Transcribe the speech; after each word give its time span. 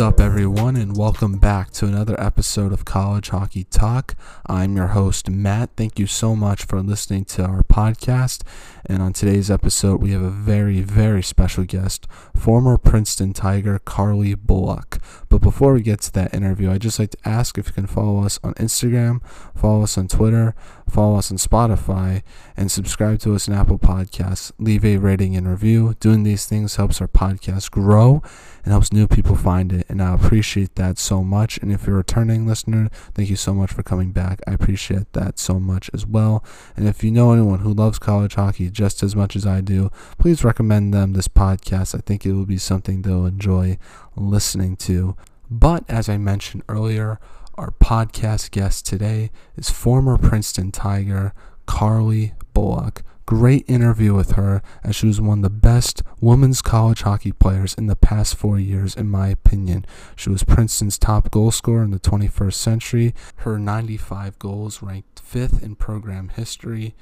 What's 0.00 0.14
up, 0.14 0.20
everyone, 0.20 0.76
and 0.76 0.96
welcome 0.96 1.36
back 1.36 1.72
to 1.72 1.84
another 1.84 2.18
episode 2.18 2.72
of 2.72 2.86
College 2.86 3.28
Hockey 3.28 3.64
Talk. 3.64 4.14
I'm 4.46 4.74
your 4.74 4.86
host, 4.86 5.28
Matt. 5.28 5.76
Thank 5.76 5.98
you 5.98 6.06
so 6.06 6.34
much 6.34 6.64
for 6.64 6.80
listening 6.80 7.26
to 7.26 7.44
our 7.44 7.62
podcast. 7.62 8.40
And 8.86 9.02
on 9.02 9.12
today's 9.12 9.50
episode, 9.50 10.00
we 10.00 10.12
have 10.12 10.22
a 10.22 10.30
very, 10.30 10.80
very 10.80 11.22
special 11.22 11.64
guest, 11.64 12.06
former 12.34 12.78
Princeton 12.78 13.34
Tiger 13.34 13.78
Carly 13.78 14.34
Bullock. 14.34 15.00
But 15.28 15.42
before 15.42 15.74
we 15.74 15.82
get 15.82 16.00
to 16.00 16.12
that 16.14 16.32
interview, 16.32 16.70
I'd 16.70 16.80
just 16.80 16.98
like 16.98 17.10
to 17.10 17.28
ask 17.28 17.58
if 17.58 17.66
you 17.66 17.74
can 17.74 17.86
follow 17.86 18.24
us 18.24 18.40
on 18.42 18.54
Instagram, 18.54 19.22
follow 19.54 19.82
us 19.82 19.98
on 19.98 20.08
Twitter, 20.08 20.54
follow 20.90 21.16
us 21.16 21.30
on 21.30 21.38
Spotify, 21.38 22.22
and 22.56 22.70
subscribe 22.70 23.20
to 23.20 23.34
us 23.34 23.48
on 23.48 23.54
Apple 23.54 23.78
Podcasts. 23.78 24.52
Leave 24.58 24.84
a 24.84 24.96
rating 24.98 25.36
and 25.36 25.48
review. 25.48 25.94
Doing 26.00 26.22
these 26.22 26.46
things 26.46 26.76
helps 26.76 27.00
our 27.00 27.08
podcast 27.08 27.70
grow 27.70 28.22
and 28.64 28.72
helps 28.72 28.92
new 28.92 29.06
people 29.06 29.36
find 29.36 29.72
it. 29.72 29.86
And 29.88 30.02
I 30.02 30.14
appreciate 30.14 30.74
that 30.74 30.98
so 30.98 31.22
much. 31.22 31.58
And 31.58 31.72
if 31.72 31.86
you're 31.86 31.96
a 31.96 31.98
returning 31.98 32.46
listener, 32.46 32.88
thank 33.14 33.30
you 33.30 33.36
so 33.36 33.54
much 33.54 33.72
for 33.72 33.82
coming 33.82 34.12
back. 34.12 34.40
I 34.46 34.52
appreciate 34.52 35.12
that 35.14 35.38
so 35.38 35.58
much 35.58 35.90
as 35.94 36.06
well. 36.06 36.44
And 36.76 36.86
if 36.86 37.02
you 37.02 37.10
know 37.10 37.32
anyone 37.32 37.60
who 37.60 37.72
loves 37.72 37.98
college 37.98 38.34
hockey 38.34 38.70
just 38.70 39.02
as 39.02 39.16
much 39.16 39.36
as 39.36 39.46
I 39.46 39.60
do, 39.60 39.90
please 40.18 40.44
recommend 40.44 40.92
them 40.92 41.12
this 41.12 41.28
podcast. 41.28 41.94
I 41.94 42.02
think 42.04 42.26
it 42.26 42.32
will 42.32 42.46
be 42.46 42.58
something 42.58 43.02
they'll 43.02 43.26
enjoy 43.26 43.78
listening 44.16 44.76
to. 44.76 45.16
But 45.50 45.84
as 45.88 46.08
I 46.08 46.16
mentioned 46.16 46.62
earlier, 46.68 47.18
our 47.60 47.72
podcast 47.72 48.50
guest 48.52 48.86
today 48.86 49.30
is 49.54 49.68
former 49.68 50.16
Princeton 50.16 50.72
Tiger 50.72 51.34
Carly 51.66 52.32
Bullock 52.54 53.02
great 53.26 53.68
interview 53.68 54.14
with 54.14 54.32
her 54.32 54.62
as 54.82 54.96
she 54.96 55.06
was 55.06 55.20
one 55.20 55.38
of 55.38 55.42
the 55.42 55.50
best 55.50 56.02
women's 56.20 56.62
college 56.62 57.02
hockey 57.02 57.30
players 57.30 57.74
in 57.74 57.86
the 57.86 57.94
past 57.94 58.34
four 58.34 58.58
years, 58.58 58.96
in 58.96 59.08
my 59.08 59.28
opinion. 59.28 59.84
She 60.16 60.30
was 60.30 60.42
Princeton's 60.42 60.98
top 60.98 61.30
goal 61.30 61.52
scorer 61.52 61.84
in 61.84 61.92
the 61.92 62.00
21st 62.00 62.54
century. 62.54 63.14
Her 63.36 63.56
95 63.56 64.36
goals 64.40 64.82
ranked 64.82 65.20
fifth 65.20 65.62
in 65.62 65.76
program 65.76 66.30
history, 66.30 66.96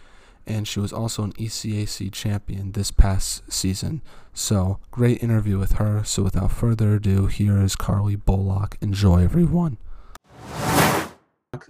and 0.46 0.68
she 0.68 0.80
was 0.80 0.92
also 0.92 1.22
an 1.22 1.32
ECAC 1.34 2.12
champion 2.12 2.72
this 2.72 2.90
past 2.90 3.50
season. 3.50 4.02
So, 4.34 4.80
great 4.90 5.22
interview 5.22 5.58
with 5.58 5.72
her. 5.74 6.02
So, 6.04 6.24
without 6.24 6.50
further 6.50 6.96
ado, 6.96 7.26
here 7.26 7.62
is 7.62 7.74
Carly 7.74 8.16
Bullock. 8.16 8.76
Enjoy, 8.82 9.22
everyone. 9.22 9.78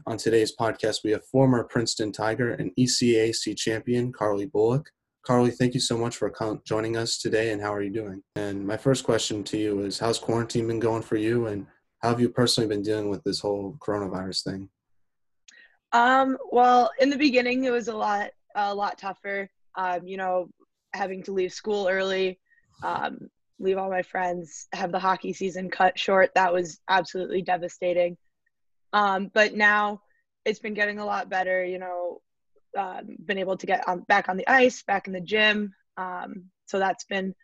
On 0.06 0.16
today's 0.16 0.54
podcast, 0.56 1.04
we 1.04 1.10
have 1.10 1.24
former 1.26 1.64
Princeton 1.64 2.12
Tiger 2.12 2.52
and 2.52 2.72
ECAC 2.78 3.56
champion 3.56 4.12
Carly 4.12 4.46
Bullock. 4.46 4.90
Carly, 5.22 5.50
thank 5.50 5.74
you 5.74 5.80
so 5.80 5.98
much 5.98 6.16
for 6.16 6.32
joining 6.64 6.96
us 6.96 7.18
today, 7.18 7.52
and 7.52 7.60
how 7.60 7.74
are 7.74 7.82
you 7.82 7.92
doing? 7.92 8.22
And 8.36 8.66
my 8.66 8.78
first 8.78 9.04
question 9.04 9.44
to 9.44 9.58
you 9.58 9.80
is 9.80 9.98
How's 9.98 10.18
quarantine 10.18 10.66
been 10.66 10.78
going 10.78 11.02
for 11.02 11.16
you, 11.16 11.48
and 11.48 11.66
how 12.00 12.08
have 12.08 12.20
you 12.20 12.30
personally 12.30 12.68
been 12.68 12.82
dealing 12.82 13.10
with 13.10 13.22
this 13.24 13.40
whole 13.40 13.76
coronavirus 13.80 14.44
thing? 14.44 14.68
Um, 15.92 16.38
well, 16.50 16.90
in 16.98 17.10
the 17.10 17.18
beginning, 17.18 17.64
it 17.64 17.72
was 17.72 17.88
a 17.88 17.96
lot, 17.96 18.30
a 18.54 18.74
lot 18.74 18.96
tougher. 18.96 19.50
Um, 19.74 20.06
you 20.06 20.16
know, 20.16 20.48
having 20.94 21.22
to 21.24 21.32
leave 21.32 21.52
school 21.52 21.88
early, 21.88 22.38
um, 22.82 23.28
leave 23.58 23.76
all 23.76 23.90
my 23.90 24.02
friends, 24.02 24.68
have 24.72 24.92
the 24.92 24.98
hockey 24.98 25.32
season 25.32 25.70
cut 25.70 25.98
short. 25.98 26.30
That 26.34 26.52
was 26.52 26.80
absolutely 26.88 27.42
devastating. 27.42 28.16
Um, 28.92 29.30
but 29.32 29.54
now 29.54 30.02
it's 30.44 30.58
been 30.58 30.74
getting 30.74 30.98
a 30.98 31.04
lot 31.04 31.28
better, 31.28 31.64
you 31.64 31.78
know, 31.78 32.20
um, 32.76 33.16
been 33.24 33.38
able 33.38 33.56
to 33.56 33.66
get 33.66 33.86
on, 33.88 34.00
back 34.08 34.28
on 34.28 34.36
the 34.36 34.48
ice, 34.48 34.82
back 34.82 35.06
in 35.06 35.12
the 35.12 35.20
gym. 35.20 35.74
Um, 35.96 36.44
so 36.66 36.78
that's 36.78 37.04
been, 37.04 37.34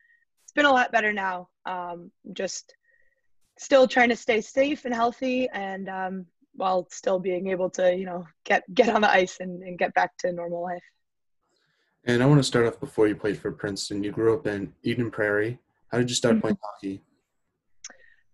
it's 0.44 0.53
been 0.54 0.66
a 0.66 0.72
lot 0.72 0.93
better 0.93 1.12
now. 1.12 1.49
Um, 1.66 2.10
just 2.33 2.75
still 3.59 3.87
trying 3.87 4.09
to 4.10 4.16
stay 4.16 4.41
safe 4.41 4.84
and 4.84 4.94
healthy 4.94 5.49
and 5.53 5.88
um, 5.88 6.27
while 6.54 6.87
still 6.91 7.19
being 7.19 7.49
able 7.49 7.71
to, 7.71 7.94
you 7.94 8.06
know, 8.06 8.27
get, 8.44 8.62
get 8.72 8.88
on 8.88 9.03
the 9.03 9.10
ice 9.10 9.38
and, 9.41 9.62
and 9.62 9.78
get 9.78 9.94
back 9.94 10.16
to 10.19 10.33
normal 10.33 10.62
life. 10.62 10.83
And 12.06 12.22
I 12.22 12.27
want 12.27 12.38
to 12.38 12.44
start 12.44 12.66
off 12.66 12.78
before 12.78 13.09
you 13.09 13.16
played 13.16 13.38
for 13.38 13.50
Princeton. 13.50 14.04
You 14.04 14.12
grew 14.12 14.34
up 14.34 14.47
in 14.47 14.75
Eden 14.83 15.10
Prairie. 15.10 15.59
How 15.88 15.99
did 15.99 16.10
you 16.10 16.16
start 16.16 16.34
mm-hmm. 16.34 16.41
playing 16.43 16.59
hockey? 16.62 17.03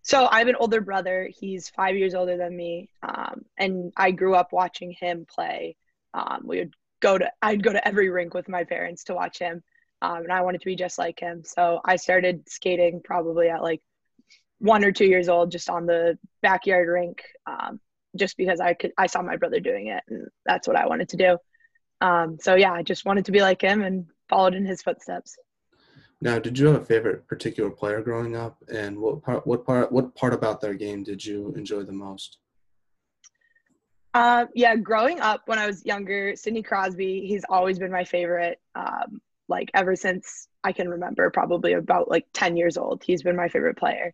So 0.02 0.26
I 0.30 0.38
have 0.38 0.48
an 0.48 0.56
older 0.56 0.80
brother. 0.80 1.28
He's 1.30 1.68
five 1.68 1.96
years 1.96 2.14
older 2.14 2.36
than 2.36 2.56
me, 2.56 2.88
um, 3.02 3.44
and 3.58 3.92
I 3.96 4.10
grew 4.10 4.34
up 4.34 4.52
watching 4.52 4.92
him 4.98 5.26
play. 5.28 5.76
Um, 6.14 6.42
we 6.44 6.58
would 6.58 6.74
go 7.00 7.18
to 7.18 7.30
I'd 7.42 7.62
go 7.62 7.72
to 7.72 7.86
every 7.86 8.08
rink 8.08 8.34
with 8.34 8.48
my 8.48 8.64
parents 8.64 9.04
to 9.04 9.14
watch 9.14 9.38
him, 9.38 9.62
um, 10.02 10.18
and 10.18 10.32
I 10.32 10.40
wanted 10.40 10.60
to 10.62 10.66
be 10.66 10.76
just 10.76 10.98
like 10.98 11.20
him. 11.20 11.42
So 11.44 11.80
I 11.84 11.96
started 11.96 12.48
skating 12.48 13.00
probably 13.04 13.48
at 13.48 13.62
like 13.62 13.82
one 14.58 14.84
or 14.84 14.92
two 14.92 15.06
years 15.06 15.28
old, 15.28 15.50
just 15.50 15.70
on 15.70 15.86
the 15.86 16.18
backyard 16.42 16.88
rink, 16.88 17.22
um, 17.46 17.80
just 18.16 18.36
because 18.36 18.60
I 18.60 18.74
could 18.74 18.92
I 18.96 19.06
saw 19.06 19.22
my 19.22 19.36
brother 19.36 19.60
doing 19.60 19.88
it, 19.88 20.02
and 20.08 20.28
that's 20.46 20.66
what 20.66 20.76
I 20.76 20.86
wanted 20.86 21.10
to 21.10 21.16
do. 21.16 21.38
Um, 22.00 22.38
so 22.40 22.54
yeah, 22.54 22.72
I 22.72 22.82
just 22.82 23.04
wanted 23.04 23.26
to 23.26 23.32
be 23.32 23.42
like 23.42 23.60
him 23.60 23.82
and 23.82 24.06
followed 24.28 24.54
in 24.54 24.64
his 24.64 24.82
footsteps. 24.82 25.36
Now, 26.22 26.38
did 26.38 26.58
you 26.58 26.66
have 26.66 26.82
a 26.82 26.84
favorite 26.84 27.26
particular 27.26 27.70
player 27.70 28.02
growing 28.02 28.36
up, 28.36 28.62
and 28.72 28.98
what 28.98 29.22
part 29.22 29.46
what 29.46 29.64
part 29.64 29.90
what 29.90 30.14
part 30.14 30.34
about 30.34 30.60
their 30.60 30.74
game 30.74 31.02
did 31.02 31.24
you 31.24 31.52
enjoy 31.56 31.82
the 31.82 31.92
most? 31.92 32.38
Uh, 34.12 34.46
yeah, 34.54 34.76
growing 34.76 35.20
up 35.20 35.42
when 35.46 35.58
I 35.58 35.66
was 35.66 35.86
younger, 35.86 36.34
Sidney 36.36 36.62
Crosby, 36.62 37.26
he's 37.26 37.44
always 37.48 37.78
been 37.78 37.92
my 37.92 38.04
favorite. 38.04 38.60
Um, 38.74 39.22
like 39.48 39.70
ever 39.72 39.96
since 39.96 40.48
I 40.62 40.72
can 40.72 40.88
remember, 40.88 41.30
probably 41.30 41.72
about 41.72 42.10
like 42.10 42.26
ten 42.34 42.56
years 42.56 42.76
old, 42.76 43.02
he's 43.02 43.22
been 43.22 43.36
my 43.36 43.48
favorite 43.48 43.78
player. 43.78 44.12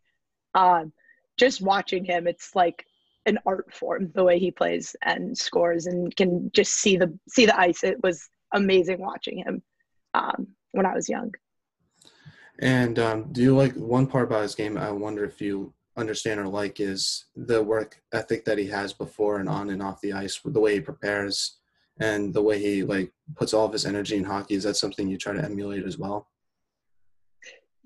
Um, 0.55 0.93
just 1.37 1.61
watching 1.61 2.05
him, 2.05 2.29
it's 2.29 2.55
like 2.55 2.87
an 3.27 3.39
art 3.47 3.75
form 3.75 4.13
the 4.15 4.23
way 4.23 4.39
he 4.39 4.53
plays 4.53 4.95
and 5.03 5.37
scores, 5.37 5.87
and 5.87 6.15
can 6.15 6.53
just 6.55 6.75
see 6.75 6.97
the 6.97 7.19
see 7.29 7.47
the 7.47 7.59
ice. 7.59 7.83
It 7.83 8.01
was 8.05 8.29
amazing 8.53 9.01
watching 9.01 9.39
him 9.39 9.63
um, 10.15 10.47
when 10.71 10.87
I 10.87 10.95
was 10.95 11.09
young. 11.09 11.33
And 12.61 12.99
um, 12.99 13.33
do 13.33 13.43
you 13.43 13.57
like 13.57 13.75
one 13.75 14.07
part 14.07 14.25
about 14.25 14.43
his 14.43 14.55
game? 14.55 14.79
I 14.79 14.91
wonder 14.91 15.25
if 15.25 15.41
you 15.41 15.73
understand 15.97 16.41
or 16.41 16.49
like 16.49 16.81
is 16.81 17.27
the 17.35 17.63
work 17.63 18.01
ethic 18.13 18.45
that 18.45 18.59
he 18.59 18.67
has 18.67 18.93
before 18.93 19.39
and 19.39 19.49
on 19.49 19.71
and 19.71 19.83
off 19.83 20.01
the 20.01 20.13
ice, 20.13 20.41
the 20.45 20.61
way 20.61 20.75
he 20.75 20.81
prepares 20.81 21.57
and 21.99 22.33
the 22.33 22.43
way 22.43 22.59
he 22.59 22.83
like 22.83 23.13
puts 23.35 23.55
all 23.55 23.67
of 23.67 23.73
his 23.73 23.87
energy 23.87 24.17
in 24.17 24.25
hockey. 24.25 24.55
Is 24.55 24.65
that 24.65 24.77
something 24.77 25.09
you 25.09 25.17
try 25.17 25.33
to 25.33 25.45
emulate 25.45 25.85
as 25.85 25.99
well? 25.99 26.29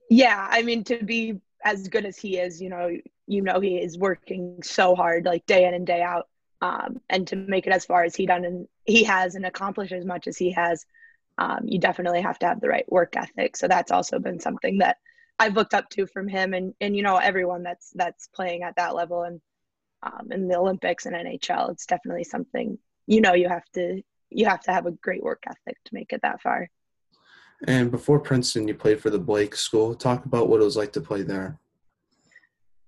Yeah, 0.08 0.48
I 0.50 0.62
mean 0.62 0.82
to 0.84 1.04
be 1.04 1.40
as 1.64 1.88
good 1.88 2.04
as 2.04 2.16
he 2.16 2.38
is, 2.38 2.60
you 2.60 2.68
know, 2.68 2.96
you 3.26 3.42
know 3.42 3.60
he 3.60 3.76
is 3.78 3.98
working 3.98 4.60
so 4.62 4.96
hard, 4.96 5.24
like 5.24 5.46
day 5.46 5.66
in 5.66 5.74
and 5.74 5.86
day 5.86 6.02
out, 6.02 6.28
um, 6.62 7.00
and 7.08 7.26
to 7.28 7.36
make 7.36 7.66
it 7.66 7.72
as 7.72 7.84
far 7.84 8.02
as 8.02 8.16
he 8.16 8.26
done 8.26 8.44
and 8.44 8.66
he 8.86 9.04
has 9.04 9.36
and 9.36 9.46
accomplish 9.46 9.92
as 9.92 10.04
much 10.04 10.26
as 10.26 10.36
he 10.36 10.50
has 10.50 10.84
um, 11.40 11.60
you 11.64 11.78
definitely 11.78 12.20
have 12.20 12.38
to 12.40 12.46
have 12.46 12.60
the 12.60 12.68
right 12.68 12.90
work 12.92 13.16
ethic. 13.16 13.56
So 13.56 13.66
that's 13.66 13.90
also 13.90 14.18
been 14.18 14.38
something 14.38 14.78
that 14.78 14.98
I've 15.38 15.56
looked 15.56 15.72
up 15.72 15.88
to 15.90 16.06
from 16.06 16.28
him, 16.28 16.52
and 16.52 16.74
and 16.80 16.94
you 16.94 17.02
know 17.02 17.16
everyone 17.16 17.62
that's 17.62 17.90
that's 17.94 18.28
playing 18.28 18.62
at 18.62 18.76
that 18.76 18.94
level 18.94 19.22
and 19.22 19.40
um, 20.02 20.30
in 20.30 20.48
the 20.48 20.58
Olympics 20.58 21.06
and 21.06 21.16
NHL. 21.16 21.70
It's 21.70 21.86
definitely 21.86 22.24
something 22.24 22.78
you 23.06 23.22
know 23.22 23.32
you 23.32 23.48
have 23.48 23.64
to 23.74 24.02
you 24.28 24.44
have 24.44 24.60
to 24.60 24.72
have 24.72 24.84
a 24.84 24.92
great 24.92 25.22
work 25.22 25.42
ethic 25.48 25.78
to 25.86 25.94
make 25.94 26.12
it 26.12 26.20
that 26.22 26.42
far. 26.42 26.68
And 27.66 27.90
before 27.90 28.20
Princeton, 28.20 28.68
you 28.68 28.74
played 28.74 29.00
for 29.00 29.10
the 29.10 29.18
Blake 29.18 29.56
School. 29.56 29.94
Talk 29.94 30.26
about 30.26 30.48
what 30.48 30.60
it 30.60 30.64
was 30.64 30.76
like 30.76 30.92
to 30.92 31.00
play 31.00 31.22
there. 31.22 31.58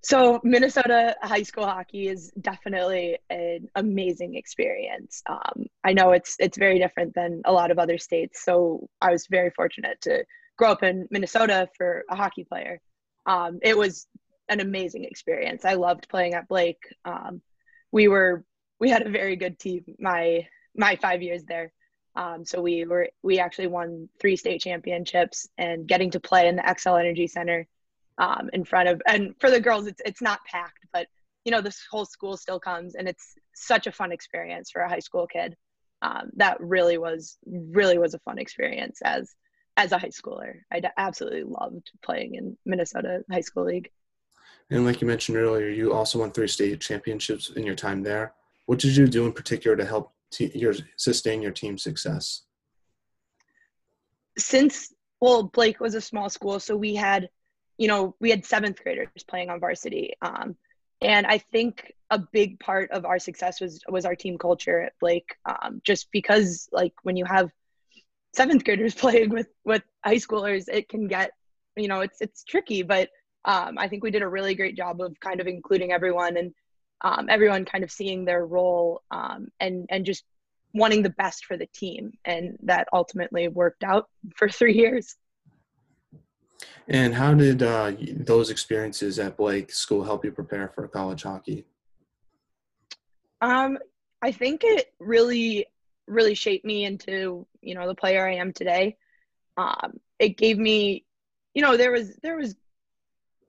So 0.05 0.41
Minnesota 0.43 1.15
high 1.23 1.45
school 1.45 1.65
hockey 1.65 2.09
is 2.09 2.33
definitely 2.41 3.19
an 3.31 3.69
amazing 3.77 4.35
experience. 4.35 5.23
Um, 5.29 5.67
I 5.85 5.93
know 5.93 6.11
it's 6.11 6.37
it's 6.41 6.59
very 6.59 6.81
different 6.81 7.15
than 7.15 7.43
a 7.45 7.53
lot 7.53 7.71
of 7.71 7.79
other 7.79 7.99
states. 7.99 8.45
So 8.45 8.89
I 9.01 9.13
was 9.13 9.29
very 9.31 9.51
fortunate 9.51 10.01
to 10.03 10.25
grow 10.57 10.73
up 10.73 10.83
in 10.83 11.07
Minnesota 11.11 11.69
for 11.77 12.05
a 12.11 12.17
hockey 12.17 12.45
player. 12.45 12.81
Um, 13.27 13.61
it 13.63 13.77
was 13.77 14.09
an 14.49 14.61
amazing 14.61 15.05
experience. 15.05 15.65
I 15.65 15.75
loved 15.75 16.09
playing 16.09 16.35
at 16.35 16.49
Blake. 16.49 16.83
Um, 17.05 17.41
we 17.93 18.09
were 18.09 18.45
we 18.81 18.91
had 18.91 19.07
a 19.07 19.11
very 19.11 19.37
good 19.37 19.59
team 19.61 19.85
my 20.01 20.49
my 20.77 20.97
five 20.97 21.23
years 21.23 21.45
there. 21.45 21.73
Um, 22.17 22.45
so 22.45 22.61
we 22.61 22.85
were 22.87 23.09
we 23.23 23.39
actually 23.39 23.69
won 23.69 24.09
three 24.21 24.37
state 24.37 24.61
championships 24.63 25.49
and 25.57 25.87
getting 25.87 26.11
to 26.11 26.21
play 26.21 26.49
in 26.49 26.57
the 26.57 26.63
Xcel 26.63 26.99
Energy 26.99 27.29
Center 27.29 27.69
um, 28.19 28.51
in 28.53 28.65
front 28.65 28.89
of 28.89 29.01
and 29.07 29.35
for 29.41 29.51
the 29.51 29.61
girls 29.61 29.87
it's 29.87 30.03
it's 30.05 30.23
not 30.23 30.41
packed 30.45 30.87
but 30.93 31.07
you 31.45 31.51
know 31.51 31.61
this 31.61 31.81
whole 31.91 32.05
school 32.05 32.37
still 32.37 32.61
comes 32.61 32.95
and 32.95 33.09
it's 33.09 33.35
such 33.55 33.87
a 33.87 33.93
fun 33.93 34.13
experience 34.13 34.71
for 34.71 34.83
a 34.83 34.89
high 34.89 34.99
school 34.99 35.27
kid. 35.27 35.57
Um, 36.03 36.31
that 36.37 36.61
really 36.61 36.99
was 36.99 37.39
really 37.47 37.99
was 37.99 38.15
a 38.15 38.19
fun 38.21 38.39
experience 38.39 39.01
as 39.05 39.35
as 39.77 39.93
a 39.93 39.99
high 39.99 40.09
schooler. 40.09 40.55
I 40.71 40.81
d- 40.81 40.89
absolutely 40.97 41.45
loved 41.45 41.91
playing 42.05 42.35
in 42.35 42.57
minnesota 42.67 43.23
high 43.31 43.41
school 43.41 43.65
league. 43.65 43.91
And 44.71 44.85
like 44.85 45.01
you 45.01 45.07
mentioned 45.07 45.39
earlier 45.39 45.69
you 45.69 45.93
also 45.93 46.19
won 46.19 46.33
three 46.33 46.49
state 46.49 46.81
championships 46.81 47.51
in 47.51 47.65
your 47.65 47.77
time 47.77 48.03
there. 48.03 48.35
What 48.67 48.79
did 48.79 48.97
you 48.97 49.07
do 49.07 49.27
in 49.27 49.33
particular 49.33 49.77
to 49.77 49.85
help 49.85 50.13
te- 50.31 50.53
your 50.55 50.75
sustain 50.97 51.43
your 51.43 51.53
team's 51.53 51.83
success? 51.83 52.43
Since 54.39 54.93
well 55.21 55.45
blake 55.45 55.81
was 55.81 55.95
a 55.95 56.01
small 56.01 56.29
school 56.29 56.59
so 56.59 56.77
we 56.77 56.95
had 56.95 57.29
you 57.83 57.89
know, 57.89 58.15
we 58.21 58.31
had 58.31 58.47
seventh 58.47 58.81
graders 58.81 59.09
playing 59.27 59.51
on 59.51 59.59
varsity. 59.59 60.13
Um, 60.23 60.57
and 61.01 61.27
I 61.27 61.39
think 61.39 61.93
a 62.11 62.19
big 62.19 62.61
part 62.61 62.93
of 62.93 63.05
our 63.05 63.19
success 63.19 63.61
was 63.61 63.83
was 63.89 64.05
our 64.05 64.15
team 64.15 64.39
culture 64.39 64.81
at 64.81 64.93
Blake. 65.01 65.35
Um, 65.45 65.83
just 65.85 66.07
because 66.13 66.69
like 66.71 66.95
when 67.03 67.17
you 67.17 67.25
have 67.25 67.51
seventh 68.35 68.65
graders 68.65 68.95
playing 69.05 69.31
with 69.31 69.49
with 69.65 69.83
high 70.05 70.15
schoolers, 70.15 70.69
it 70.69 70.89
can 70.89 71.09
get 71.09 71.33
you 71.75 71.89
know 71.89 72.03
it's 72.03 72.21
it's 72.21 72.45
tricky. 72.45 72.85
But 72.85 73.09
um, 73.45 73.79
I 73.79 73.89
think 73.89 74.05
we 74.05 74.13
did 74.13 74.23
a 74.23 74.29
really 74.29 74.55
great 74.55 74.77
job 74.77 75.01
of 75.01 75.19
kind 75.19 75.41
of 75.41 75.49
including 75.49 75.91
everyone 75.91 76.37
and 76.37 76.55
um, 77.01 77.27
everyone 77.29 77.65
kind 77.65 77.83
of 77.83 77.91
seeing 77.91 78.25
their 78.25 78.47
role 78.47 79.03
um, 79.11 79.49
and 79.59 79.87
and 79.91 80.07
just 80.07 80.23
wanting 80.73 81.03
the 81.03 81.11
best 81.11 81.47
for 81.47 81.57
the 81.57 81.67
team, 81.67 82.13
and 82.25 82.59
that 82.63 82.87
ultimately 82.93 83.49
worked 83.49 83.83
out 83.83 84.09
for 84.37 84.49
three 84.49 84.75
years. 84.75 85.17
And 86.89 87.15
how 87.15 87.35
did 87.35 87.63
uh, 87.63 87.93
those 88.13 88.51
experiences 88.51 89.19
at 89.19 89.37
Blake 89.37 89.73
School 89.73 90.05
help 90.05 90.25
you 90.25 90.33
prepare 90.33 90.69
for 90.69 90.89
college 90.89 91.23
hockey? 91.23 91.65
Um, 93.41 93.79
I 94.21 94.33
think 94.33 94.63
it 94.65 94.93
really, 94.99 95.67
really 96.07 96.35
shaped 96.35 96.65
me 96.65 96.85
into 96.85 97.47
you 97.61 97.75
know 97.75 97.87
the 97.87 97.95
player 97.95 98.27
I 98.27 98.35
am 98.35 98.53
today. 98.53 98.97
Um, 99.57 100.01
it 100.19 100.37
gave 100.37 100.59
me, 100.59 101.05
you 101.55 101.63
know, 101.63 101.77
there 101.77 101.93
was 101.93 102.17
there 102.23 102.37
was 102.37 102.55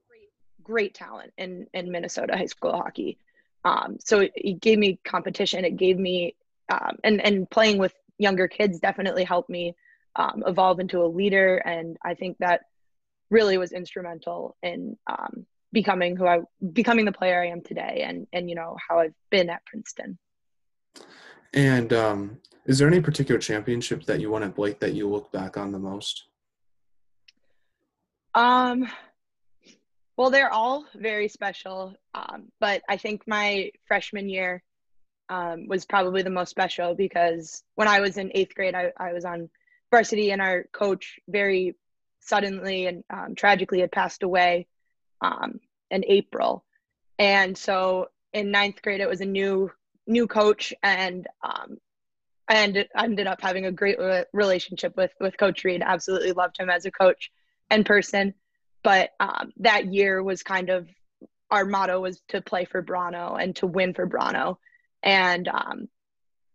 great, 0.07 0.29
great 0.63 0.93
talent 0.93 1.33
in 1.37 1.67
in 1.73 1.91
Minnesota 1.91 2.37
high 2.37 2.47
school 2.47 2.73
hockey. 2.73 3.17
Um, 3.65 3.97
so 4.03 4.19
it, 4.19 4.33
it, 4.35 4.61
gave 4.61 4.77
me 4.77 4.99
competition. 5.05 5.63
It 5.63 5.77
gave 5.77 5.97
me, 5.97 6.35
um, 6.69 6.97
and 7.03 7.21
and 7.21 7.49
playing 7.49 7.77
with 7.77 7.93
younger 8.17 8.47
kids 8.47 8.79
definitely 8.79 9.23
helped 9.23 9.49
me 9.49 9.75
um, 10.15 10.43
evolve 10.45 10.79
into 10.79 11.01
a 11.03 11.07
leader. 11.07 11.57
And 11.57 11.97
I 12.03 12.13
think 12.13 12.37
that 12.39 12.61
really 13.33 13.57
was 13.57 13.73
instrumental 13.73 14.55
in 14.61 14.95
um, 15.07 15.45
becoming 15.73 16.15
who 16.15 16.27
I 16.27 16.39
becoming 16.71 17.05
the 17.05 17.11
player 17.11 17.41
I 17.41 17.47
am 17.47 17.61
today, 17.61 18.03
and 18.07 18.27
and 18.31 18.49
you 18.49 18.55
know 18.55 18.77
how 18.87 18.99
I've 18.99 19.15
been 19.31 19.49
at 19.49 19.65
Princeton. 19.65 20.17
And 21.53 21.91
um, 21.91 22.37
is 22.65 22.77
there 22.79 22.87
any 22.87 23.01
particular 23.01 23.39
championship 23.39 24.05
that 24.05 24.21
you 24.21 24.29
won 24.29 24.43
at 24.43 24.55
Blake 24.55 24.79
that 24.79 24.93
you 24.93 25.09
look 25.09 25.31
back 25.31 25.57
on 25.57 25.71
the 25.71 25.79
most? 25.79 26.23
Um, 28.35 28.87
well, 30.17 30.29
they're 30.29 30.53
all 30.53 30.85
very 30.95 31.27
special, 31.27 31.95
um, 32.15 32.51
but 32.59 32.81
I 32.87 32.97
think 32.97 33.23
my 33.27 33.71
freshman 33.87 34.29
year 34.29 34.63
um, 35.29 35.67
was 35.67 35.85
probably 35.85 36.23
the 36.23 36.29
most 36.29 36.49
special 36.49 36.95
because 36.95 37.63
when 37.75 37.87
I 37.87 37.99
was 37.99 38.17
in 38.17 38.31
eighth 38.33 38.55
grade, 38.55 38.75
I, 38.75 38.91
I 38.97 39.13
was 39.13 39.25
on 39.25 39.49
varsity, 39.91 40.31
and 40.31 40.41
our 40.41 40.65
coach 40.71 41.19
very 41.27 41.75
suddenly 42.25 42.87
and 42.87 43.03
um, 43.09 43.35
tragically 43.35 43.81
had 43.81 43.91
passed 43.91 44.23
away 44.23 44.67
um, 45.21 45.59
in 45.89 46.03
April. 46.07 46.63
And 47.19 47.57
so 47.57 48.07
in 48.33 48.51
ninth 48.51 48.81
grade, 48.81 49.01
it 49.01 49.09
was 49.09 49.21
a 49.21 49.25
new 49.25 49.71
new 50.05 50.27
coach, 50.27 50.73
and 50.83 51.27
um, 51.41 51.77
ended, 52.49 52.89
ended 52.97 53.25
up 53.27 53.41
having 53.41 53.65
a 53.65 53.71
great 53.71 53.99
re- 53.99 54.25
relationship 54.33 54.97
with 54.97 55.11
with 55.19 55.37
Coach 55.37 55.63
Reed. 55.63 55.81
Absolutely 55.85 56.33
loved 56.33 56.57
him 56.57 56.69
as 56.69 56.85
a 56.85 56.91
coach 56.91 57.31
and 57.69 57.85
person. 57.85 58.33
But 58.83 59.11
um, 59.19 59.53
that 59.57 59.93
year 59.93 60.21
was 60.21 60.43
kind 60.43 60.69
of 60.69 60.87
our 61.49 61.65
motto 61.65 62.01
was 62.01 62.19
to 62.29 62.41
play 62.41 62.65
for 62.65 62.83
Brano 62.83 63.41
and 63.41 63.55
to 63.57 63.67
win 63.67 63.93
for 63.93 64.07
Brano, 64.07 64.57
and 65.01 65.47
um, 65.47 65.87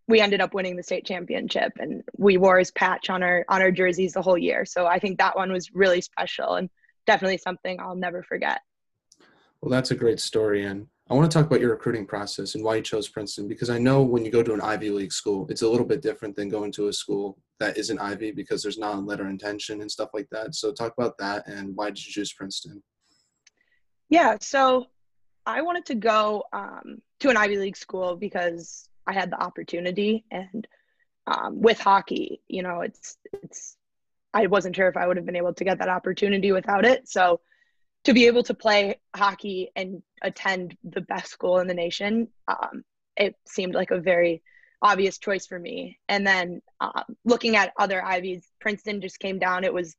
we 0.09 0.19
ended 0.19 0.41
up 0.41 0.55
winning 0.55 0.75
the 0.75 0.81
state 0.81 1.05
championship 1.05 1.71
and 1.79 2.03
we 2.17 2.37
wore 2.37 2.57
his 2.57 2.71
patch 2.71 3.11
on 3.11 3.21
our 3.21 3.45
on 3.47 3.61
our 3.61 3.71
jerseys 3.71 4.13
the 4.13 4.21
whole 4.21 4.37
year. 4.37 4.65
So 4.65 4.87
i 4.87 4.99
think 4.99 5.19
that 5.19 5.37
one 5.37 5.51
was 5.51 5.73
really 5.73 6.01
special 6.01 6.55
and 6.55 6.69
definitely 7.05 7.37
something 7.37 7.79
i'll 7.79 7.95
never 7.95 8.23
forget. 8.23 8.61
Well 9.61 9.69
that's 9.69 9.91
a 9.91 9.95
great 9.95 10.19
story. 10.19 10.65
And 10.65 10.87
i 11.09 11.13
want 11.13 11.31
to 11.31 11.37
talk 11.37 11.45
about 11.45 11.61
your 11.61 11.69
recruiting 11.69 12.07
process 12.07 12.55
and 12.55 12.63
why 12.63 12.75
you 12.77 12.81
chose 12.81 13.07
princeton 13.07 13.47
because 13.47 13.69
i 13.69 13.77
know 13.77 14.01
when 14.01 14.25
you 14.25 14.31
go 14.31 14.43
to 14.43 14.53
an 14.53 14.61
ivy 14.61 14.89
league 14.89 15.13
school 15.13 15.47
it's 15.49 15.61
a 15.61 15.69
little 15.69 15.85
bit 15.85 16.01
different 16.01 16.35
than 16.35 16.49
going 16.49 16.71
to 16.73 16.87
a 16.87 16.93
school 16.93 17.37
that 17.59 17.77
isn't 17.77 17.99
ivy 17.99 18.31
because 18.31 18.63
there's 18.63 18.77
not 18.77 18.95
a 18.95 18.99
letter 18.99 19.27
intention 19.27 19.81
and 19.81 19.91
stuff 19.91 20.09
like 20.13 20.29
that. 20.31 20.55
So 20.55 20.71
talk 20.71 20.93
about 20.97 21.17
that 21.17 21.47
and 21.47 21.75
why 21.75 21.89
did 21.89 22.05
you 22.05 22.11
choose 22.11 22.33
princeton? 22.33 22.81
Yeah 24.09 24.37
so 24.41 24.87
i 25.45 25.61
wanted 25.61 25.85
to 25.85 25.95
go 25.95 26.43
um, 26.51 26.97
to 27.19 27.29
an 27.29 27.37
ivy 27.37 27.57
league 27.57 27.77
school 27.77 28.15
because 28.15 28.88
I 29.07 29.13
had 29.13 29.31
the 29.31 29.41
opportunity. 29.41 30.25
And 30.31 30.67
um, 31.27 31.61
with 31.61 31.79
hockey, 31.79 32.41
you 32.47 32.63
know, 32.63 32.81
it's 32.81 33.17
it's 33.33 33.75
I 34.33 34.47
wasn't 34.47 34.75
sure 34.75 34.87
if 34.87 34.97
I 34.97 35.07
would 35.07 35.17
have 35.17 35.25
been 35.25 35.35
able 35.35 35.53
to 35.53 35.63
get 35.63 35.79
that 35.79 35.89
opportunity 35.89 36.51
without 36.51 36.85
it. 36.85 37.09
So 37.09 37.41
to 38.05 38.13
be 38.13 38.27
able 38.27 38.43
to 38.43 38.53
play 38.53 38.99
hockey 39.15 39.71
and 39.75 40.01
attend 40.21 40.77
the 40.83 41.01
best 41.01 41.31
school 41.31 41.59
in 41.59 41.67
the 41.67 41.73
nation, 41.73 42.29
um, 42.47 42.83
it 43.17 43.35
seemed 43.47 43.73
like 43.73 43.91
a 43.91 43.99
very 43.99 44.41
obvious 44.81 45.17
choice 45.17 45.45
for 45.45 45.59
me. 45.59 45.99
And 46.07 46.25
then 46.25 46.61
um, 46.79 47.03
looking 47.25 47.55
at 47.55 47.73
other 47.77 48.03
Ivies, 48.03 48.47
Princeton 48.61 49.01
just 49.01 49.19
came 49.19 49.39
down. 49.39 49.63
It 49.63 49.73
was 49.73 49.95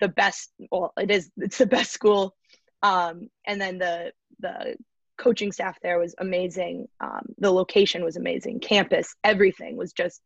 the 0.00 0.08
best. 0.08 0.52
Well, 0.70 0.92
it 0.98 1.10
is. 1.10 1.30
It's 1.36 1.58
the 1.58 1.66
best 1.66 1.90
school. 1.90 2.36
Um, 2.82 3.28
and 3.46 3.60
then 3.60 3.78
the 3.78 4.12
the 4.38 4.76
coaching 5.20 5.52
staff 5.52 5.78
there 5.82 5.98
was 5.98 6.14
amazing. 6.18 6.88
Um, 6.98 7.26
the 7.38 7.52
location 7.52 8.02
was 8.02 8.16
amazing. 8.16 8.60
Campus, 8.60 9.14
everything 9.22 9.76
was 9.76 9.92
just 9.92 10.22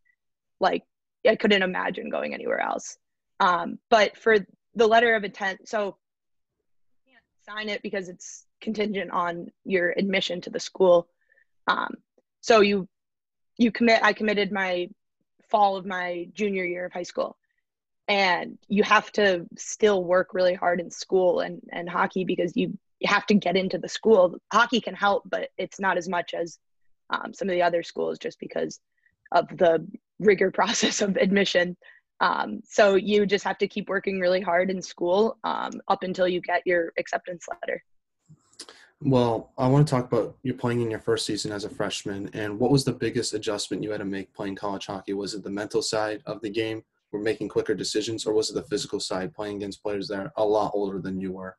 like 0.60 0.84
I 1.28 1.34
couldn't 1.34 1.62
imagine 1.62 2.10
going 2.10 2.32
anywhere 2.32 2.60
else. 2.60 2.96
Um, 3.40 3.78
but 3.90 4.16
for 4.16 4.38
the 4.74 4.86
letter 4.86 5.16
of 5.16 5.24
intent, 5.24 5.68
so 5.68 5.96
you 7.04 7.12
can't 7.12 7.56
sign 7.58 7.68
it 7.68 7.82
because 7.82 8.08
it's 8.08 8.46
contingent 8.60 9.10
on 9.10 9.48
your 9.64 9.90
admission 9.90 10.40
to 10.42 10.50
the 10.50 10.60
school. 10.60 11.08
Um, 11.66 11.94
so 12.40 12.60
you 12.60 12.88
you 13.58 13.72
commit. 13.72 14.00
I 14.02 14.12
committed 14.12 14.52
my 14.52 14.88
fall 15.50 15.76
of 15.76 15.84
my 15.84 16.28
junior 16.34 16.64
year 16.64 16.86
of 16.86 16.92
high 16.92 17.02
school, 17.02 17.36
and 18.06 18.58
you 18.68 18.84
have 18.84 19.10
to 19.12 19.46
still 19.58 20.04
work 20.04 20.34
really 20.34 20.54
hard 20.54 20.78
in 20.78 20.90
school 20.90 21.40
and 21.40 21.62
and 21.72 21.88
hockey 21.88 22.24
because 22.24 22.56
you 22.56 22.78
have 23.04 23.26
to 23.26 23.34
get 23.34 23.56
into 23.56 23.78
the 23.78 23.88
school. 23.88 24.36
Hockey 24.52 24.80
can 24.80 24.94
help, 24.94 25.24
but 25.30 25.50
it's 25.58 25.80
not 25.80 25.96
as 25.96 26.08
much 26.08 26.34
as 26.34 26.58
um, 27.10 27.32
some 27.32 27.48
of 27.48 27.54
the 27.54 27.62
other 27.62 27.82
schools 27.82 28.18
just 28.18 28.38
because 28.40 28.80
of 29.32 29.48
the 29.56 29.86
rigor 30.18 30.50
process 30.54 31.00
of 31.02 31.16
admission. 31.16 31.76
Um, 32.20 32.60
so 32.64 32.94
you 32.94 33.26
just 33.26 33.44
have 33.44 33.58
to 33.58 33.68
keep 33.68 33.88
working 33.88 34.20
really 34.20 34.40
hard 34.40 34.70
in 34.70 34.80
school 34.80 35.38
um, 35.44 35.72
up 35.88 36.02
until 36.02 36.28
you 36.28 36.40
get 36.40 36.62
your 36.64 36.92
acceptance 36.98 37.46
letter. 37.48 37.82
Well, 39.00 39.52
I 39.58 39.66
want 39.66 39.86
to 39.86 39.90
talk 39.90 40.10
about 40.10 40.36
you 40.42 40.54
playing 40.54 40.80
in 40.80 40.90
your 40.90 41.00
first 41.00 41.26
season 41.26 41.52
as 41.52 41.64
a 41.64 41.68
freshman, 41.68 42.30
and 42.32 42.58
what 42.58 42.70
was 42.70 42.84
the 42.84 42.92
biggest 42.92 43.34
adjustment 43.34 43.82
you 43.82 43.90
had 43.90 43.98
to 43.98 44.06
make 44.06 44.32
playing 44.32 44.54
college 44.54 44.86
hockey? 44.86 45.12
Was 45.12 45.34
it 45.34 45.42
the 45.42 45.50
mental 45.50 45.82
side 45.82 46.22
of 46.24 46.40
the 46.40 46.48
game, 46.48 46.82
or 47.12 47.20
making 47.20 47.48
quicker 47.48 47.74
decisions, 47.74 48.24
or 48.24 48.32
was 48.32 48.48
it 48.48 48.54
the 48.54 48.62
physical 48.62 49.00
side, 49.00 49.34
playing 49.34 49.56
against 49.56 49.82
players 49.82 50.08
that 50.08 50.20
are 50.20 50.32
a 50.36 50.44
lot 50.44 50.70
older 50.72 51.02
than 51.02 51.20
you 51.20 51.32
were? 51.32 51.56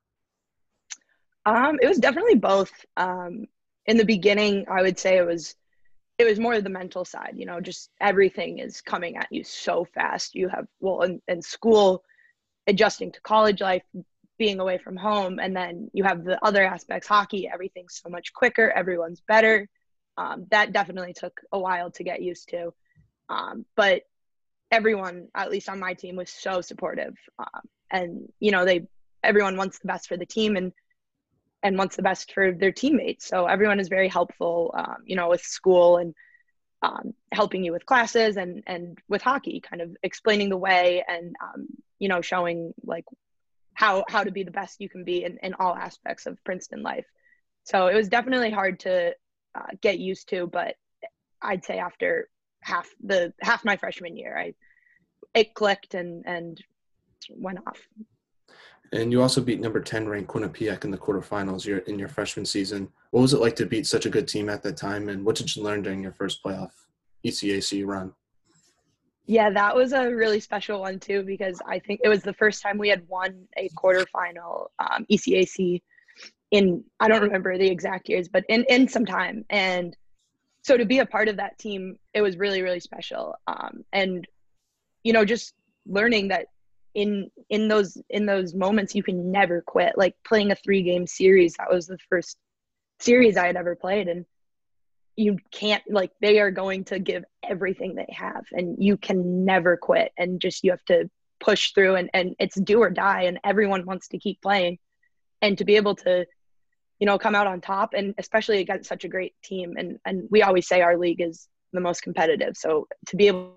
Um, 1.46 1.80
it 1.82 1.88
was 1.88 1.98
definitely 1.98 2.36
both. 2.36 2.72
Um, 2.98 3.46
in 3.86 3.98
the 3.98 4.06
beginning, 4.06 4.66
I 4.70 4.82
would 4.82 4.98
say 4.98 5.18
it 5.18 5.26
was 5.26 5.56
it 6.18 6.26
was 6.26 6.40
more 6.40 6.60
the 6.62 6.70
mental 6.70 7.06
side. 7.06 7.34
You 7.36 7.46
know, 7.46 7.60
just 7.60 7.90
everything 8.00 8.60
is 8.60 8.82
coming 8.82 9.18
at 9.18 9.28
you 9.32 9.44
so 9.44 9.86
fast. 9.86 10.36
You 10.36 10.48
have 10.48 10.66
well, 10.80 11.02
in, 11.02 11.22
in 11.28 11.42
school, 11.42 12.04
adjusting 12.68 13.12
to 13.12 13.22
college 13.22 13.62
life, 13.62 13.84
being 14.38 14.60
away 14.60 14.78
from 14.78 14.96
home, 14.96 15.40
and 15.40 15.56
then 15.56 15.90
you 15.94 16.04
have 16.04 16.24
the 16.24 16.44
other 16.44 16.64
aspects. 16.64 17.08
Hockey, 17.08 17.50
everything's 17.52 18.02
so 18.04 18.10
much 18.10 18.34
quicker. 18.34 18.72
Everyone's 18.72 19.22
better. 19.28 19.68
Um, 20.18 20.48
that 20.52 20.72
definitely 20.72 21.14
took 21.14 21.42
a 21.52 21.60
while 21.60 21.92
to 21.92 22.04
get 22.04 22.22
used 22.22 22.50
to. 22.50 22.74
Um, 23.28 23.66
but 23.76 24.04
everyone, 24.72 25.28
at 25.36 25.52
least 25.52 25.70
on 25.70 25.80
my 25.80 25.94
team, 25.94 26.16
was 26.16 26.30
so 26.30 26.62
supportive. 26.62 27.16
Um, 27.38 27.62
and 27.92 28.34
you 28.40 28.52
know, 28.52 28.66
they 28.66 28.88
everyone 29.24 29.58
wants 29.58 29.80
the 29.80 29.88
best 29.88 30.08
for 30.08 30.18
the 30.18 30.26
team, 30.26 30.56
and 30.56 30.72
and 31.66 31.80
wants 31.80 31.96
the 31.96 32.04
best 32.04 32.32
for 32.32 32.52
their 32.52 32.72
teammates. 32.72 33.26
So 33.26 33.48
everyone 33.48 33.80
is 33.80 33.88
very 33.88 34.08
helpful, 34.08 34.72
um, 34.78 34.98
you 35.04 35.16
know, 35.16 35.30
with 35.30 35.42
school 35.42 35.98
and 35.98 36.14
um, 36.84 37.16
helping 37.32 37.64
you 37.64 37.72
with 37.72 37.88
classes 37.88 38.38
and 38.38 38.62
and 38.68 39.00
with 39.10 39.24
hockey, 39.24 39.62
kind 39.62 39.82
of 39.82 39.98
explaining 40.04 40.50
the 40.50 40.58
way 40.58 41.04
and 41.08 41.36
um, 41.42 41.68
you 41.98 42.08
know 42.08 42.22
showing 42.22 42.76
like 42.84 43.06
how 43.74 44.06
how 44.08 44.24
to 44.24 44.30
be 44.30 44.44
the 44.44 44.52
best 44.52 44.80
you 44.80 44.88
can 44.88 45.04
be 45.04 45.24
in, 45.24 45.40
in 45.42 45.56
all 45.56 45.74
aspects 45.74 46.28
of 46.28 46.42
Princeton 46.44 46.84
life. 46.84 47.08
So 47.64 47.88
it 47.88 47.96
was 47.96 48.10
definitely 48.10 48.52
hard 48.52 48.82
to 48.82 49.16
uh, 49.56 49.72
get 49.82 49.98
used 49.98 50.30
to, 50.30 50.46
but 50.46 50.76
I'd 51.42 51.66
say 51.66 51.80
after 51.80 52.30
half 52.62 52.88
the 53.04 53.34
half 53.42 53.66
my 53.66 53.78
freshman 53.78 54.18
year, 54.18 54.38
I 54.38 54.54
it 55.34 55.56
clicked 55.56 55.96
and 55.96 56.26
and 56.28 56.64
went 57.32 57.58
off. 57.66 57.82
And 58.96 59.12
you 59.12 59.22
also 59.22 59.42
beat 59.42 59.60
number 59.60 59.82
10 59.82 60.08
ranked 60.08 60.32
Quinnipiac 60.32 60.86
in 60.86 60.92
the 60.92 60.98
quarterfinals 60.98 61.68
in 61.86 62.00
your 62.00 62.08
freshman 62.08 62.46
season. 62.46 62.88
What 63.12 63.22
was 63.22 63.34
it 63.34 63.42
like 63.42 63.56
to 63.58 63.66
beat 63.66 63.86
such 63.86 64.06
a 64.06 64.10
good 64.10 64.26
team 64.26 64.50
at 64.50 64.64
that 64.64 64.78
time? 64.78 65.10
And 65.10 65.26
what 65.26 65.36
did 65.36 65.54
you 65.54 65.64
learn 65.64 65.82
during 65.82 66.02
your 66.02 66.14
first 66.14 66.42
playoff 66.42 66.72
ECAC 67.26 67.86
run? 67.86 68.14
Yeah, 69.26 69.50
that 69.50 69.76
was 69.76 69.92
a 69.92 70.10
really 70.10 70.40
special 70.40 70.80
one 70.80 71.00
too 71.00 71.24
because 71.24 71.62
I 71.68 71.80
think 71.80 72.00
it 72.06 72.10
was 72.10 72.24
the 72.24 72.34
first 72.34 72.62
time 72.62 72.78
we 72.78 72.88
had 72.88 73.06
won 73.10 73.48
a 73.58 73.68
quarterfinal 73.70 74.68
um, 74.80 75.06
ECAC 75.12 75.82
in 76.52 76.84
I 77.02 77.10
don't 77.10 77.24
remember 77.24 77.58
the 77.58 77.68
exact 77.68 78.08
years, 78.08 78.30
but 78.30 78.46
in 78.48 78.64
in 78.70 78.88
some 78.88 79.06
time. 79.06 79.44
And 79.50 79.98
so 80.62 80.78
to 80.78 80.86
be 80.86 81.00
a 81.00 81.06
part 81.06 81.28
of 81.28 81.38
that 81.38 81.58
team, 81.58 81.98
it 82.14 82.22
was 82.22 82.38
really 82.38 82.62
really 82.62 82.80
special. 82.80 83.36
Um, 83.48 83.84
and 83.92 84.26
you 85.04 85.12
know, 85.12 85.26
just 85.26 85.54
learning 85.86 86.30
that 86.30 86.48
in 86.96 87.30
in 87.50 87.68
those 87.68 88.02
in 88.10 88.26
those 88.26 88.56
moments 88.56 88.96
you 88.96 89.04
can 89.04 89.32
never 89.32 89.62
quit. 89.62 89.98
Like 89.98 90.16
playing 90.26 90.52
a 90.52 90.56
three 90.56 90.82
game 90.82 91.06
series, 91.06 91.54
that 91.60 91.72
was 91.72 91.86
the 91.86 92.00
first 92.10 92.38
series 93.00 93.38
I 93.38 93.46
had 93.46 93.58
ever 93.58 93.76
played, 93.76 94.08
and 94.08 94.26
you 95.16 95.38
can't 95.52 95.84
like 95.90 96.12
they 96.22 96.40
are 96.40 96.52
going 96.52 96.86
to 96.86 97.00
give 97.00 97.24
everything 97.44 97.96
they 97.96 98.08
have 98.10 98.44
and 98.52 98.84
you 98.84 98.98
can 98.98 99.46
never 99.46 99.78
quit 99.78 100.12
and 100.18 100.42
just 100.42 100.64
you 100.64 100.72
have 100.72 100.84
to 100.86 101.10
push 101.40 101.74
through 101.74 101.96
and, 101.96 102.10
and 102.14 102.36
it's 102.40 102.60
do 102.60 102.82
or 102.82 102.90
die 102.90 103.24
and 103.24 103.40
everyone 103.44 103.86
wants 103.86 104.10
to 104.10 104.18
keep 104.18 104.42
playing 104.42 104.78
and 105.42 105.58
to 105.58 105.66
be 105.66 105.76
able 105.76 105.96
to 105.96 106.26
you 107.00 107.06
know 107.06 107.18
come 107.18 107.36
out 107.36 107.48
on 107.48 107.62
top 107.62 107.94
and 107.94 108.14
especially 108.18 108.60
against 108.60 108.90
such 108.90 109.04
a 109.04 109.10
great 109.10 109.34
team 109.44 109.76
and 109.78 110.00
and 110.06 110.28
we 110.30 110.42
always 110.42 110.68
say 110.68 110.82
our 110.82 110.98
league 110.98 111.22
is 111.22 111.48
the 111.72 111.82
most 111.82 112.02
competitive 112.02 112.56
so 112.56 112.88
to 113.08 113.16
be 113.16 113.28
able 113.28 113.56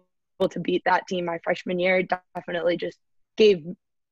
to 0.51 0.61
beat 0.61 0.83
that 0.85 1.07
team 1.09 1.25
my 1.25 1.39
freshman 1.43 1.79
year 1.79 2.05
definitely 2.35 2.77
just 2.77 2.99
gave 3.39 3.65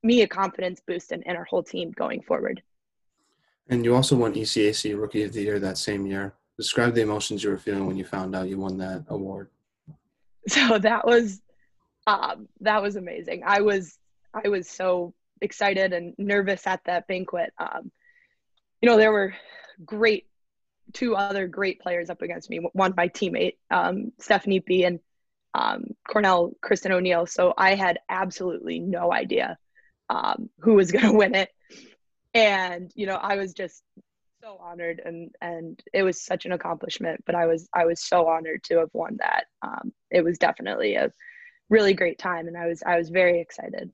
me 0.03 0.23
a 0.23 0.27
confidence 0.27 0.81
boost 0.87 1.13
and, 1.13 1.23
and 1.27 1.37
our 1.37 1.45
whole 1.45 1.63
team 1.63 1.91
going 1.91 2.23
forward. 2.23 2.63
And 3.69 3.85
you 3.85 3.95
also 3.95 4.17
won 4.17 4.33
ecac 4.33 4.99
rookie 4.99 5.25
of 5.25 5.33
the 5.35 5.43
year 5.43 5.59
that 5.59 5.77
same 5.77 6.07
year. 6.07 6.35
Describe 6.57 6.95
the 6.95 7.03
emotions 7.03 7.45
you 7.45 7.51
were 7.51 7.59
feeling 7.59 7.87
when 7.87 7.97
you 7.97 8.05
found 8.05 8.35
out 8.35 8.49
you 8.49 8.57
won 8.59 8.79
that 8.79 9.05
award. 9.09 9.51
So 10.49 10.79
that 10.79 11.05
was 11.05 11.43
um, 12.07 12.47
that 12.61 12.81
was 12.81 12.95
amazing. 12.95 13.43
I 13.45 13.63
was 13.63 13.99
i 14.33 14.49
was 14.49 14.69
so 14.69 15.13
excited 15.41 15.93
and 15.93 16.15
nervous 16.19 16.65
at 16.69 16.85
that 16.85 17.09
banquet. 17.09 17.53
Um, 17.59 17.91
you 18.81 18.89
know 18.89 18.97
there 18.97 19.11
were 19.11 19.35
great 19.85 20.27
two 20.93 21.17
other 21.17 21.49
great 21.49 21.81
players 21.81 22.11
up 22.11 22.23
against 22.23 22.49
me 22.49 22.61
one 22.73 22.95
my 22.97 23.09
teammate 23.09 23.57
um, 23.71 24.13
stephanie 24.21 24.61
b 24.61 24.85
and 24.85 25.01
um, 25.57 25.85
cornell 26.09 26.53
kristin 26.65 26.91
o'neill. 26.91 27.27
So 27.27 27.55
i 27.57 27.75
had 27.75 27.99
absolutely 28.09 28.79
no 28.79 29.13
idea 29.13 29.57
um, 30.11 30.51
who 30.61 30.75
was 30.75 30.93
going 30.93 31.07
to 31.07 31.13
win 31.13 31.35
it. 31.35 31.51
And 32.35 32.91
you 32.95 33.07
know 33.07 33.17
i 33.17 33.37
was 33.37 33.53
just 33.53 33.83
so 34.43 34.59
honored 34.61 35.01
and 35.05 35.35
and 35.41 35.83
it 35.93 36.03
was 36.03 36.21
such 36.21 36.45
an 36.45 36.53
accomplishment 36.53 37.21
but 37.27 37.35
i 37.35 37.47
was 37.47 37.69
i 37.75 37.85
was 37.85 38.01
so 38.03 38.29
honored 38.29 38.63
to 38.65 38.79
have 38.79 38.91
won 38.93 39.17
that. 39.21 39.45
Um, 39.63 39.93
it 40.11 40.23
was 40.23 40.39
definitely 40.39 40.95
a 40.95 41.11
really 41.69 41.95
great 41.95 42.19
time 42.19 42.47
and 42.47 42.57
i 42.57 42.67
was 42.67 42.83
i 42.87 42.97
was 42.99 43.09
very 43.09 43.41
excited. 43.41 43.91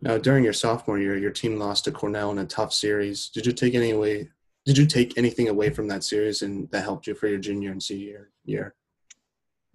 Now 0.00 0.16
during 0.16 0.44
your 0.44 0.52
sophomore 0.52 0.98
year 0.98 1.16
your 1.16 1.32
team 1.32 1.58
lost 1.58 1.84
to 1.84 1.92
cornell 1.92 2.30
in 2.30 2.38
a 2.38 2.46
tough 2.46 2.72
series. 2.72 3.28
Did 3.28 3.44
you 3.44 3.52
take 3.52 3.74
any 3.74 3.90
away 3.90 4.28
did 4.66 4.78
you 4.78 4.86
take 4.86 5.16
anything 5.18 5.48
away 5.48 5.70
from 5.70 5.88
that 5.88 6.04
series 6.04 6.42
and 6.42 6.70
that 6.70 6.84
helped 6.84 7.06
you 7.06 7.14
for 7.14 7.26
your 7.26 7.38
junior 7.38 7.72
and 7.72 7.82
senior 7.82 8.30
year 8.44 8.74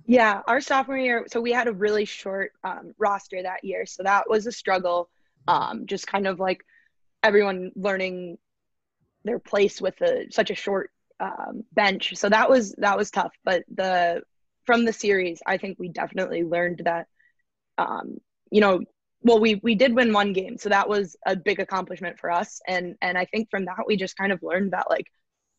yeah 0.06 0.42
our 0.48 0.62
sophomore 0.62 0.98
year 0.98 1.26
so 1.32 1.42
we 1.42 1.52
had 1.52 1.68
a 1.68 1.74
really 1.74 2.06
short 2.06 2.52
um, 2.64 2.94
roster 2.98 3.42
that 3.42 3.64
year 3.64 3.86
so 3.86 4.04
that 4.04 4.30
was 4.30 4.48
a 4.48 4.52
struggle 4.52 5.10
um, 5.48 5.86
just 5.86 6.08
kind 6.08 6.28
of 6.28 6.40
like 6.40 6.64
everyone 7.24 7.72
learning 7.76 8.38
their 9.24 9.40
place 9.40 9.82
with 9.82 10.00
a, 10.02 10.28
such 10.32 10.52
a 10.52 10.56
short 10.56 10.92
um, 11.20 11.64
bench. 11.74 12.16
So 12.16 12.30
that 12.30 12.50
was 12.50 12.74
that 12.78 12.98
was 12.98 13.12
tough. 13.12 13.34
But 13.44 13.64
the 13.74 14.22
from 14.66 14.86
the 14.86 14.94
series, 14.94 15.42
I 15.46 15.58
think 15.58 15.78
we 15.80 15.90
definitely 15.90 16.44
learned 16.44 16.82
that. 16.86 17.08
Um, 17.78 18.18
you 18.52 18.62
know, 18.62 18.82
well, 19.22 19.40
we 19.40 19.60
we 19.64 19.76
did 19.76 19.96
win 19.96 20.14
one 20.14 20.34
game, 20.34 20.58
so 20.58 20.70
that 20.70 20.88
was 20.88 21.16
a 21.26 21.36
big 21.36 21.60
accomplishment 21.60 22.20
for 22.20 22.32
us. 22.32 22.62
And 22.68 22.96
and 23.02 23.18
I 23.18 23.26
think 23.26 23.50
from 23.50 23.66
that 23.66 23.86
we 23.88 23.98
just 23.98 24.18
kind 24.18 24.32
of 24.32 24.44
learned 24.44 24.74
that 24.74 24.90
like 24.90 25.08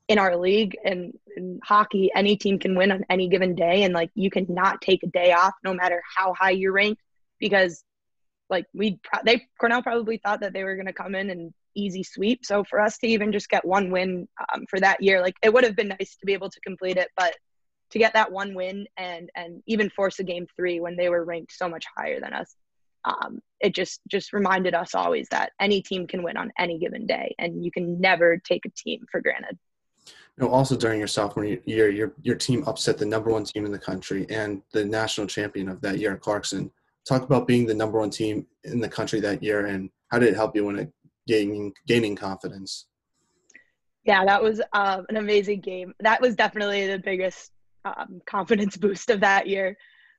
in 0.09 0.19
our 0.19 0.37
league 0.37 0.77
and 0.85 1.13
in 1.37 1.61
hockey, 1.65 2.11
any 2.15 2.37
team 2.37 2.59
can 2.59 2.77
win 2.77 2.93
on 2.93 3.05
any 3.11 3.29
given 3.29 3.55
day, 3.55 3.83
and 3.83 3.93
like 3.93 4.11
you 4.15 4.31
cannot 4.31 4.81
take 4.81 5.03
a 5.03 5.09
day 5.09 5.33
off 5.33 5.55
no 5.65 5.75
matter 5.75 6.03
how 6.17 6.33
high 6.35 6.51
you're 6.51 6.73
ranked 6.73 7.03
because 7.39 7.83
like 8.49 8.67
we 8.73 9.01
they 9.25 9.47
Cornell 9.59 9.83
probably 9.83 10.19
thought 10.19 10.41
that 10.41 10.53
they 10.53 10.65
were 10.65 10.77
going 10.77 10.87
to 10.87 10.93
come 10.93 11.15
in 11.15 11.31
and 11.31 11.53
easy 11.75 12.03
sweep. 12.03 12.45
So 12.45 12.65
for 12.65 12.81
us 12.81 12.99
to 12.99 13.07
even 13.07 13.33
just 13.33 13.49
get 13.49 13.65
one 13.65 13.91
win 13.91 14.29
um, 14.55 14.65
for 14.69 14.81
that 14.81 15.03
year, 15.03 15.21
like 15.21 15.37
it 15.43 15.53
would 15.53 15.65
have 15.65 15.77
been 15.77 15.89
nice 15.89 16.17
to 16.17 16.27
be 16.27 16.33
able 16.33 16.51
to 16.51 16.61
complete 16.61 16.97
it, 16.97 17.09
but 17.17 17.35
to 17.91 17.99
get 17.99 18.15
that 18.15 18.33
one 18.33 18.55
win 18.55 18.87
and 18.97 19.31
and 19.37 19.63
even 19.67 19.91
force 19.91 20.19
a 20.19 20.25
game 20.25 20.47
three 20.57 20.81
when 20.81 20.97
they 20.97 21.09
were 21.09 21.25
ranked 21.25 21.53
so 21.53 21.69
much 21.69 21.85
higher 21.97 22.21
than 22.21 22.33
us, 22.33 22.55
um, 23.05 23.41
it 23.61 23.75
just 23.75 24.01
just 24.09 24.33
reminded 24.33 24.75
us 24.75 24.95
always 24.95 25.29
that 25.31 25.53
any 25.61 25.83
team 25.83 26.07
can 26.07 26.23
win 26.23 26.37
on 26.37 26.53
any 26.59 26.79
given 26.79 27.07
day, 27.07 27.35
and 27.39 27.65
you 27.65 27.71
can 27.71 28.01
never 28.01 28.39
take 28.39 28.65
a 28.67 28.71
team 28.71 29.05
for 29.11 29.21
granted. 29.21 29.59
Know, 30.39 30.49
also 30.49 30.77
during 30.77 30.99
your 30.99 31.09
sophomore 31.09 31.47
year, 31.47 31.89
your 31.89 32.13
your 32.23 32.37
team 32.37 32.63
upset 32.67 32.99
the 32.99 33.07
number 33.07 33.31
one 33.31 33.45
team 33.45 33.65
in 33.65 33.73
the 33.73 33.79
country 33.79 34.27
and 34.29 34.61
the 34.73 34.85
national 34.85 35.27
champion 35.27 35.69
of 35.69 35.81
that 35.81 35.99
year, 35.99 36.17
Clarkson. 36.17 36.71
Talk 37.09 37.23
about 37.23 37.47
being 37.47 37.67
the 37.67 37.75
number 37.75 37.99
one 37.99 38.11
team 38.11 38.47
in 38.65 38.81
the 38.81 38.89
country 38.89 39.21
that 39.21 39.43
year, 39.43 39.67
and 39.67 39.89
how 40.09 40.19
did 40.19 40.29
it 40.29 40.35
help 40.35 40.55
you 40.55 40.67
when 40.67 40.79
it 40.79 40.93
gaining 41.27 41.73
gaining 41.87 42.17
confidence. 42.17 42.87
Yeah, 44.05 44.25
that 44.25 44.43
was 44.43 44.61
um, 44.73 45.07
an 45.09 45.17
amazing 45.17 45.61
game. 45.61 45.93
That 46.01 46.21
was 46.21 46.37
definitely 46.37 46.87
the 46.87 46.99
biggest 46.99 47.51
um, 47.85 48.21
confidence 48.27 48.77
boost 48.77 49.11
of 49.11 49.21
that 49.21 49.47
year. 49.47 49.77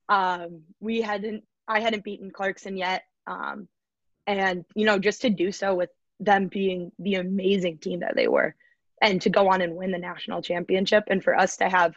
Um, 0.10 0.64
we 0.80 1.02
hadn't, 1.02 1.44
I 1.68 1.80
hadn't 1.80 2.04
beaten 2.04 2.32
Clarkson 2.32 2.76
yet, 2.76 3.04
um, 3.28 3.68
and 4.26 4.66
you 4.76 4.86
know, 4.86 5.00
just 5.00 5.22
to 5.22 5.30
do 5.30 5.52
so 5.52 5.76
with 5.76 5.90
them 6.20 6.48
being 6.48 6.92
the 7.00 7.16
amazing 7.16 7.78
team 7.78 8.00
that 8.02 8.16
they 8.16 8.28
were, 8.28 8.56
and 9.02 9.22
to 9.22 9.30
go 9.30 9.50
on 9.50 9.62
and 9.62 9.76
win 9.76 9.92
the 9.92 9.98
national 9.98 10.42
championship, 10.42 11.06
and 11.08 11.24
for 11.24 11.36
us 11.36 11.58
to 11.58 11.70
have 11.70 11.96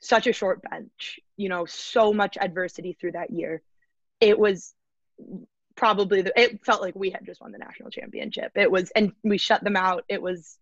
such 0.00 0.26
a 0.26 0.32
short 0.32 0.62
bench, 0.62 1.20
you 1.36 1.48
know, 1.48 1.66
so 1.66 2.12
much 2.12 2.38
adversity 2.40 2.96
through 2.98 3.12
that 3.12 3.30
year, 3.30 3.62
it 4.20 4.38
was 4.38 4.74
probably 5.76 6.22
the, 6.22 6.32
it 6.40 6.64
felt 6.64 6.82
like 6.82 6.94
we 6.94 7.10
had 7.10 7.26
just 7.26 7.40
won 7.40 7.52
the 7.52 7.58
national 7.58 7.90
championship. 7.90 8.52
It 8.54 8.70
was, 8.70 8.90
and 8.90 9.12
we 9.24 9.38
shut 9.38 9.62
them 9.64 9.76
out. 9.76 10.04
It 10.08 10.22
was 10.22 10.58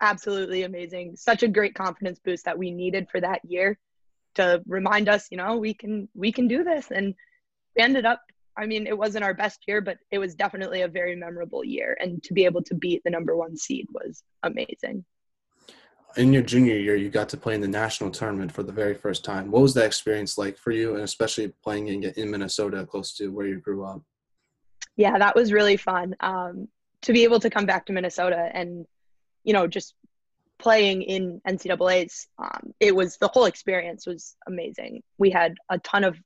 absolutely 0.00 0.62
amazing. 0.62 1.16
Such 1.16 1.42
a 1.42 1.48
great 1.48 1.74
confidence 1.74 2.20
boost 2.24 2.44
that 2.44 2.58
we 2.58 2.70
needed 2.70 3.08
for 3.10 3.20
that 3.20 3.44
year 3.44 3.78
to 4.34 4.62
remind 4.66 5.08
us, 5.08 5.28
you 5.30 5.36
know, 5.36 5.56
we 5.56 5.74
can 5.74 6.08
we 6.14 6.30
can 6.32 6.48
do 6.48 6.62
this. 6.62 6.90
And 6.90 7.14
we 7.76 7.82
ended 7.82 8.06
up. 8.06 8.20
I 8.58 8.66
mean, 8.66 8.86
it 8.86 8.96
wasn't 8.96 9.24
our 9.24 9.34
best 9.34 9.60
year, 9.66 9.80
but 9.80 9.98
it 10.10 10.18
was 10.18 10.34
definitely 10.34 10.82
a 10.82 10.88
very 10.88 11.14
memorable 11.14 11.64
year. 11.64 11.96
And 12.00 12.22
to 12.24 12.34
be 12.34 12.44
able 12.44 12.62
to 12.64 12.74
beat 12.74 13.02
the 13.04 13.10
number 13.10 13.36
one 13.36 13.56
seed 13.56 13.86
was 13.92 14.22
amazing. 14.42 15.04
In 16.16 16.32
your 16.32 16.42
junior 16.42 16.76
year, 16.76 16.96
you 16.96 17.10
got 17.10 17.28
to 17.28 17.36
play 17.36 17.54
in 17.54 17.60
the 17.60 17.68
national 17.68 18.10
tournament 18.10 18.50
for 18.50 18.62
the 18.62 18.72
very 18.72 18.94
first 18.94 19.24
time. 19.24 19.50
What 19.50 19.62
was 19.62 19.74
that 19.74 19.84
experience 19.86 20.36
like 20.36 20.56
for 20.56 20.72
you, 20.72 20.94
and 20.94 21.04
especially 21.04 21.52
playing 21.62 21.88
in, 21.88 22.04
in 22.16 22.30
Minnesota, 22.30 22.84
close 22.84 23.14
to 23.16 23.28
where 23.28 23.46
you 23.46 23.60
grew 23.60 23.84
up? 23.84 24.02
yeah, 24.98 25.16
that 25.16 25.36
was 25.36 25.52
really 25.52 25.76
fun 25.76 26.16
um, 26.20 26.68
to 27.02 27.12
be 27.12 27.22
able 27.22 27.38
to 27.40 27.48
come 27.48 27.64
back 27.64 27.86
to 27.86 27.92
Minnesota 27.92 28.50
and, 28.52 28.84
you 29.44 29.52
know, 29.52 29.68
just 29.68 29.94
playing 30.58 31.02
in 31.02 31.40
NCAA's. 31.46 32.26
Um, 32.36 32.74
it 32.80 32.94
was 32.94 33.16
the 33.16 33.28
whole 33.28 33.44
experience 33.44 34.08
was 34.08 34.36
amazing. 34.48 35.04
We 35.16 35.30
had 35.30 35.54
a 35.70 35.78
ton 35.78 36.02
of 36.02 36.16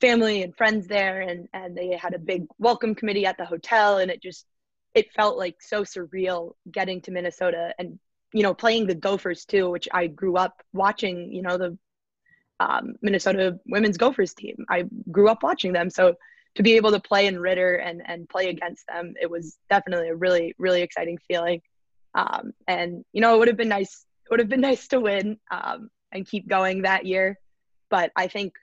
family 0.00 0.42
and 0.42 0.56
friends 0.56 0.86
there, 0.86 1.20
and 1.20 1.48
and 1.52 1.76
they 1.76 1.96
had 1.96 2.14
a 2.14 2.18
big 2.18 2.46
welcome 2.58 2.94
committee 2.94 3.26
at 3.26 3.36
the 3.36 3.44
hotel, 3.44 3.98
and 3.98 4.10
it 4.10 4.22
just 4.22 4.46
it 4.94 5.12
felt 5.12 5.36
like 5.36 5.56
so 5.60 5.84
surreal 5.84 6.52
getting 6.70 7.00
to 7.02 7.10
Minnesota 7.10 7.74
and 7.78 7.98
you 8.32 8.42
know 8.42 8.54
playing 8.54 8.86
the 8.86 8.94
Gophers 8.94 9.44
too, 9.44 9.70
which 9.70 9.88
I 9.92 10.06
grew 10.06 10.36
up 10.36 10.62
watching. 10.72 11.32
You 11.32 11.42
know 11.42 11.58
the 11.58 11.78
um, 12.60 12.94
Minnesota 13.02 13.58
women's 13.66 13.98
Gophers 13.98 14.34
team. 14.34 14.64
I 14.68 14.84
grew 15.10 15.28
up 15.28 15.42
watching 15.42 15.72
them, 15.72 15.90
so 15.90 16.14
to 16.56 16.62
be 16.62 16.76
able 16.76 16.90
to 16.90 17.00
play 17.00 17.26
in 17.26 17.38
Ridder 17.38 17.76
and 17.76 18.02
and 18.04 18.28
play 18.28 18.48
against 18.48 18.86
them, 18.86 19.14
it 19.20 19.30
was 19.30 19.56
definitely 19.70 20.08
a 20.08 20.16
really 20.16 20.54
really 20.58 20.82
exciting 20.82 21.18
feeling. 21.28 21.62
Um, 22.14 22.52
and 22.66 23.04
you 23.12 23.20
know, 23.20 23.34
it 23.34 23.38
would 23.38 23.48
have 23.48 23.56
been 23.56 23.68
nice. 23.68 24.04
It 24.24 24.30
would 24.30 24.40
have 24.40 24.48
been 24.48 24.60
nice 24.60 24.88
to 24.88 25.00
win 25.00 25.38
um, 25.50 25.88
and 26.10 26.26
keep 26.26 26.48
going 26.48 26.82
that 26.82 27.06
year, 27.06 27.38
but 27.90 28.10
I 28.16 28.26
think 28.26 28.54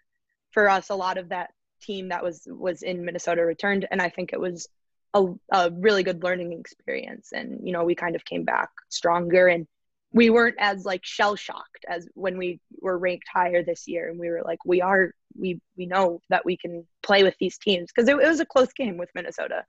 for 0.54 0.70
us, 0.70 0.90
a 0.90 0.96
lot 0.96 1.18
of 1.18 1.30
that 1.30 1.52
team 1.82 2.10
that 2.10 2.24
was 2.24 2.48
was 2.48 2.82
in 2.82 3.06
Minnesota 3.06 3.44
returned, 3.46 3.88
and 3.92 4.02
I 4.02 4.10
think 4.10 4.34
it 4.34 4.40
was 4.40 4.68
a, 5.14 5.26
a 5.52 5.72
really 5.72 6.04
good 6.04 6.24
learning 6.24 6.54
experience. 6.54 7.32
And 7.34 7.60
you 7.66 7.74
know, 7.74 7.84
we 7.84 7.96
kind 7.96 8.16
of 8.16 8.26
came 8.26 8.44
back 8.44 8.70
stronger 8.90 9.48
and 9.48 9.68
we 10.12 10.30
weren't 10.30 10.58
as 10.60 10.86
like 10.86 11.04
shell 11.04 11.36
shocked 11.36 11.86
as 11.88 12.08
when 12.14 12.38
we 12.38 12.60
were 12.82 12.98
ranked 12.98 13.28
higher 13.34 13.64
this 13.64 13.88
year. 13.88 14.10
And 14.10 14.20
we 14.20 14.30
were 14.30 14.44
like 14.46 14.60
we 14.66 14.82
are 14.82 15.12
we 15.36 15.60
we 15.78 15.86
know 15.86 16.22
that 16.30 16.46
we 16.46 16.58
can 16.58 16.86
play 17.02 17.24
with 17.24 17.36
these 17.40 17.58
teams 17.58 17.92
because 17.94 18.08
it, 18.08 18.16
it, 18.16 18.28
was 18.28 18.40
a 18.40 18.46
close 18.46 18.72
game 18.74 18.98
with 18.98 19.10
minnesota. 19.16 19.66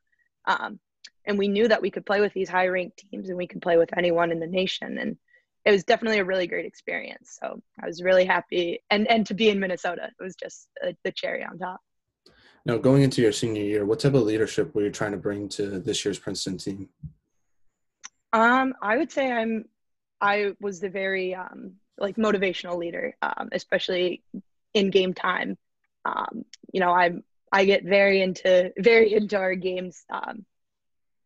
Um, 0.47 0.79
and 1.27 1.39
we 1.39 1.49
knew 1.49 1.69
that 1.69 1.81
we 1.81 1.91
could 1.91 2.05
play 2.05 2.21
with 2.21 2.35
these 2.35 2.51
high 2.51 2.67
ranked 2.69 2.99
teams 3.11 3.31
and 3.31 3.39
we 3.39 3.47
could 3.47 3.63
play 3.63 3.79
with 3.79 3.97
anyone 3.97 4.31
in 4.31 4.41
the 4.41 4.47
nation. 4.47 4.99
And 4.99 5.17
it 5.65 5.71
was 5.71 5.85
definitely 5.85 6.19
a 6.19 6.25
really 6.25 6.47
great 6.47 6.67
experience 6.67 7.39
so 7.41 7.61
i 7.83 7.87
was 7.87 8.03
really 8.03 8.25
happy 8.25 8.81
and 8.91 9.09
and 9.11 9.27
to 9.27 9.35
be 9.35 9.49
in 9.49 9.59
minnesota 9.61 10.11
it 10.19 10.23
was 10.23 10.37
just 10.37 10.69
a, 10.83 10.95
the 11.05 11.13
cherry 11.13 11.45
on 11.45 11.59
top 11.59 11.81
Now, 12.67 12.79
going 12.79 13.03
into 13.03 13.21
your 13.21 13.33
senior 13.33 13.63
year, 13.63 13.85
what 13.85 14.01
type 14.01 14.15
of 14.15 14.23
leadership 14.23 14.75
were 14.75 14.83
you 14.83 14.91
trying 14.91 15.13
to 15.13 15.19
bring 15.19 15.49
to 15.51 15.79
this 15.81 16.05
year's 16.05 16.19
Princeton 16.19 16.57
team? 16.57 16.89
Um, 18.33 18.75
I 18.81 18.97
would 18.97 19.13
say 19.13 19.31
I'm. 19.31 19.67
I 20.21 20.55
was 20.61 20.81
the 20.81 20.89
very 20.89 21.35
um, 21.35 21.75
like 21.99 22.17
motivational 22.17 22.79
leader, 22.79 23.15
um, 23.21 23.51
especially 23.53 24.23
in 24.73 24.91
game 24.91 25.13
time. 25.13 25.59
Um, 26.07 26.45
you 26.73 26.81
know, 26.81 26.93
I'm 26.93 27.23
I 27.53 27.67
get 27.67 27.85
very 27.85 28.23
into 28.23 28.73
very 28.79 29.13
into 29.13 29.37
our 29.37 29.55
games, 29.55 30.05
um, 30.11 30.47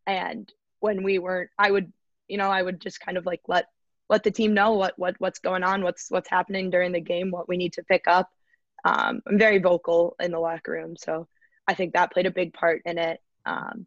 and 0.07 0.53
when 0.81 1.03
we 1.05 1.19
weren't, 1.19 1.51
I 1.57 1.71
would 1.71 1.93
you 2.27 2.37
know 2.37 2.51
I 2.51 2.63
would 2.63 2.81
just 2.81 3.01
kind 3.01 3.17
of 3.17 3.25
like 3.27 3.43
let 3.47 3.67
let 4.09 4.23
the 4.23 4.31
team 4.31 4.55
know 4.55 4.73
what 4.73 4.95
what 4.99 5.17
what's 5.19 5.39
going 5.39 5.63
on, 5.63 5.83
what's 5.83 6.11
what's 6.11 6.31
happening 6.31 6.71
during 6.71 6.93
the 6.93 7.01
game, 7.01 7.31
what 7.31 7.49
we 7.49 7.57
need 7.57 7.75
to 7.75 7.85
pick 7.85 8.05
up. 8.07 8.31
Um, 8.85 9.21
I'm 9.27 9.39
very 9.39 9.59
vocal 9.59 10.17
in 10.21 10.31
the 10.31 10.39
locker 10.39 10.73
room, 10.73 10.97
so 10.97 11.29
I 11.67 11.75
think 11.75 11.93
that 11.93 12.13
played 12.13 12.27
a 12.27 12.31
big 12.31 12.53
part 12.55 12.83
in 12.85 12.99
it. 12.99 13.21
Um, 13.45 13.87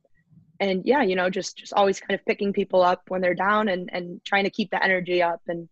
and 0.60 0.84
yeah, 0.86 1.02
you 1.02 1.16
know, 1.16 1.30
just 1.30 1.58
just 1.58 1.74
always 1.74 2.00
kind 2.00 2.20
of 2.20 2.26
picking 2.26 2.54
people 2.54 2.82
up 2.82 3.04
when 3.08 3.22
they're 3.22 3.34
down 3.34 3.68
and 3.68 3.90
and 3.92 4.24
trying 4.24 4.44
to 4.44 4.50
keep 4.50 4.72
the 4.72 4.84
energy 4.84 5.24
up 5.24 5.42
and 5.48 5.68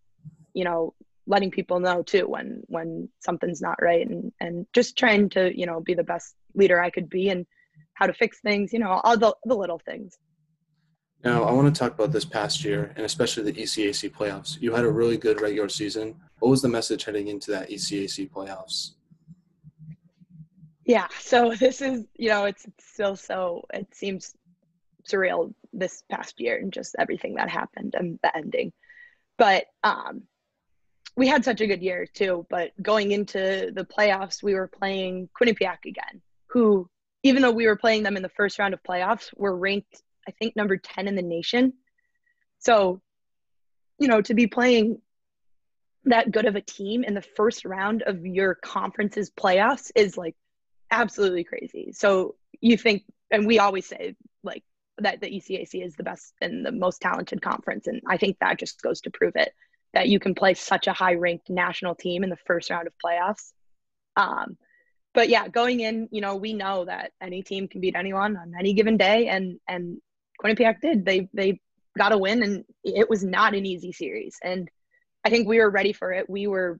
you 0.53 0.63
know 0.63 0.93
letting 1.27 1.51
people 1.51 1.79
know 1.79 2.01
too 2.01 2.27
when 2.27 2.63
when 2.65 3.07
something's 3.19 3.61
not 3.61 3.79
right 3.81 4.07
and 4.07 4.31
and 4.39 4.65
just 4.73 4.97
trying 4.97 5.29
to 5.29 5.55
you 5.55 5.67
know 5.67 5.79
be 5.79 5.93
the 5.93 6.03
best 6.03 6.33
leader 6.55 6.81
I 6.81 6.89
could 6.89 7.09
be 7.09 7.29
and 7.29 7.45
how 7.93 8.07
to 8.07 8.13
fix 8.13 8.39
things, 8.39 8.73
you 8.73 8.79
know, 8.79 9.01
all 9.03 9.17
the 9.17 9.35
the 9.43 9.55
little 9.55 9.79
things. 9.79 10.17
Now, 11.23 11.43
I 11.43 11.51
want 11.51 11.73
to 11.73 11.77
talk 11.77 11.93
about 11.93 12.11
this 12.11 12.25
past 12.25 12.63
year 12.63 12.93
and 12.95 13.05
especially 13.05 13.43
the 13.43 13.61
ECAC 13.61 14.11
playoffs. 14.11 14.61
You 14.61 14.73
had 14.73 14.85
a 14.85 14.91
really 14.91 15.17
good 15.17 15.41
regular 15.41 15.67
season. 15.67 16.15
What 16.39 16.49
was 16.49 16.61
the 16.61 16.69
message 16.69 17.03
heading 17.03 17.27
into 17.27 17.51
that 17.51 17.69
ECAC 17.69 18.31
playoffs? 18.31 18.91
Yeah, 20.85 21.07
so 21.19 21.53
this 21.59 21.81
is, 21.81 22.05
you 22.17 22.29
know, 22.29 22.45
it's 22.45 22.65
still 22.79 23.15
so, 23.15 23.65
it 23.73 23.87
seems 23.93 24.33
surreal 25.07 25.53
this 25.73 26.03
past 26.09 26.39
year 26.39 26.57
and 26.57 26.71
just 26.71 26.95
everything 26.97 27.35
that 27.35 27.49
happened 27.49 27.95
and 27.97 28.19
the 28.23 28.35
ending. 28.35 28.71
But 29.37 29.65
um, 29.83 30.23
we 31.15 31.27
had 31.27 31.43
such 31.43 31.61
a 31.61 31.67
good 31.67 31.81
year 31.81 32.05
too. 32.05 32.45
But 32.49 32.71
going 32.81 33.11
into 33.11 33.71
the 33.73 33.85
playoffs, 33.85 34.41
we 34.41 34.53
were 34.53 34.67
playing 34.67 35.29
Quinnipiac 35.39 35.85
again, 35.85 36.21
who, 36.47 36.89
even 37.23 37.41
though 37.41 37.51
we 37.51 37.67
were 37.67 37.75
playing 37.75 38.03
them 38.03 38.15
in 38.15 38.23
the 38.23 38.29
first 38.29 38.57
round 38.57 38.73
of 38.73 38.81
playoffs, 38.83 39.29
were 39.35 39.55
ranked, 39.55 40.01
I 40.29 40.31
think, 40.31 40.55
number 40.55 40.77
10 40.77 41.07
in 41.07 41.15
the 41.15 41.21
nation. 41.21 41.73
So, 42.59 43.01
you 43.97 44.07
know, 44.07 44.21
to 44.21 44.33
be 44.33 44.47
playing 44.47 45.01
that 46.05 46.31
good 46.31 46.45
of 46.45 46.55
a 46.55 46.61
team 46.61 47.03
in 47.03 47.15
the 47.15 47.21
first 47.21 47.65
round 47.65 48.03
of 48.03 48.25
your 48.25 48.55
conference's 48.55 49.31
playoffs 49.31 49.91
is 49.95 50.17
like 50.17 50.35
absolutely 50.91 51.43
crazy. 51.43 51.91
So 51.93 52.35
you 52.61 52.77
think, 52.77 53.03
and 53.31 53.47
we 53.47 53.57
always 53.57 53.87
say 53.87 54.15
like 54.43 54.63
that 54.99 55.19
the 55.19 55.27
ECAC 55.27 55.83
is 55.83 55.95
the 55.95 56.03
best 56.03 56.33
and 56.41 56.63
the 56.65 56.71
most 56.71 57.01
talented 57.01 57.41
conference, 57.41 57.87
and 57.87 58.01
I 58.07 58.17
think 58.17 58.37
that 58.39 58.59
just 58.59 58.81
goes 58.81 59.01
to 59.01 59.09
prove 59.09 59.33
it 59.35 59.53
that 59.93 60.07
you 60.07 60.19
can 60.19 60.35
play 60.35 60.53
such 60.53 60.85
a 60.85 60.93
high 60.93 61.15
ranked 61.15 61.49
national 61.49 61.95
team 61.95 62.23
in 62.23 62.29
the 62.29 62.37
first 62.45 62.69
round 62.69 62.85
of 62.85 62.93
playoffs. 63.03 63.53
Um, 64.15 64.55
but 65.13 65.29
yeah, 65.29 65.47
going 65.47 65.79
in, 65.79 66.07
you 66.11 66.21
know, 66.21 66.35
we 66.35 66.53
know 66.53 66.85
that 66.85 67.11
any 67.19 67.41
team 67.41 67.67
can 67.67 67.81
beat 67.81 67.95
anyone 67.95 68.37
on 68.37 68.53
any 68.57 68.73
given 68.73 68.97
day, 68.97 69.27
and 69.27 69.59
and 69.67 69.99
Quinnipiac 70.41 70.81
did. 70.81 71.05
They 71.05 71.29
they 71.33 71.59
got 71.97 72.13
a 72.13 72.17
win, 72.17 72.43
and 72.43 72.65
it 72.83 73.09
was 73.09 73.23
not 73.23 73.53
an 73.53 73.65
easy 73.65 73.91
series. 73.91 74.37
And 74.43 74.69
I 75.25 75.29
think 75.29 75.47
we 75.47 75.59
were 75.59 75.69
ready 75.69 75.93
for 75.93 76.11
it. 76.11 76.29
We 76.29 76.47
were 76.47 76.79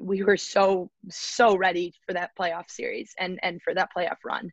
we 0.00 0.22
were 0.22 0.36
so 0.36 0.90
so 1.10 1.56
ready 1.56 1.94
for 2.06 2.14
that 2.14 2.36
playoff 2.38 2.70
series 2.70 3.14
and 3.18 3.38
and 3.42 3.60
for 3.62 3.74
that 3.74 3.90
playoff 3.96 4.18
run. 4.24 4.50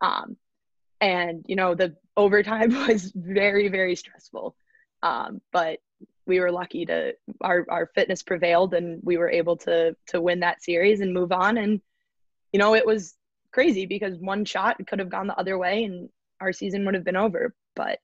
Um, 0.00 0.36
and 1.00 1.44
you 1.48 1.56
know 1.56 1.74
the 1.74 1.96
overtime 2.16 2.70
was 2.88 3.12
very 3.14 3.68
very 3.68 3.96
stressful, 3.96 4.54
um, 5.02 5.40
but 5.52 5.78
we 6.26 6.40
were 6.40 6.52
lucky 6.52 6.86
to 6.86 7.14
our 7.40 7.66
our 7.68 7.86
fitness 7.94 8.22
prevailed 8.22 8.74
and 8.74 9.00
we 9.02 9.16
were 9.16 9.30
able 9.30 9.56
to 9.56 9.96
to 10.06 10.20
win 10.20 10.40
that 10.40 10.62
series 10.62 11.00
and 11.00 11.12
move 11.12 11.32
on 11.32 11.58
and 11.58 11.80
you 12.52 12.58
know 12.60 12.74
it 12.74 12.86
was 12.86 13.16
crazy 13.52 13.84
because 13.84 14.16
one 14.18 14.44
shot 14.44 14.76
could 14.86 15.00
have 15.00 15.08
gone 15.08 15.26
the 15.26 15.36
other 15.36 15.58
way 15.58 15.82
and 15.82 16.08
our 16.40 16.52
season 16.52 16.84
would 16.84 16.94
have 16.94 17.04
been 17.04 17.16
over 17.16 17.54
but 17.74 17.98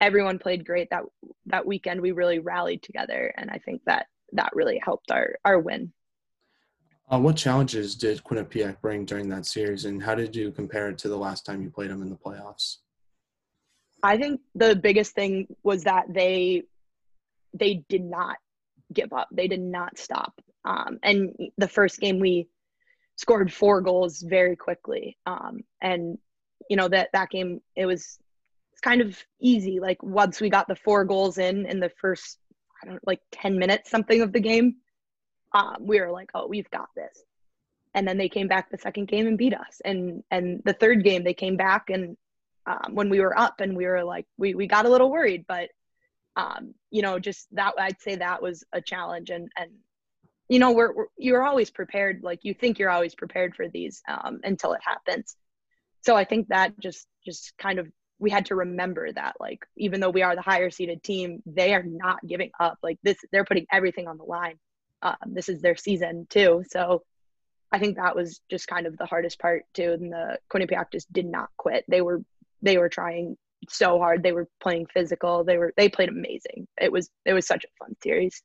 everyone 0.00 0.38
played 0.38 0.66
great 0.66 0.88
that 0.90 1.02
that 1.46 1.66
weekend 1.66 2.00
we 2.00 2.12
really 2.12 2.38
rallied 2.38 2.82
together 2.82 3.32
and 3.36 3.50
i 3.50 3.58
think 3.58 3.80
that 3.86 4.06
that 4.32 4.50
really 4.54 4.80
helped 4.84 5.10
our 5.10 5.36
our 5.44 5.58
win 5.58 5.92
uh, 7.12 7.18
what 7.18 7.36
challenges 7.36 7.94
did 7.94 8.22
quinnipiac 8.24 8.80
bring 8.80 9.04
during 9.04 9.28
that 9.28 9.46
series 9.46 9.84
and 9.84 10.02
how 10.02 10.14
did 10.14 10.34
you 10.34 10.50
compare 10.50 10.88
it 10.88 10.98
to 10.98 11.08
the 11.08 11.16
last 11.16 11.44
time 11.44 11.62
you 11.62 11.70
played 11.70 11.90
them 11.90 12.02
in 12.02 12.08
the 12.08 12.16
playoffs 12.16 12.78
i 14.02 14.16
think 14.16 14.40
the 14.54 14.74
biggest 14.74 15.14
thing 15.14 15.46
was 15.62 15.84
that 15.84 16.04
they 16.08 16.62
they 17.54 17.84
did 17.88 18.02
not 18.02 18.36
give 18.92 19.12
up. 19.12 19.28
They 19.32 19.48
did 19.48 19.60
not 19.60 19.98
stop. 19.98 20.40
Um, 20.64 20.98
and 21.02 21.34
the 21.58 21.68
first 21.68 22.00
game 22.00 22.20
we 22.20 22.48
scored 23.16 23.52
four 23.52 23.80
goals 23.80 24.20
very 24.20 24.56
quickly. 24.56 25.18
Um, 25.26 25.60
and 25.80 26.18
you 26.72 26.76
know 26.76 26.88
that 26.88 27.10
that 27.12 27.28
game 27.28 27.60
it 27.76 27.84
was 27.84 28.18
it's 28.72 28.80
kind 28.80 29.02
of 29.02 29.22
easy. 29.42 29.78
Like 29.78 30.02
once 30.02 30.40
we 30.40 30.48
got 30.48 30.68
the 30.68 30.74
four 30.74 31.04
goals 31.04 31.36
in 31.36 31.66
in 31.66 31.80
the 31.80 31.90
first 32.00 32.38
I 32.82 32.86
don't 32.86 33.06
like 33.06 33.20
ten 33.30 33.58
minutes 33.58 33.90
something 33.90 34.22
of 34.22 34.32
the 34.32 34.40
game, 34.40 34.76
um, 35.52 35.76
we 35.80 36.00
were 36.00 36.10
like, 36.10 36.30
oh, 36.32 36.46
we've 36.46 36.70
got 36.70 36.88
this. 36.96 37.22
And 37.94 38.08
then 38.08 38.16
they 38.16 38.30
came 38.30 38.48
back 38.48 38.70
the 38.70 38.78
second 38.78 39.08
game 39.08 39.26
and 39.26 39.36
beat 39.36 39.52
us. 39.52 39.82
And 39.84 40.24
and 40.30 40.62
the 40.64 40.72
third 40.72 41.04
game 41.04 41.24
they 41.24 41.34
came 41.34 41.58
back 41.58 41.90
and 41.90 42.16
um, 42.64 42.94
when 42.94 43.10
we 43.10 43.20
were 43.20 43.38
up 43.38 43.60
and 43.60 43.76
we 43.76 43.84
were 43.84 44.02
like 44.02 44.24
we 44.38 44.54
we 44.54 44.66
got 44.66 44.86
a 44.86 44.88
little 44.88 45.10
worried, 45.10 45.44
but 45.46 45.68
um, 46.36 46.74
you 46.90 47.02
know, 47.02 47.18
just 47.18 47.54
that 47.54 47.74
I'd 47.78 48.00
say 48.00 48.16
that 48.16 48.40
was 48.40 48.64
a 48.72 48.80
challenge 48.80 49.28
and 49.28 49.52
and 49.58 49.72
you 50.48 50.58
know 50.58 50.72
we're, 50.72 50.94
we're 50.94 51.06
you're 51.18 51.44
always 51.44 51.70
prepared 51.70 52.20
like 52.22 52.40
you 52.44 52.54
think 52.54 52.78
you're 52.78 52.88
always 52.88 53.14
prepared 53.14 53.54
for 53.54 53.68
these 53.68 54.02
um, 54.08 54.40
until 54.42 54.72
it 54.72 54.80
happens 54.82 55.36
so 56.02 56.16
i 56.16 56.24
think 56.24 56.48
that 56.48 56.78
just 56.78 57.06
just 57.24 57.52
kind 57.58 57.78
of 57.78 57.88
we 58.18 58.30
had 58.30 58.46
to 58.46 58.54
remember 58.54 59.10
that 59.12 59.34
like 59.40 59.64
even 59.76 60.00
though 60.00 60.10
we 60.10 60.22
are 60.22 60.36
the 60.36 60.42
higher 60.42 60.70
seeded 60.70 61.02
team 61.02 61.42
they 61.46 61.74
are 61.74 61.82
not 61.82 62.24
giving 62.26 62.50
up 62.60 62.78
like 62.82 62.98
this 63.02 63.16
they're 63.32 63.44
putting 63.44 63.66
everything 63.72 64.06
on 64.06 64.18
the 64.18 64.24
line 64.24 64.58
um, 65.02 65.16
this 65.26 65.48
is 65.48 65.60
their 65.60 65.76
season 65.76 66.26
too 66.30 66.62
so 66.68 67.02
i 67.72 67.78
think 67.78 67.96
that 67.96 68.14
was 68.14 68.40
just 68.50 68.68
kind 68.68 68.86
of 68.86 68.96
the 68.96 69.06
hardest 69.06 69.38
part 69.38 69.64
too 69.74 69.92
and 69.92 70.12
the 70.12 70.38
quinnipiac 70.52 70.86
just 70.92 71.12
did 71.12 71.26
not 71.26 71.48
quit 71.56 71.84
they 71.88 72.00
were 72.00 72.22
they 72.62 72.78
were 72.78 72.88
trying 72.88 73.36
so 73.68 73.98
hard. 73.98 74.22
They 74.22 74.32
were 74.32 74.48
playing 74.60 74.86
physical. 74.86 75.44
They 75.44 75.58
were 75.58 75.72
they 75.76 75.88
played 75.88 76.08
amazing. 76.08 76.66
It 76.80 76.90
was 76.90 77.10
it 77.24 77.32
was 77.32 77.46
such 77.46 77.64
a 77.64 77.84
fun 77.84 77.94
series. 78.02 78.42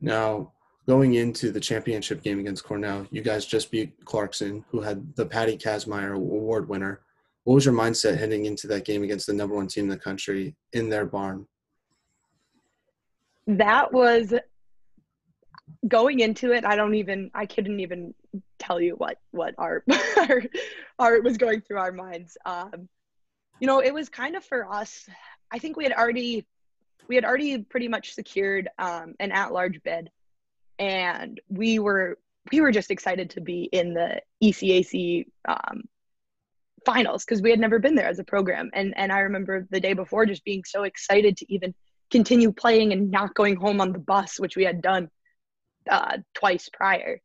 Now 0.00 0.52
going 0.88 1.14
into 1.14 1.52
the 1.52 1.60
championship 1.60 2.22
game 2.22 2.40
against 2.40 2.64
Cornell, 2.64 3.06
you 3.10 3.20
guys 3.20 3.44
just 3.44 3.70
beat 3.70 3.92
Clarkson, 4.06 4.64
who 4.70 4.80
had 4.80 5.14
the 5.16 5.26
Patty 5.26 5.58
Kazmaier 5.58 6.14
Award 6.14 6.66
winner. 6.66 7.02
What 7.44 7.56
was 7.56 7.66
your 7.66 7.74
mindset 7.74 8.18
heading 8.18 8.46
into 8.46 8.66
that 8.68 8.86
game 8.86 9.02
against 9.02 9.26
the 9.26 9.34
number 9.34 9.54
one 9.54 9.66
team 9.66 9.84
in 9.84 9.90
the 9.90 9.98
country 9.98 10.56
in 10.72 10.88
their 10.88 11.04
barn? 11.04 11.46
That 13.46 13.92
was 13.92 14.32
going 15.86 16.20
into 16.20 16.52
it. 16.52 16.64
I 16.64 16.74
don't 16.74 16.94
even 16.94 17.30
I 17.34 17.44
couldn't 17.44 17.80
even 17.80 18.14
tell 18.58 18.80
you 18.80 18.94
what 18.94 19.18
what 19.30 19.54
our 19.58 19.84
our, 20.16 20.42
our 20.98 21.20
was 21.20 21.36
going 21.36 21.60
through 21.60 21.78
our 21.78 21.92
minds. 21.92 22.38
Um, 22.46 22.88
you 23.60 23.66
know, 23.66 23.80
it 23.80 23.92
was 23.92 24.08
kind 24.08 24.36
of 24.36 24.44
for 24.44 24.70
us. 24.72 25.06
I 25.50 25.58
think 25.58 25.76
we 25.76 25.84
had 25.84 25.92
already 25.92 26.46
we 27.08 27.14
had 27.14 27.26
already 27.26 27.58
pretty 27.58 27.88
much 27.88 28.14
secured 28.14 28.68
um, 28.78 29.14
an 29.20 29.32
at-large 29.32 29.82
bid, 29.82 30.10
and 30.78 31.40
we 31.48 31.78
were 31.78 32.18
we 32.52 32.60
were 32.60 32.72
just 32.72 32.90
excited 32.90 33.30
to 33.30 33.40
be 33.40 33.64
in 33.64 33.94
the 33.94 34.22
ECAC 34.42 35.26
um, 35.46 35.82
finals 36.84 37.24
because 37.24 37.42
we 37.42 37.50
had 37.50 37.60
never 37.60 37.78
been 37.78 37.94
there 37.94 38.08
as 38.08 38.18
a 38.18 38.24
program. 38.24 38.70
And 38.72 38.96
and 38.96 39.12
I 39.12 39.20
remember 39.20 39.66
the 39.70 39.80
day 39.80 39.92
before 39.92 40.26
just 40.26 40.44
being 40.44 40.64
so 40.64 40.84
excited 40.84 41.36
to 41.38 41.52
even 41.52 41.74
continue 42.10 42.52
playing 42.52 42.92
and 42.92 43.10
not 43.10 43.34
going 43.34 43.56
home 43.56 43.80
on 43.80 43.92
the 43.92 43.98
bus, 43.98 44.40
which 44.40 44.56
we 44.56 44.64
had 44.64 44.80
done 44.80 45.10
uh, 45.90 46.18
twice 46.34 46.68
prior. 46.72 47.20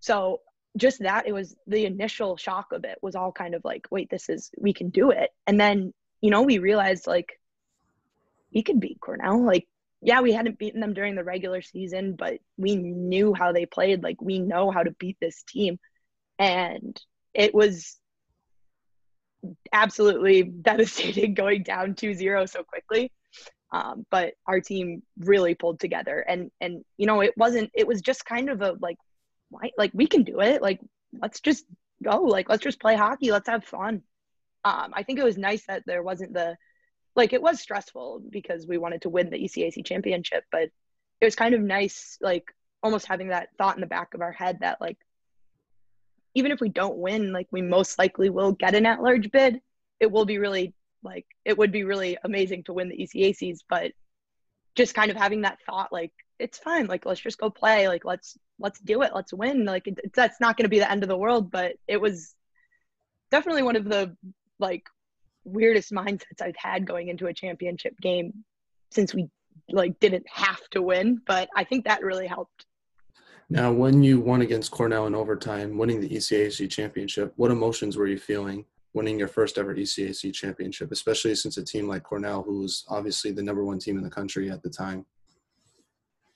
So 0.00 0.40
just 0.76 1.00
that 1.00 1.26
it 1.26 1.32
was 1.32 1.56
the 1.66 1.84
initial 1.84 2.36
shock 2.36 2.72
of 2.72 2.84
it 2.84 2.98
was 3.02 3.14
all 3.14 3.32
kind 3.32 3.54
of 3.54 3.62
like 3.64 3.86
wait 3.90 4.08
this 4.08 4.28
is 4.28 4.50
we 4.56 4.72
can 4.72 4.88
do 4.88 5.10
it 5.10 5.30
and 5.46 5.58
then 5.58 5.92
you 6.20 6.30
know 6.30 6.42
we 6.42 6.58
realized 6.58 7.08
like 7.08 7.40
we 8.54 8.62
could 8.62 8.78
beat 8.78 9.00
cornell 9.00 9.44
like 9.44 9.66
yeah 10.02 10.20
we 10.20 10.32
hadn't 10.32 10.58
beaten 10.58 10.80
them 10.80 10.94
during 10.94 11.14
the 11.14 11.24
regular 11.24 11.62
season 11.62 12.14
but 12.16 12.38
we 12.56 12.76
knew 12.76 13.34
how 13.34 13.52
they 13.52 13.66
played 13.66 14.02
like 14.02 14.20
we 14.20 14.38
know 14.38 14.70
how 14.70 14.82
to 14.82 14.92
beat 14.92 15.16
this 15.20 15.42
team 15.44 15.78
and 16.38 17.00
it 17.34 17.54
was 17.54 17.98
absolutely 19.72 20.42
devastating 20.62 21.34
going 21.34 21.62
down 21.62 21.94
2-0 21.94 22.48
so 22.48 22.62
quickly 22.62 23.10
um, 23.72 24.04
but 24.10 24.34
our 24.46 24.60
team 24.60 25.02
really 25.18 25.54
pulled 25.54 25.78
together 25.78 26.18
and 26.20 26.50
and 26.60 26.84
you 26.96 27.06
know 27.06 27.20
it 27.20 27.36
wasn't 27.36 27.70
it 27.72 27.86
was 27.86 28.00
just 28.00 28.24
kind 28.24 28.50
of 28.50 28.62
a 28.62 28.76
like 28.80 28.96
why 29.48 29.70
like 29.78 29.92
we 29.94 30.06
can 30.06 30.24
do 30.24 30.40
it 30.40 30.60
like 30.60 30.80
let's 31.20 31.40
just 31.40 31.64
go. 32.02 32.22
Like, 32.22 32.48
let's 32.48 32.62
just 32.62 32.80
play 32.80 32.96
hockey. 32.96 33.32
Let's 33.32 33.48
have 33.48 33.64
fun. 33.64 34.02
Um, 34.64 34.92
I 34.92 35.02
think 35.02 35.18
it 35.18 35.24
was 35.24 35.38
nice 35.38 35.64
that 35.66 35.84
there 35.86 36.02
wasn't 36.02 36.34
the, 36.34 36.56
like, 37.20 37.34
it 37.34 37.42
was 37.42 37.60
stressful 37.60 38.22
because 38.30 38.66
we 38.66 38.78
wanted 38.78 39.02
to 39.02 39.10
win 39.10 39.28
the 39.28 39.36
ECAC 39.36 39.84
championship, 39.84 40.44
but 40.50 40.70
it 41.20 41.24
was 41.24 41.36
kind 41.36 41.54
of 41.54 41.60
nice, 41.60 42.16
like, 42.22 42.46
almost 42.82 43.06
having 43.06 43.28
that 43.28 43.50
thought 43.58 43.76
in 43.76 43.82
the 43.82 43.86
back 43.86 44.14
of 44.14 44.22
our 44.22 44.32
head 44.32 44.60
that, 44.60 44.80
like, 44.80 44.96
even 46.34 46.50
if 46.50 46.60
we 46.60 46.70
don't 46.70 46.96
win, 46.96 47.30
like, 47.30 47.48
we 47.50 47.60
most 47.60 47.98
likely 47.98 48.30
will 48.30 48.52
get 48.52 48.74
an 48.74 48.86
at 48.86 49.02
large 49.02 49.30
bid. 49.30 49.60
It 50.00 50.10
will 50.10 50.24
be 50.24 50.38
really, 50.38 50.72
like, 51.02 51.26
it 51.44 51.58
would 51.58 51.72
be 51.72 51.84
really 51.84 52.16
amazing 52.24 52.64
to 52.64 52.72
win 52.72 52.88
the 52.88 52.96
ECACs, 52.96 53.58
but 53.68 53.92
just 54.74 54.94
kind 54.94 55.10
of 55.10 55.16
having 55.18 55.42
that 55.42 55.58
thought, 55.66 55.92
like, 55.92 56.12
it's 56.38 56.56
fine. 56.56 56.86
Like, 56.86 57.04
let's 57.04 57.20
just 57.20 57.36
go 57.36 57.50
play. 57.50 57.86
Like, 57.86 58.06
let's 58.06 58.38
let's 58.58 58.80
do 58.80 59.02
it. 59.02 59.12
Let's 59.14 59.34
win. 59.34 59.66
Like, 59.66 59.86
it, 59.88 60.14
that's 60.14 60.40
not 60.40 60.56
going 60.56 60.64
to 60.64 60.70
be 60.70 60.78
the 60.78 60.90
end 60.90 61.02
of 61.02 61.10
the 61.10 61.18
world. 61.18 61.50
But 61.50 61.74
it 61.86 62.00
was 62.00 62.34
definitely 63.30 63.62
one 63.62 63.76
of 63.76 63.84
the 63.84 64.16
like 64.58 64.84
weirdest 65.44 65.92
mindsets 65.92 66.42
I've 66.42 66.56
had 66.56 66.86
going 66.86 67.08
into 67.08 67.26
a 67.26 67.34
championship 67.34 67.98
game 68.00 68.44
since 68.90 69.14
we 69.14 69.28
like 69.70 69.98
didn't 70.00 70.26
have 70.28 70.60
to 70.70 70.82
win. 70.82 71.20
But 71.26 71.48
I 71.56 71.64
think 71.64 71.84
that 71.84 72.02
really 72.02 72.26
helped. 72.26 72.66
Now, 73.48 73.72
when 73.72 74.02
you 74.02 74.20
won 74.20 74.42
against 74.42 74.70
Cornell 74.70 75.06
in 75.06 75.14
overtime, 75.14 75.76
winning 75.76 76.00
the 76.00 76.08
ECAC 76.08 76.70
championship, 76.70 77.32
what 77.36 77.50
emotions 77.50 77.96
were 77.96 78.06
you 78.06 78.18
feeling 78.18 78.64
winning 78.92 79.18
your 79.18 79.28
first 79.28 79.56
ever 79.56 79.74
ECAC 79.74 80.34
championship, 80.34 80.90
especially 80.90 81.34
since 81.36 81.56
a 81.56 81.64
team 81.64 81.86
like 81.86 82.02
Cornell, 82.02 82.42
who 82.42 82.60
was 82.60 82.84
obviously 82.88 83.30
the 83.30 83.42
number 83.42 83.64
one 83.64 83.78
team 83.78 83.96
in 83.96 84.02
the 84.02 84.10
country 84.10 84.50
at 84.50 84.62
the 84.64 84.70
time? 84.70 85.06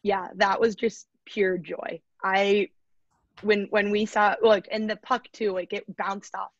yeah, 0.05 0.29
that 0.37 0.61
was 0.61 0.77
just 0.77 1.09
pure 1.25 1.59
joy. 1.59 2.01
I 2.23 2.69
when 3.43 3.67
when 3.71 3.91
we 3.91 4.07
saw 4.07 4.37
like 4.43 4.69
and 4.71 4.89
the 4.89 4.97
puck 4.97 5.25
too, 5.33 5.53
like 5.53 5.73
it 5.73 5.85
bounced 5.97 6.37
off 6.37 6.53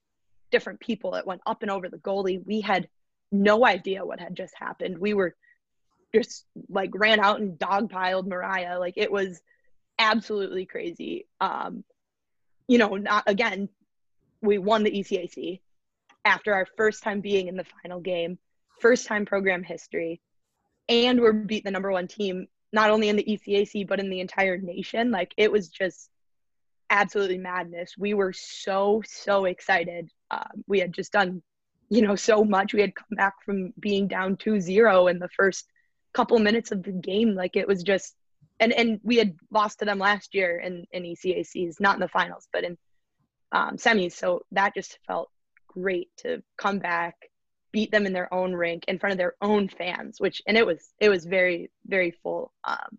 different 0.55 0.79
people. 0.79 1.17
It 1.17 1.27
went 1.27 1.41
up 1.47 1.63
and 1.63 1.71
over 1.71 1.89
the 1.89 1.99
goalie. 1.99 2.41
We 2.47 2.61
had 2.61 2.89
no 3.33 3.67
idea 3.67 4.07
what 4.07 4.21
had 4.21 4.37
just 4.37 4.55
happened. 4.57 4.99
We 4.99 5.13
were 5.13 5.35
just 6.15 6.47
like 6.69 6.91
ran 6.95 7.19
out 7.19 7.41
and 7.41 7.59
dogpiled 7.59 8.29
Mariah. 8.29 8.79
Like 8.79 8.95
it 8.97 9.11
was 9.11 9.43
absolutely 9.99 10.65
crazy. 10.65 11.27
Um, 11.41 11.83
you 12.69 12.79
know, 12.79 12.95
not 12.95 13.25
again, 13.27 13.69
we 14.43 14.59
won 14.59 14.85
the 14.85 14.93
ECAC 14.93 15.59
after 16.25 16.55
our 16.55 16.67
first 16.77 17.03
time 17.03 17.21
being 17.21 17.49
in 17.49 17.57
the 17.57 17.67
final 17.83 17.99
game, 17.99 18.39
first 18.79 19.09
time 19.09 19.27
program 19.27 19.65
history, 19.65 20.21
and 20.89 21.21
we're 21.21 21.33
beat 21.33 21.65
the 21.65 21.73
number 21.73 21.91
one 21.91 22.07
team 22.07 22.47
not 22.73 22.91
only 22.91 23.09
in 23.09 23.17
the 23.17 23.25
ECAC 23.25 23.89
but 23.89 23.99
in 23.99 24.09
the 24.09 24.21
entire 24.21 24.57
nation. 24.57 25.11
Like 25.11 25.35
it 25.37 25.51
was 25.51 25.69
just 25.69 26.11
absolutely 26.91 27.39
madness. 27.39 27.95
We 27.99 28.15
were 28.15 28.33
so 28.33 29.03
so 29.07 29.45
excited. 29.45 30.11
Um, 30.31 30.65
we 30.67 30.81
had 30.81 30.93
just 30.93 31.13
done, 31.13 31.43
you 31.89 32.03
know, 32.03 32.17
so 32.17 32.45
much. 32.45 32.75
We 32.75 32.81
had 32.81 32.95
come 32.95 33.17
back 33.17 33.35
from 33.45 33.73
being 33.79 34.09
down 34.09 34.37
2-0 34.37 35.11
in 35.11 35.19
the 35.19 35.29
first 35.37 35.67
couple 36.13 36.39
minutes 36.39 36.73
of 36.73 36.83
the 36.83 36.93
game. 36.93 37.35
Like 37.35 37.57
it 37.57 37.69
was 37.69 37.83
just, 37.83 38.15
and 38.61 38.73
and 38.73 39.01
we 39.03 39.17
had 39.17 39.37
lost 39.51 39.81
to 39.81 39.85
them 39.85 39.99
last 39.99 40.35
year 40.35 40.59
in 40.59 40.87
in 40.93 41.03
ECACs, 41.03 41.81
not 41.81 41.95
in 41.95 42.01
the 42.01 42.09
finals, 42.09 42.49
but 42.53 42.65
in 42.65 42.79
um, 43.53 43.77
semis. 43.77 44.13
So 44.13 44.43
that 44.53 44.75
just 44.75 44.99
felt 45.07 45.31
great 45.69 46.09
to 46.19 46.43
come 46.57 46.79
back 46.79 47.17
beat 47.75 47.91
them 47.91 48.07
in 48.07 48.13
their 48.13 48.33
own 48.33 48.53
rink 48.53 48.85
in 48.87 49.01
front 49.01 49.11
of 49.11 49.19
their 49.19 49.35
own 49.43 49.69
fans 49.69 50.21
which 50.21 50.41
and 50.47 50.57
it 50.57 50.65
was 50.65 50.91
it 51.01 51.09
was 51.09 51.25
very 51.25 51.71
very 51.87 52.13
full 52.23 52.53
um, 52.63 52.99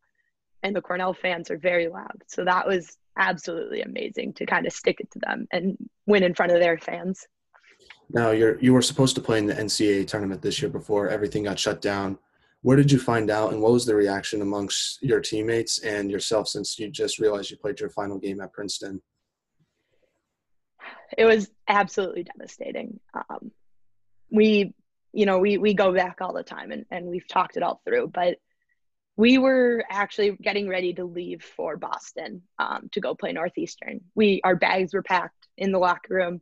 and 0.63 0.75
the 0.75 0.81
cornell 0.81 1.13
fans 1.13 1.49
are 1.49 1.57
very 1.57 1.87
loud 1.87 2.21
so 2.27 2.43
that 2.43 2.67
was 2.67 2.97
absolutely 3.17 3.81
amazing 3.81 4.33
to 4.33 4.45
kind 4.45 4.65
of 4.65 4.73
stick 4.73 4.99
it 4.99 5.11
to 5.11 5.19
them 5.19 5.47
and 5.51 5.77
win 6.05 6.23
in 6.23 6.33
front 6.33 6.51
of 6.51 6.59
their 6.59 6.77
fans. 6.77 7.25
Now 8.09 8.31
you're 8.31 8.59
you 8.59 8.73
were 8.73 8.81
supposed 8.81 9.15
to 9.15 9.21
play 9.21 9.39
in 9.39 9.45
the 9.45 9.53
ncaa 9.53 10.07
tournament 10.07 10.41
this 10.41 10.61
year 10.61 10.69
before 10.69 11.09
everything 11.09 11.43
got 11.43 11.59
shut 11.59 11.81
down. 11.81 12.17
Where 12.61 12.77
did 12.77 12.91
you 12.91 12.99
find 12.99 13.29
out 13.29 13.53
and 13.53 13.61
what 13.61 13.73
was 13.73 13.85
the 13.85 13.95
reaction 13.95 14.41
amongst 14.41 15.01
your 15.03 15.21
teammates 15.21 15.79
and 15.79 16.09
yourself 16.09 16.47
since 16.47 16.79
you 16.79 16.89
just 16.89 17.19
realized 17.19 17.51
you 17.51 17.57
played 17.57 17.79
your 17.79 17.89
final 17.89 18.17
game 18.17 18.41
at 18.41 18.53
princeton? 18.53 19.01
It 21.17 21.25
was 21.25 21.49
absolutely 21.67 22.23
devastating. 22.23 22.99
Um, 23.13 23.51
we 24.31 24.73
you 25.13 25.25
know 25.25 25.39
we 25.39 25.57
we 25.57 25.73
go 25.73 25.93
back 25.93 26.17
all 26.21 26.33
the 26.33 26.43
time 26.43 26.71
and, 26.71 26.85
and 26.91 27.05
we've 27.05 27.27
talked 27.27 27.57
it 27.57 27.63
all 27.63 27.81
through 27.85 28.07
but 28.07 28.37
we 29.17 29.37
were 29.37 29.83
actually 29.89 30.31
getting 30.41 30.67
ready 30.67 30.93
to 30.93 31.05
leave 31.05 31.43
for 31.43 31.77
boston 31.77 32.41
um, 32.59 32.89
to 32.91 32.99
go 32.99 33.15
play 33.15 33.31
northeastern. 33.31 34.01
We 34.13 34.41
our 34.43 34.55
bags 34.55 34.93
were 34.93 35.03
packed 35.03 35.47
in 35.57 35.71
the 35.71 35.79
locker 35.79 36.13
room. 36.13 36.41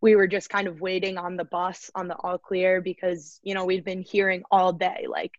We 0.00 0.16
were 0.16 0.26
just 0.26 0.48
kind 0.48 0.66
of 0.66 0.80
waiting 0.80 1.18
on 1.18 1.36
the 1.36 1.44
bus 1.44 1.90
on 1.94 2.08
the 2.08 2.16
all 2.16 2.38
clear 2.38 2.80
because 2.80 3.38
you 3.42 3.54
know 3.54 3.64
we'd 3.66 3.84
been 3.84 4.02
hearing 4.02 4.42
all 4.50 4.72
day 4.72 5.06
like 5.08 5.32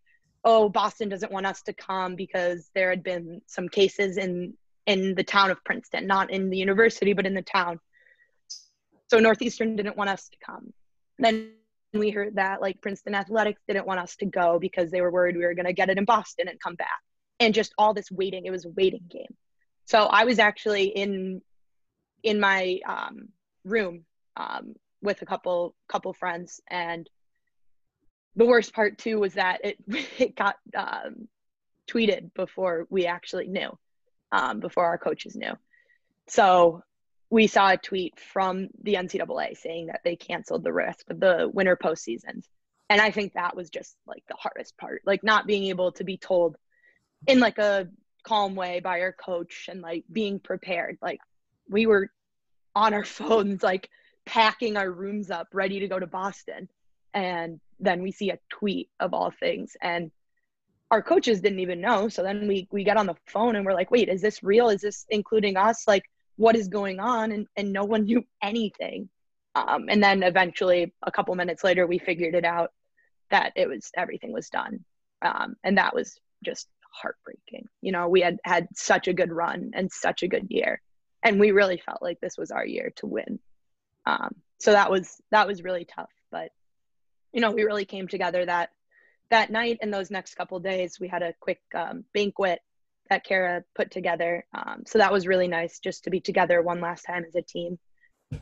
oh 0.44 0.70
boston 0.70 1.10
doesn't 1.10 1.32
want 1.32 1.46
us 1.46 1.64
to 1.64 1.74
come 1.74 2.16
because 2.16 2.70
there 2.76 2.90
had 2.90 3.04
been 3.04 3.42
some 3.48 3.70
cases 3.70 4.18
in 4.18 4.54
in 4.86 5.16
the 5.16 5.24
town 5.24 5.52
of 5.52 5.64
princeton 5.64 6.08
not 6.08 6.32
in 6.32 6.50
the 6.50 6.58
university 6.58 7.14
but 7.14 7.26
in 7.26 7.34
the 7.34 7.42
town. 7.42 7.80
So 9.10 9.20
northeastern 9.20 9.76
didn't 9.76 9.98
want 9.98 10.10
us 10.10 10.30
to 10.30 10.38
come. 10.46 10.72
Then 11.20 11.52
we 11.94 12.10
heard 12.10 12.36
that 12.36 12.62
like 12.62 12.82
Princeton 12.82 13.16
Athletics 13.16 13.62
didn't 13.68 13.88
want 13.88 14.00
us 14.00 14.16
to 14.18 14.26
go 14.26 14.60
because 14.60 14.92
they 14.92 15.02
were 15.02 15.12
worried 15.12 15.36
we 15.36 15.46
were 15.46 15.54
going 15.54 15.66
to 15.66 15.74
get 15.74 15.90
it 15.90 15.98
in 15.98 16.06
Boston 16.06 16.48
and 16.48 16.60
come 16.60 16.76
back. 16.76 17.02
And 17.40 17.54
just 17.54 17.74
all 17.78 17.94
this 17.94 18.12
waiting, 18.12 18.46
it 18.46 18.52
was 18.52 18.66
a 18.66 18.70
waiting 18.70 19.06
game. 19.10 19.36
So 19.86 20.06
I 20.06 20.26
was 20.26 20.40
actually 20.40 20.86
in 20.86 21.42
in 22.24 22.40
my 22.40 22.80
um, 22.88 23.30
room 23.66 24.06
um, 24.38 24.76
with 25.02 25.22
a 25.22 25.26
couple 25.26 25.76
couple 25.90 26.14
friends, 26.14 26.62
and 26.70 27.10
the 28.36 28.46
worst 28.46 28.74
part 28.74 28.98
too 28.98 29.20
was 29.20 29.34
that 29.34 29.66
it 29.66 29.78
it 30.20 30.36
got 30.36 30.56
um, 30.78 31.28
tweeted 31.90 32.34
before 32.34 32.86
we 32.90 33.06
actually 33.06 33.48
knew, 33.48 33.78
um, 34.32 34.60
before 34.60 34.86
our 34.86 34.98
coaches 34.98 35.36
knew. 35.36 35.54
So 36.28 36.84
we 37.32 37.48
saw 37.48 37.72
a 37.72 37.78
tweet 37.78 38.20
from 38.20 38.68
the 38.84 38.96
NCAA 38.96 39.58
saying 39.58 39.88
that 39.88 40.02
they 40.04 40.18
canceled 40.18 40.64
the 40.64 40.74
rest 40.74 41.06
of 41.10 41.20
the 41.20 41.50
winter 41.52 41.78
postseasons. 41.78 42.44
And 42.90 43.00
I 43.00 43.10
think 43.10 43.34
that 43.34 43.56
was 43.56 43.70
just 43.70 43.96
like 44.06 44.24
the 44.28 44.36
hardest 44.36 44.78
part, 44.78 45.02
like 45.06 45.24
not 45.24 45.48
being 45.48 45.68
able 45.68 45.94
to 45.94 46.04
be 46.04 46.18
told 46.18 46.58
in 47.26 47.40
like 47.40 47.58
a 47.58 47.88
calm 48.24 48.54
way 48.54 48.82
by 48.82 49.00
our 49.00 49.14
coach 49.14 49.68
and 49.70 49.82
like 49.82 50.04
being 50.12 50.42
prepared. 50.42 50.98
Like 51.02 51.22
we 51.70 51.86
were 51.86 52.10
on 52.76 52.94
our 52.94 53.06
phones, 53.20 53.64
like 53.64 53.90
packing 54.26 54.76
our 54.76 54.92
rooms 54.92 55.32
up, 55.32 55.48
ready 55.54 55.80
to 55.80 55.88
go 55.88 55.98
to 55.98 56.08
Boston. 56.08 56.68
And 57.14 57.62
then 57.80 58.02
we 58.02 58.12
see 58.12 58.32
a 58.32 58.40
tweet 58.50 58.90
of 59.00 59.14
all 59.14 59.32
things. 59.32 59.78
And 59.82 60.12
our 60.92 61.02
coaches 61.02 61.40
didn't 61.40 61.62
even 61.62 61.80
know. 61.80 62.10
So 62.10 62.24
then 62.24 62.46
we 62.46 62.68
we 62.72 62.84
get 62.84 62.98
on 62.98 63.06
the 63.06 63.16
phone 63.26 63.56
and 63.56 63.66
we're 63.66 63.74
like, 63.74 63.90
wait, 63.90 64.10
is 64.10 64.22
this 64.22 64.44
real? 64.44 64.68
Is 64.68 64.82
this 64.82 65.06
including 65.10 65.56
us? 65.56 65.88
Like 65.88 66.04
what 66.36 66.56
is 66.56 66.68
going 66.68 67.00
on 67.00 67.32
and, 67.32 67.48
and 67.56 67.72
no 67.72 67.84
one 67.84 68.06
knew 68.06 68.24
anything. 68.42 69.10
Um, 69.56 69.86
and 69.90 70.02
then 70.02 70.24
eventually 70.24 70.94
a 71.04 71.12
couple 71.12 71.36
minutes 71.36 71.64
later 71.64 71.86
we 71.86 72.00
figured 72.00 72.36
it 72.36 72.46
out 72.46 72.72
that 73.30 73.54
it 73.56 73.68
was 73.68 73.92
everything 73.96 74.32
was 74.32 74.50
done. 74.50 74.84
Um, 75.22 75.56
and 75.64 75.78
that 75.78 75.94
was 75.94 76.20
just 76.44 76.68
heartbreaking. 76.94 77.68
You 77.82 77.92
know 77.92 78.08
we 78.08 78.22
had 78.22 78.40
had 78.44 78.68
such 78.76 79.08
a 79.08 79.14
good 79.14 79.32
run 79.32 79.72
and 79.74 79.92
such 79.92 80.24
a 80.24 80.28
good 80.28 80.48
year. 80.50 80.82
And 81.24 81.40
we 81.40 81.52
really 81.52 81.82
felt 81.86 82.02
like 82.02 82.20
this 82.20 82.38
was 82.38 82.52
our 82.52 82.66
year 82.66 82.92
to 82.98 83.06
win. 83.06 83.40
Um, 84.06 84.36
so 84.60 84.72
that 84.72 84.90
was 84.90 85.22
that 85.32 85.48
was 85.48 85.64
really 85.64 85.86
tough. 85.86 86.12
But 86.32 86.52
you 87.34 87.42
know 87.42 87.52
we 87.52 87.64
really 87.64 87.86
came 87.86 88.08
together 88.08 88.46
that 88.46 88.72
that 89.30 89.50
night 89.50 89.80
and 89.82 89.94
those 89.94 90.12
next 90.12 90.36
couple 90.36 90.60
days 90.60 91.00
we 91.00 91.08
had 91.08 91.24
a 91.24 91.34
quick 91.40 91.62
um, 91.74 92.04
banquet 92.14 92.62
that 93.12 93.26
Cara 93.26 93.64
put 93.76 93.92
together. 93.92 94.46
Um, 94.54 94.84
so 94.88 94.98
that 94.98 95.12
was 95.12 95.28
really 95.28 95.50
nice 95.50 95.80
just 95.80 96.06
to 96.06 96.10
be 96.10 96.22
together 96.22 96.62
one 96.62 96.80
last 96.80 97.04
time 97.04 97.26
as 97.28 97.36
a 97.36 97.42
team. 97.42 97.78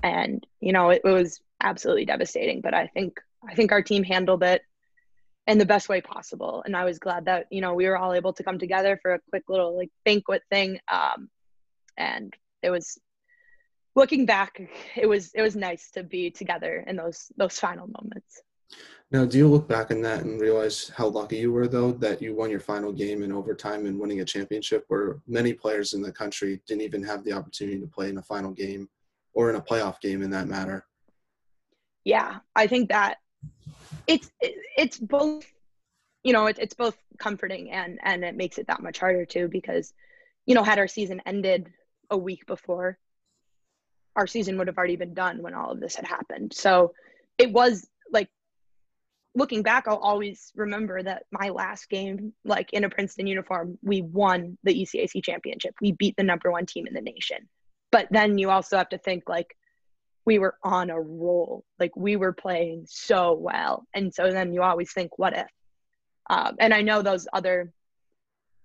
And 0.03 0.45
you 0.61 0.71
know, 0.71 0.91
it, 0.91 1.01
it 1.03 1.09
was 1.09 1.41
absolutely 1.59 2.05
devastating, 2.05 2.61
but 2.61 2.75
I 2.75 2.85
think 2.87 3.19
I 3.47 3.55
think 3.55 3.71
our 3.71 3.81
team 3.81 4.03
handled 4.03 4.43
it 4.43 4.61
in 5.47 5.57
the 5.57 5.65
best 5.65 5.89
way 5.89 6.01
possible. 6.01 6.61
And 6.63 6.77
I 6.77 6.85
was 6.85 6.99
glad 6.99 7.25
that 7.25 7.47
you 7.49 7.61
know 7.61 7.73
we 7.73 7.87
were 7.87 7.97
all 7.97 8.13
able 8.13 8.33
to 8.33 8.43
come 8.43 8.59
together 8.59 8.99
for 9.01 9.15
a 9.15 9.19
quick 9.31 9.43
little 9.49 9.75
like 9.75 9.89
banquet 10.05 10.43
thing. 10.51 10.79
Um, 10.87 11.29
and 11.97 12.31
it 12.61 12.69
was 12.69 12.99
looking 13.95 14.27
back, 14.27 14.61
it 14.95 15.07
was 15.07 15.31
it 15.33 15.41
was 15.41 15.55
nice 15.55 15.89
to 15.91 16.03
be 16.03 16.29
together 16.29 16.85
in 16.85 16.95
those 16.95 17.31
those 17.37 17.57
final 17.57 17.87
moments. 17.87 18.43
Now, 19.11 19.25
do 19.25 19.39
you 19.39 19.47
look 19.47 19.67
back 19.67 19.89
on 19.89 20.01
that 20.01 20.23
and 20.23 20.39
realize 20.39 20.91
how 20.95 21.07
lucky 21.07 21.37
you 21.37 21.51
were, 21.51 21.67
though, 21.67 21.91
that 21.93 22.21
you 22.21 22.35
won 22.35 22.51
your 22.51 22.59
final 22.59 22.91
game 22.91 23.23
in 23.23 23.31
overtime 23.31 23.87
and 23.87 23.99
winning 23.99 24.21
a 24.21 24.25
championship 24.25 24.85
where 24.87 25.19
many 25.27 25.51
players 25.51 25.93
in 25.93 26.01
the 26.03 26.11
country 26.11 26.61
didn't 26.67 26.83
even 26.83 27.03
have 27.03 27.23
the 27.23 27.33
opportunity 27.33 27.79
to 27.79 27.87
play 27.87 28.09
in 28.09 28.19
a 28.19 28.21
final 28.21 28.51
game 28.51 28.87
or 29.33 29.49
in 29.49 29.55
a 29.55 29.61
playoff 29.61 29.99
game 29.99 30.21
in 30.21 30.29
that 30.29 30.47
matter? 30.47 30.85
Yeah, 32.03 32.37
I 32.55 32.67
think 32.67 32.89
that 32.89 33.17
it's 34.07 34.31
it's 34.41 34.97
both 34.97 35.45
you 36.23 36.33
know 36.33 36.45
it's 36.47 36.73
both 36.73 36.97
comforting 37.17 37.71
and 37.71 37.99
and 38.03 38.23
it 38.23 38.35
makes 38.35 38.57
it 38.57 38.67
that 38.67 38.81
much 38.81 38.99
harder 38.99 39.25
too 39.25 39.47
because 39.47 39.93
you 40.45 40.55
know 40.55 40.63
had 40.63 40.79
our 40.79 40.87
season 40.87 41.21
ended 41.25 41.71
a 42.09 42.17
week 42.17 42.45
before 42.45 42.97
our 44.15 44.27
season 44.27 44.57
would 44.57 44.67
have 44.67 44.77
already 44.77 44.95
been 44.95 45.13
done 45.13 45.41
when 45.41 45.53
all 45.53 45.71
of 45.71 45.79
this 45.79 45.95
had 45.95 46.05
happened. 46.05 46.51
So 46.53 46.93
it 47.37 47.51
was 47.51 47.87
looking 49.39 49.63
back, 49.63 49.87
I'll 49.87 49.97
always 49.97 50.51
remember 50.55 51.01
that 51.01 51.23
my 51.31 51.49
last 51.49 51.89
game, 51.89 52.33
like 52.45 52.71
in 52.73 52.83
a 52.83 52.89
Princeton 52.89 53.25
uniform, 53.25 53.79
we 53.81 54.01
won 54.01 54.57
the 54.63 54.73
ECAC 54.73 55.23
championship. 55.23 55.73
We 55.81 55.93
beat 55.93 56.15
the 56.17 56.23
number 56.23 56.51
one 56.51 56.65
team 56.65 56.85
in 56.85 56.93
the 56.93 57.01
nation. 57.01 57.49
But 57.91 58.07
then 58.11 58.37
you 58.37 58.51
also 58.51 58.77
have 58.77 58.89
to 58.89 58.99
think 58.99 59.23
like 59.27 59.55
we 60.25 60.37
were 60.37 60.55
on 60.63 60.91
a 60.91 60.99
roll, 60.99 61.65
like 61.79 61.95
we 61.95 62.15
were 62.15 62.33
playing 62.33 62.85
so 62.87 63.33
well. 63.33 63.87
And 63.95 64.13
so 64.13 64.29
then 64.29 64.53
you 64.53 64.61
always 64.61 64.91
think, 64.93 65.17
what 65.17 65.35
if? 65.35 65.47
Um, 66.29 66.57
and 66.59 66.73
I 66.73 66.83
know 66.83 67.01
those 67.01 67.27
other 67.33 67.73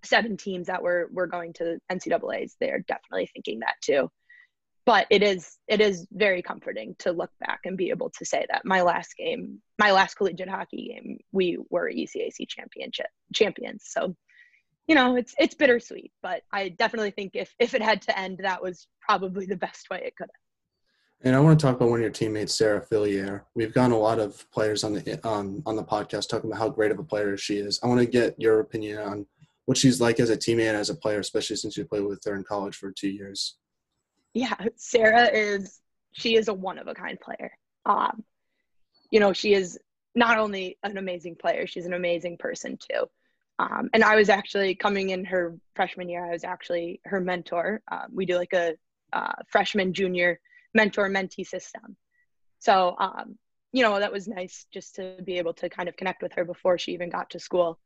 seven 0.05 0.37
teams 0.37 0.67
that 0.67 0.83
were 0.83 1.09
were 1.11 1.27
going 1.27 1.55
to 1.55 1.79
NCAA's, 1.91 2.57
they're 2.61 2.85
definitely 2.87 3.31
thinking 3.33 3.61
that 3.61 3.77
too 3.81 4.11
but 4.87 5.07
it 5.11 5.23
is 5.23 5.59
it 5.69 5.81
is 5.81 6.07
very 6.13 6.43
comforting 6.43 6.95
to 6.99 7.13
look 7.13 7.31
back 7.41 7.61
and 7.65 7.77
be 7.77 7.91
able 7.91 8.11
to 8.11 8.25
say 8.25 8.47
that 8.51 8.65
my 8.65 8.83
last 8.83 9.17
game 9.17 9.61
my 9.79 9.93
last 9.93 10.15
collegiate 10.15 10.49
hockey 10.49 10.93
game 10.93 11.19
we 11.33 11.59
were 11.71 11.91
ECAC 11.91 12.49
championship 12.49 13.07
champions 13.35 13.85
so 13.87 14.15
you 14.87 14.95
know 14.95 15.17
it's 15.17 15.35
it's 15.39 15.55
bittersweet 15.55 16.13
but 16.23 16.43
I 16.53 16.71
definitely 16.71 17.11
think 17.11 17.33
if 17.35 17.55
if 17.59 17.75
it 17.75 17.83
had 17.83 18.03
to 18.03 18.19
end 18.19 18.41
that 18.43 18.63
was 18.63 18.87
probably 19.01 19.47
the 19.47 19.57
best 19.57 19.89
way 19.91 20.03
it 20.05 20.17
could 20.17 20.29
have 20.33 20.41
and 21.23 21.35
I 21.35 21.41
want 21.41 21.59
to 21.59 21.65
talk 21.65 21.77
about 21.77 21.89
one 21.89 22.01
of 22.01 22.03
your 22.03 22.11
teammates, 22.11 22.53
Sarah 22.53 22.83
Fillier. 22.83 23.47
We've 23.55 23.73
gotten 23.73 23.93
a 23.93 23.99
lot 23.99 24.19
of 24.19 24.45
players 24.51 24.85
on 24.85 24.93
the 24.93 25.27
um, 25.27 25.63
on 25.65 25.75
the 25.75 25.83
podcast 25.83 26.29
talking 26.29 26.51
about 26.51 26.59
how 26.59 26.69
great 26.69 26.91
of 26.91 26.99
a 26.99 27.03
player 27.03 27.39
she 27.39 27.57
is. 27.57 27.81
I 27.83 27.87
want 27.87 28.01
to 28.01 28.07
get 28.07 28.39
your 28.39 28.61
opinion 28.61 28.99
on 28.99 29.27
what 29.65 29.79
she's 29.79 30.03
like 30.03 30.21
as 30.21 30.29
a 30.29 30.37
teammate 30.37 30.69
and 30.69 30.77
as 30.77 30.91
a 30.91 30.95
player, 30.95 31.21
especially 31.21 31.57
since 31.57 31.79
you 31.79 31.87
played 31.87 32.05
with 32.05 32.23
her 32.27 32.35
in 32.35 32.45
college 32.45 32.77
for 32.77 32.93
two 32.93 33.09
years 33.09 33.57
yeah, 34.35 34.55
Sarah 34.77 35.31
is 35.33 35.81
she 36.13 36.37
is 36.37 36.49
a 36.49 36.55
one 36.55 36.79
of 36.79 36.89
a 36.89 36.95
kind 36.95 37.19
player. 37.19 37.53
Um, 37.87 38.25
you 39.11 39.21
know, 39.21 39.33
she 39.33 39.55
is 39.55 39.79
not 40.15 40.39
only 40.39 40.77
an 40.83 40.99
amazing 40.99 41.37
player, 41.37 41.67
she's 41.67 41.87
an 41.87 41.95
amazing 41.95 42.37
person 42.39 42.77
too. 42.77 43.07
Um, 43.59 43.89
and 43.95 44.03
I 44.03 44.17
was 44.17 44.29
actually 44.29 44.75
coming 44.75 45.11
in 45.11 45.25
her 45.27 45.57
freshman 45.77 46.09
year. 46.09 46.25
I 46.25 46.33
was 46.33 46.45
actually 46.45 47.01
her 47.05 47.21
mentor. 47.21 47.83
Um, 47.91 48.09
we 48.13 48.27
do 48.27 48.37
like 48.37 48.53
a 48.53 48.75
uh, 49.13 49.33
freshman 49.49 49.93
junior 49.93 50.41
mentor 50.75 51.09
mentee 51.09 51.47
system. 51.47 51.97
So 52.59 52.97
um, 52.99 53.39
you 53.73 53.83
know 53.83 53.99
that 54.01 54.13
was 54.13 54.27
nice 54.27 54.67
just 54.73 54.97
to 54.97 55.17
be 55.25 55.39
able 55.39 55.55
to 55.55 55.69
kind 55.69 55.89
of 55.89 55.97
connect 55.97 56.23
with 56.23 56.33
her 56.33 56.45
before 56.45 56.79
she 56.79 56.93
even 56.93 57.11
got 57.11 57.31
to 57.31 57.39
school. 57.39 57.79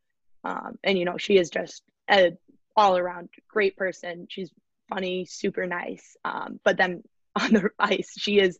Um, 0.44 0.78
and 0.82 0.98
you 0.98 1.04
know 1.04 1.18
she 1.18 1.36
is 1.36 1.50
just 1.50 1.82
a 2.10 2.32
all 2.76 2.96
around 2.96 3.28
great 3.48 3.76
person. 3.76 4.26
She's 4.30 4.50
funny, 4.88 5.24
super 5.24 5.66
nice. 5.66 6.16
Um, 6.24 6.60
but 6.64 6.76
then 6.76 7.02
on 7.40 7.52
the 7.52 7.70
ice, 7.78 8.14
she 8.18 8.38
is 8.38 8.58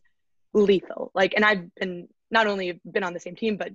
lethal. 0.53 1.11
Like, 1.13 1.33
and 1.35 1.45
I've 1.45 1.73
been 1.75 2.07
not 2.31 2.47
only 2.47 2.79
been 2.89 3.03
on 3.03 3.13
the 3.13 3.19
same 3.19 3.35
team, 3.35 3.57
but 3.57 3.71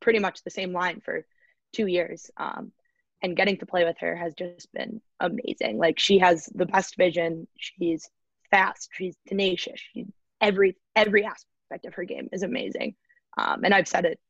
pretty 0.00 0.18
much 0.18 0.42
the 0.42 0.50
same 0.50 0.72
line 0.72 1.00
for 1.04 1.24
two 1.72 1.86
years. 1.86 2.30
Um, 2.36 2.72
and 3.22 3.36
getting 3.36 3.56
to 3.58 3.66
play 3.66 3.84
with 3.84 3.96
her 4.00 4.16
has 4.16 4.34
just 4.34 4.72
been 4.72 5.00
amazing. 5.20 5.78
Like, 5.78 5.98
she 5.98 6.18
has 6.18 6.46
the 6.54 6.66
best 6.66 6.96
vision. 6.96 7.46
She's 7.56 8.10
fast. 8.50 8.90
She's 8.92 9.16
tenacious. 9.28 9.80
She 9.92 10.06
every 10.40 10.76
every 10.94 11.24
aspect 11.24 11.86
of 11.86 11.94
her 11.94 12.04
game 12.04 12.28
is 12.32 12.42
amazing. 12.42 12.94
Um, 13.38 13.64
and 13.64 13.72
I've 13.72 13.88
said 13.88 14.04
it 14.04 14.20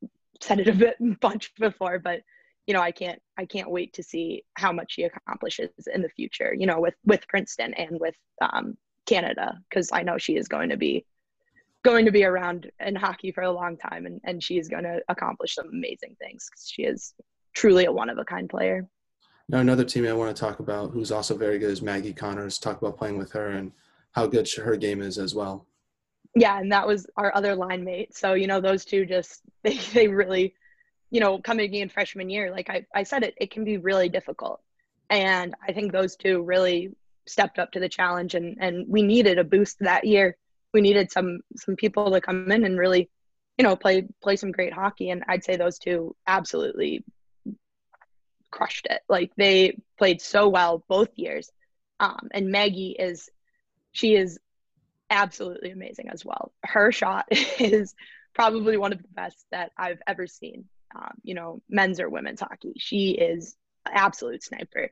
said 0.40 0.60
it 0.60 0.68
a 0.68 0.72
bit 0.72 0.96
bunch 1.20 1.52
before, 1.58 1.98
but 1.98 2.20
you 2.66 2.74
know, 2.74 2.80
I 2.80 2.92
can't 2.92 3.20
I 3.36 3.44
can't 3.44 3.70
wait 3.70 3.92
to 3.94 4.02
see 4.02 4.44
how 4.54 4.72
much 4.72 4.92
she 4.92 5.02
accomplishes 5.04 5.70
in 5.92 6.02
the 6.02 6.08
future. 6.08 6.54
You 6.56 6.66
know, 6.66 6.80
with 6.80 6.94
with 7.04 7.26
Princeton 7.28 7.74
and 7.74 7.98
with 8.00 8.14
um, 8.40 8.76
Canada, 9.06 9.58
because 9.68 9.90
I 9.92 10.02
know 10.02 10.18
she 10.18 10.36
is 10.36 10.48
going 10.48 10.68
to 10.70 10.76
be 10.76 11.04
going 11.84 12.04
to 12.04 12.12
be 12.12 12.24
around 12.24 12.70
in 12.80 12.94
hockey 12.94 13.32
for 13.32 13.42
a 13.42 13.50
long 13.50 13.76
time, 13.76 14.06
and 14.06 14.20
and 14.24 14.42
she 14.42 14.58
is 14.58 14.68
going 14.68 14.84
to 14.84 15.00
accomplish 15.08 15.54
some 15.54 15.68
amazing 15.68 16.16
things. 16.20 16.48
Cause 16.48 16.68
she 16.68 16.82
is 16.82 17.14
truly 17.54 17.86
a 17.86 17.92
one 17.92 18.08
of 18.08 18.18
a 18.18 18.24
kind 18.24 18.48
player. 18.48 18.86
Now, 19.48 19.58
another 19.58 19.84
team 19.84 20.06
I 20.06 20.12
want 20.12 20.34
to 20.34 20.40
talk 20.40 20.60
about, 20.60 20.92
who's 20.92 21.10
also 21.10 21.36
very 21.36 21.58
good, 21.58 21.70
is 21.70 21.82
Maggie 21.82 22.14
Connors. 22.14 22.58
Talk 22.58 22.80
about 22.80 22.96
playing 22.96 23.18
with 23.18 23.32
her 23.32 23.48
and 23.48 23.72
how 24.12 24.26
good 24.26 24.48
her 24.56 24.76
game 24.76 25.02
is 25.02 25.18
as 25.18 25.34
well. 25.34 25.66
Yeah, 26.34 26.58
and 26.58 26.72
that 26.72 26.86
was 26.86 27.06
our 27.16 27.34
other 27.34 27.54
line 27.54 27.84
mate. 27.84 28.16
So 28.16 28.34
you 28.34 28.46
know, 28.46 28.60
those 28.60 28.84
two 28.84 29.04
just 29.04 29.42
they 29.64 29.78
they 29.92 30.06
really 30.06 30.54
you 31.12 31.20
know, 31.20 31.38
coming 31.38 31.74
in 31.74 31.90
freshman 31.90 32.30
year, 32.30 32.50
like 32.50 32.70
I, 32.70 32.86
I 32.94 33.02
said, 33.02 33.22
it, 33.22 33.34
it 33.36 33.50
can 33.50 33.64
be 33.64 33.76
really 33.76 34.08
difficult. 34.08 34.62
And 35.10 35.54
I 35.62 35.74
think 35.74 35.92
those 35.92 36.16
two 36.16 36.42
really 36.42 36.96
stepped 37.26 37.58
up 37.58 37.72
to 37.72 37.80
the 37.80 37.88
challenge 37.88 38.34
and, 38.34 38.56
and 38.58 38.86
we 38.88 39.02
needed 39.02 39.38
a 39.38 39.44
boost 39.44 39.78
that 39.80 40.04
year. 40.06 40.38
We 40.72 40.80
needed 40.80 41.12
some, 41.12 41.40
some 41.54 41.76
people 41.76 42.10
to 42.10 42.22
come 42.22 42.50
in 42.50 42.64
and 42.64 42.78
really, 42.78 43.10
you 43.58 43.62
know, 43.62 43.76
play, 43.76 44.08
play 44.22 44.36
some 44.36 44.52
great 44.52 44.72
hockey. 44.72 45.10
And 45.10 45.22
I'd 45.28 45.44
say 45.44 45.56
those 45.56 45.78
two 45.78 46.16
absolutely 46.26 47.04
crushed 48.50 48.86
it. 48.88 49.02
Like 49.06 49.32
they 49.36 49.76
played 49.98 50.22
so 50.22 50.48
well 50.48 50.82
both 50.88 51.10
years. 51.16 51.50
Um, 52.00 52.28
and 52.32 52.50
Maggie 52.50 52.96
is, 52.98 53.28
she 53.92 54.14
is 54.14 54.38
absolutely 55.10 55.72
amazing 55.72 56.08
as 56.08 56.24
well. 56.24 56.52
Her 56.64 56.90
shot 56.90 57.26
is 57.60 57.94
probably 58.32 58.78
one 58.78 58.94
of 58.94 59.02
the 59.02 59.08
best 59.08 59.44
that 59.50 59.72
I've 59.76 60.00
ever 60.06 60.26
seen 60.26 60.64
um, 60.94 61.14
you 61.22 61.34
know, 61.34 61.62
men's 61.68 62.00
or 62.00 62.08
women's 62.08 62.40
hockey. 62.40 62.74
She 62.78 63.10
is 63.10 63.56
absolute 63.86 64.42
sniper. 64.42 64.90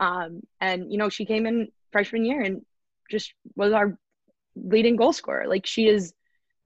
Um, 0.00 0.42
and, 0.60 0.92
you 0.92 0.98
know, 0.98 1.08
she 1.08 1.24
came 1.24 1.46
in 1.46 1.68
freshman 1.92 2.24
year 2.24 2.40
and 2.40 2.62
just 3.10 3.32
was 3.56 3.72
our 3.72 3.98
leading 4.54 4.96
goal 4.96 5.12
scorer. 5.12 5.46
Like 5.48 5.66
she 5.66 5.86
is, 5.88 6.12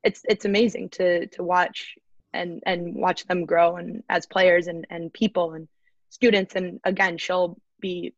it's, 0.02 0.22
it's 0.24 0.44
amazing 0.44 0.90
to, 0.90 1.26
to 1.28 1.42
watch 1.42 1.94
and, 2.32 2.62
and 2.66 2.94
watch 2.94 3.26
them 3.26 3.46
grow 3.46 3.76
and 3.76 4.02
as 4.08 4.26
players 4.26 4.66
and, 4.66 4.86
and 4.90 5.12
people 5.12 5.52
and 5.52 5.68
students. 6.08 6.54
And 6.54 6.80
again, 6.84 7.18
she'll 7.18 7.58
be 7.80 8.14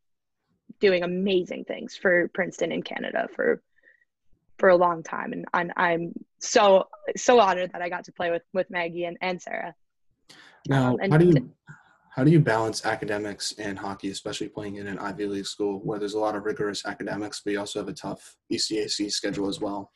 doing 0.79 1.03
amazing 1.03 1.65
things 1.65 1.95
for 1.95 2.29
Princeton 2.33 2.71
in 2.71 2.81
Canada 2.81 3.27
for, 3.35 3.61
for 4.57 4.69
a 4.69 4.75
long 4.75 5.03
time. 5.03 5.33
And 5.33 5.45
I'm, 5.53 5.71
I'm 5.75 6.13
so, 6.39 6.87
so 7.15 7.39
honored 7.39 7.71
that 7.73 7.81
I 7.81 7.89
got 7.89 8.05
to 8.05 8.11
play 8.11 8.31
with, 8.31 8.43
with 8.53 8.69
Maggie 8.69 9.05
and, 9.05 9.17
and 9.21 9.41
Sarah. 9.41 9.75
Now, 10.67 10.97
um, 11.01 11.11
how 11.11 11.17
do 11.17 11.25
you 11.25 11.51
how 12.15 12.23
do 12.23 12.31
you 12.31 12.39
balance 12.39 12.85
academics 12.85 13.53
and 13.59 13.77
hockey, 13.77 14.09
especially 14.09 14.47
playing 14.47 14.77
in 14.77 14.87
an 14.87 14.97
Ivy 14.99 15.25
League 15.25 15.45
school 15.45 15.81
where 15.83 15.99
there's 15.99 16.13
a 16.13 16.19
lot 16.19 16.35
of 16.35 16.45
rigorous 16.45 16.85
academics, 16.85 17.41
but 17.43 17.51
you 17.51 17.59
also 17.59 17.79
have 17.79 17.89
a 17.89 17.93
tough 17.93 18.37
ECAC 18.51 19.11
schedule 19.11 19.49
as 19.49 19.59
well? 19.59 19.91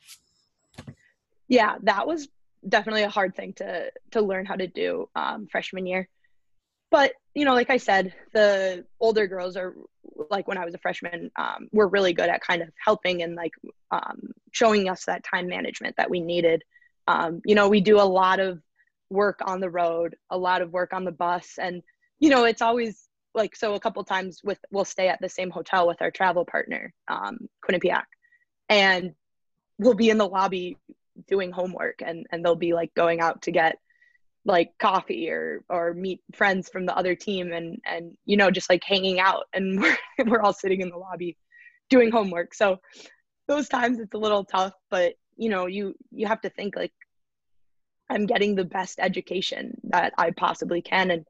Yeah, 1.48 1.76
that 1.84 2.06
was 2.06 2.28
definitely 2.68 3.04
a 3.04 3.08
hard 3.08 3.34
thing 3.34 3.54
to 3.54 3.90
to 4.10 4.20
learn 4.20 4.44
how 4.44 4.56
to 4.56 4.66
do 4.66 5.08
um, 5.16 5.46
freshman 5.50 5.86
year. 5.86 6.08
But 6.90 7.12
you 7.34 7.44
know, 7.44 7.54
like 7.54 7.70
I 7.70 7.78
said, 7.78 8.12
the 8.32 8.84
older 9.00 9.26
girls 9.26 9.56
are 9.56 9.74
like 10.30 10.46
when 10.46 10.58
I 10.58 10.64
was 10.64 10.74
a 10.74 10.78
freshman, 10.78 11.30
um, 11.36 11.68
were 11.72 11.88
really 11.88 12.12
good 12.12 12.28
at 12.28 12.42
kind 12.42 12.60
of 12.60 12.68
helping 12.84 13.22
and 13.22 13.34
like 13.34 13.52
um, 13.90 14.32
showing 14.52 14.88
us 14.88 15.04
that 15.06 15.24
time 15.24 15.46
management 15.46 15.96
that 15.96 16.10
we 16.10 16.20
needed. 16.20 16.62
Um, 17.08 17.40
you 17.44 17.54
know, 17.54 17.68
we 17.68 17.80
do 17.80 17.98
a 17.98 18.02
lot 18.02 18.40
of 18.40 18.60
work 19.10 19.40
on 19.44 19.60
the 19.60 19.70
road, 19.70 20.16
a 20.30 20.38
lot 20.38 20.62
of 20.62 20.72
work 20.72 20.92
on 20.92 21.04
the 21.04 21.12
bus. 21.12 21.58
And, 21.58 21.82
you 22.18 22.30
know, 22.30 22.44
it's 22.44 22.62
always 22.62 23.08
like, 23.34 23.54
so 23.56 23.74
a 23.74 23.80
couple 23.80 24.02
times 24.04 24.40
with, 24.42 24.58
we'll 24.70 24.84
stay 24.84 25.08
at 25.08 25.20
the 25.20 25.28
same 25.28 25.50
hotel 25.50 25.86
with 25.86 26.00
our 26.00 26.10
travel 26.10 26.44
partner, 26.44 26.92
um, 27.08 27.38
Quinnipiac. 27.64 28.04
And 28.68 29.14
we'll 29.78 29.94
be 29.94 30.10
in 30.10 30.18
the 30.18 30.28
lobby 30.28 30.76
doing 31.28 31.52
homework 31.52 32.02
and, 32.04 32.26
and 32.30 32.44
they'll 32.44 32.54
be 32.54 32.72
like 32.72 32.94
going 32.94 33.20
out 33.20 33.42
to 33.42 33.50
get 33.50 33.76
like 34.44 34.70
coffee 34.78 35.28
or 35.28 35.62
or 35.68 35.92
meet 35.92 36.20
friends 36.34 36.68
from 36.68 36.86
the 36.86 36.96
other 36.96 37.14
team 37.14 37.52
and 37.52 37.78
and 37.84 38.16
you 38.24 38.36
know 38.36 38.50
just 38.50 38.70
like 38.70 38.82
hanging 38.84 39.20
out 39.20 39.44
and 39.52 39.80
we're 39.82 39.96
we're 40.26 40.40
all 40.40 40.52
sitting 40.52 40.80
in 40.80 40.88
the 40.88 40.96
lobby 40.96 41.36
doing 41.90 42.10
homework 42.10 42.54
so 42.54 42.78
those 43.48 43.68
times 43.68 43.98
it's 43.98 44.14
a 44.14 44.18
little 44.18 44.44
tough 44.44 44.72
but 44.90 45.14
you 45.36 45.48
know 45.48 45.66
you 45.66 45.94
you 46.10 46.26
have 46.26 46.40
to 46.40 46.48
think 46.50 46.74
like 46.74 46.92
I'm 48.10 48.26
getting 48.26 48.54
the 48.54 48.64
best 48.64 48.98
education 49.00 49.80
that 49.84 50.12
I 50.18 50.32
possibly 50.32 50.82
can. 50.82 51.10
And 51.10 51.26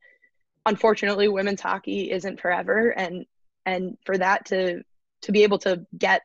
unfortunately, 0.67 1.29
women's 1.29 1.61
hockey 1.61 2.11
isn't 2.11 2.41
forever. 2.41 2.91
And 2.91 3.27
and 3.67 3.99
for 4.05 4.17
that 4.17 4.47
to 4.47 4.83
to 5.23 5.33
be 5.33 5.43
able 5.43 5.59
to 5.59 5.87
get 5.97 6.23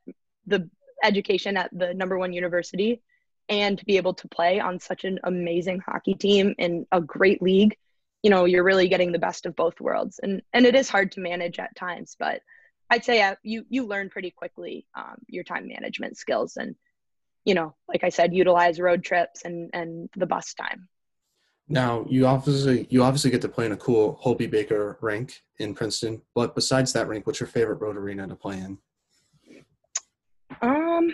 the 0.48 0.70
education 1.04 1.58
at 1.58 1.70
the 1.78 1.94
number 1.94 2.18
one 2.18 2.34
university 2.34 3.02
and 3.50 3.78
to 3.78 3.86
be 3.86 3.98
able 3.98 4.14
to 4.16 4.28
play 4.28 4.60
on 4.60 4.80
such 4.80 5.04
an 5.04 5.20
amazing 5.24 5.80
hockey 5.86 6.14
team 6.16 6.56
in 6.58 6.88
a 6.92 7.02
great 7.02 7.42
league, 7.42 7.78
you 8.24 8.30
know, 8.30 8.46
you're 8.46 8.64
really 8.64 8.88
getting 8.88 9.12
the 9.12 9.20
best 9.20 9.46
of 9.46 9.56
both 9.56 9.80
worlds. 9.80 10.20
And 10.24 10.42
and 10.54 10.66
it 10.66 10.76
is 10.76 10.90
hard 10.90 11.12
to 11.14 11.20
manage 11.20 11.60
at 11.60 11.76
times, 11.76 12.16
but 12.18 12.42
I'd 12.90 13.06
say 13.06 13.22
uh, 13.22 13.36
you 13.44 13.66
you 13.70 13.86
learn 13.86 14.10
pretty 14.10 14.32
quickly 14.32 14.88
um, 14.96 15.18
your 15.28 15.44
time 15.44 15.68
management 15.68 16.18
skills 16.18 16.58
and 16.58 16.76
you 17.46 17.54
know, 17.54 17.76
like 17.88 18.04
I 18.04 18.10
said, 18.10 18.34
utilize 18.34 18.80
road 18.80 19.04
trips 19.04 19.44
and 19.46 19.70
and 19.74 20.10
the 20.18 20.26
bus 20.26 20.54
time. 20.54 20.90
Now 21.70 22.06
you 22.10 22.28
obviously 22.28 22.88
you 22.90 23.04
obviously 23.04 23.32
get 23.32 23.42
to 23.44 23.50
play 23.50 23.66
in 23.66 23.72
a 23.72 23.78
cool 23.78 24.18
Hobey 24.22 24.48
Baker 24.48 24.98
rink 25.02 25.42
in 25.58 25.74
Princeton, 25.74 26.22
but 26.34 26.54
besides 26.56 26.92
that 26.94 27.08
rink, 27.08 27.26
what's 27.26 27.40
your 27.40 27.48
favorite 27.48 27.82
road 27.82 27.98
arena 27.98 28.28
to 28.28 28.36
play 28.36 28.58
in? 28.58 28.78
Um, 30.62 31.14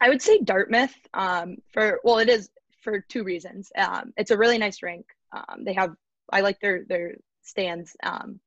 I 0.00 0.08
would 0.08 0.22
say 0.22 0.40
Dartmouth 0.40 0.94
um, 1.14 1.56
for 1.72 2.00
well, 2.04 2.18
it 2.18 2.28
is 2.28 2.50
for 2.82 3.00
two 3.00 3.24
reasons. 3.24 3.72
Um, 3.76 4.12
it's 4.16 4.30
a 4.30 4.36
really 4.36 4.58
nice 4.58 4.82
rink. 4.82 5.06
Um, 5.32 5.64
they 5.64 5.72
have 5.74 5.94
I 6.30 6.42
like 6.42 6.60
their 6.60 6.84
their 6.84 7.16
stands, 7.42 7.96
um, 8.02 8.40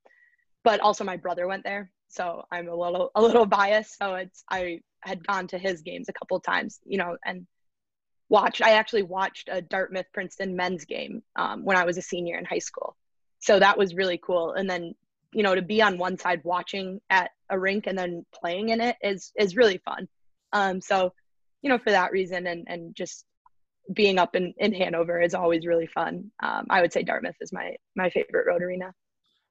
but 0.64 0.80
also 0.80 1.04
my 1.04 1.18
brother 1.18 1.48
went 1.48 1.64
there, 1.64 1.92
so 2.12 2.44
I'm 2.52 2.68
a 2.68 2.76
little 2.76 3.12
a 3.16 3.22
little 3.22 3.46
biased. 3.46 3.98
So 3.98 4.16
it's 4.16 4.44
I 4.50 4.82
had 5.02 5.26
gone 5.26 5.48
to 5.48 5.58
his 5.58 5.82
games 5.82 6.10
a 6.10 6.14
couple 6.14 6.40
times, 6.40 6.80
you 6.86 6.98
know, 6.98 7.18
and 7.26 7.48
watched. 8.30 8.62
I 8.62 8.72
actually 8.72 9.04
watched 9.04 9.50
a 9.52 9.62
Dartmouth 9.62 10.06
Princeton 10.14 10.56
men's 10.56 10.86
game 10.86 11.24
um, 11.36 11.64
when 11.64 11.78
I 11.78 11.86
was 11.86 11.98
a 11.98 12.02
senior 12.02 12.38
in 12.38 12.46
high 12.46 12.60
school, 12.60 12.96
so 13.40 13.60
that 13.60 13.78
was 13.78 13.96
really 13.96 14.20
cool. 14.24 14.54
And 14.54 14.70
then 14.70 14.94
you 15.34 15.44
know 15.44 15.56
to 15.56 15.62
be 15.62 15.82
on 15.82 15.98
one 15.98 16.18
side 16.18 16.42
watching 16.44 17.00
at 17.10 17.32
a 17.50 17.58
rink 17.58 17.88
and 17.88 17.98
then 17.98 18.26
playing 18.34 18.70
in 18.70 18.82
it 18.82 18.98
is 19.02 19.32
is 19.38 19.56
really 19.56 19.78
fun. 19.78 20.08
Um, 20.54 20.82
so 20.82 21.14
you 21.62 21.70
know 21.70 21.78
for 21.78 21.92
that 21.92 22.12
reason 22.12 22.48
and 22.48 22.66
and 22.68 22.96
just 22.96 23.26
being 23.94 24.20
up 24.20 24.36
in, 24.36 24.54
in 24.58 24.74
Hanover 24.74 25.22
is 25.22 25.34
always 25.34 25.66
really 25.66 25.88
fun. 25.88 26.32
Um, 26.42 26.68
I 26.70 26.82
would 26.82 26.94
say 26.94 27.04
Dartmouth 27.04 27.36
is 27.42 27.52
my 27.52 27.76
my 27.96 28.10
favorite 28.10 28.48
road 28.48 28.62
arena. 28.62 28.94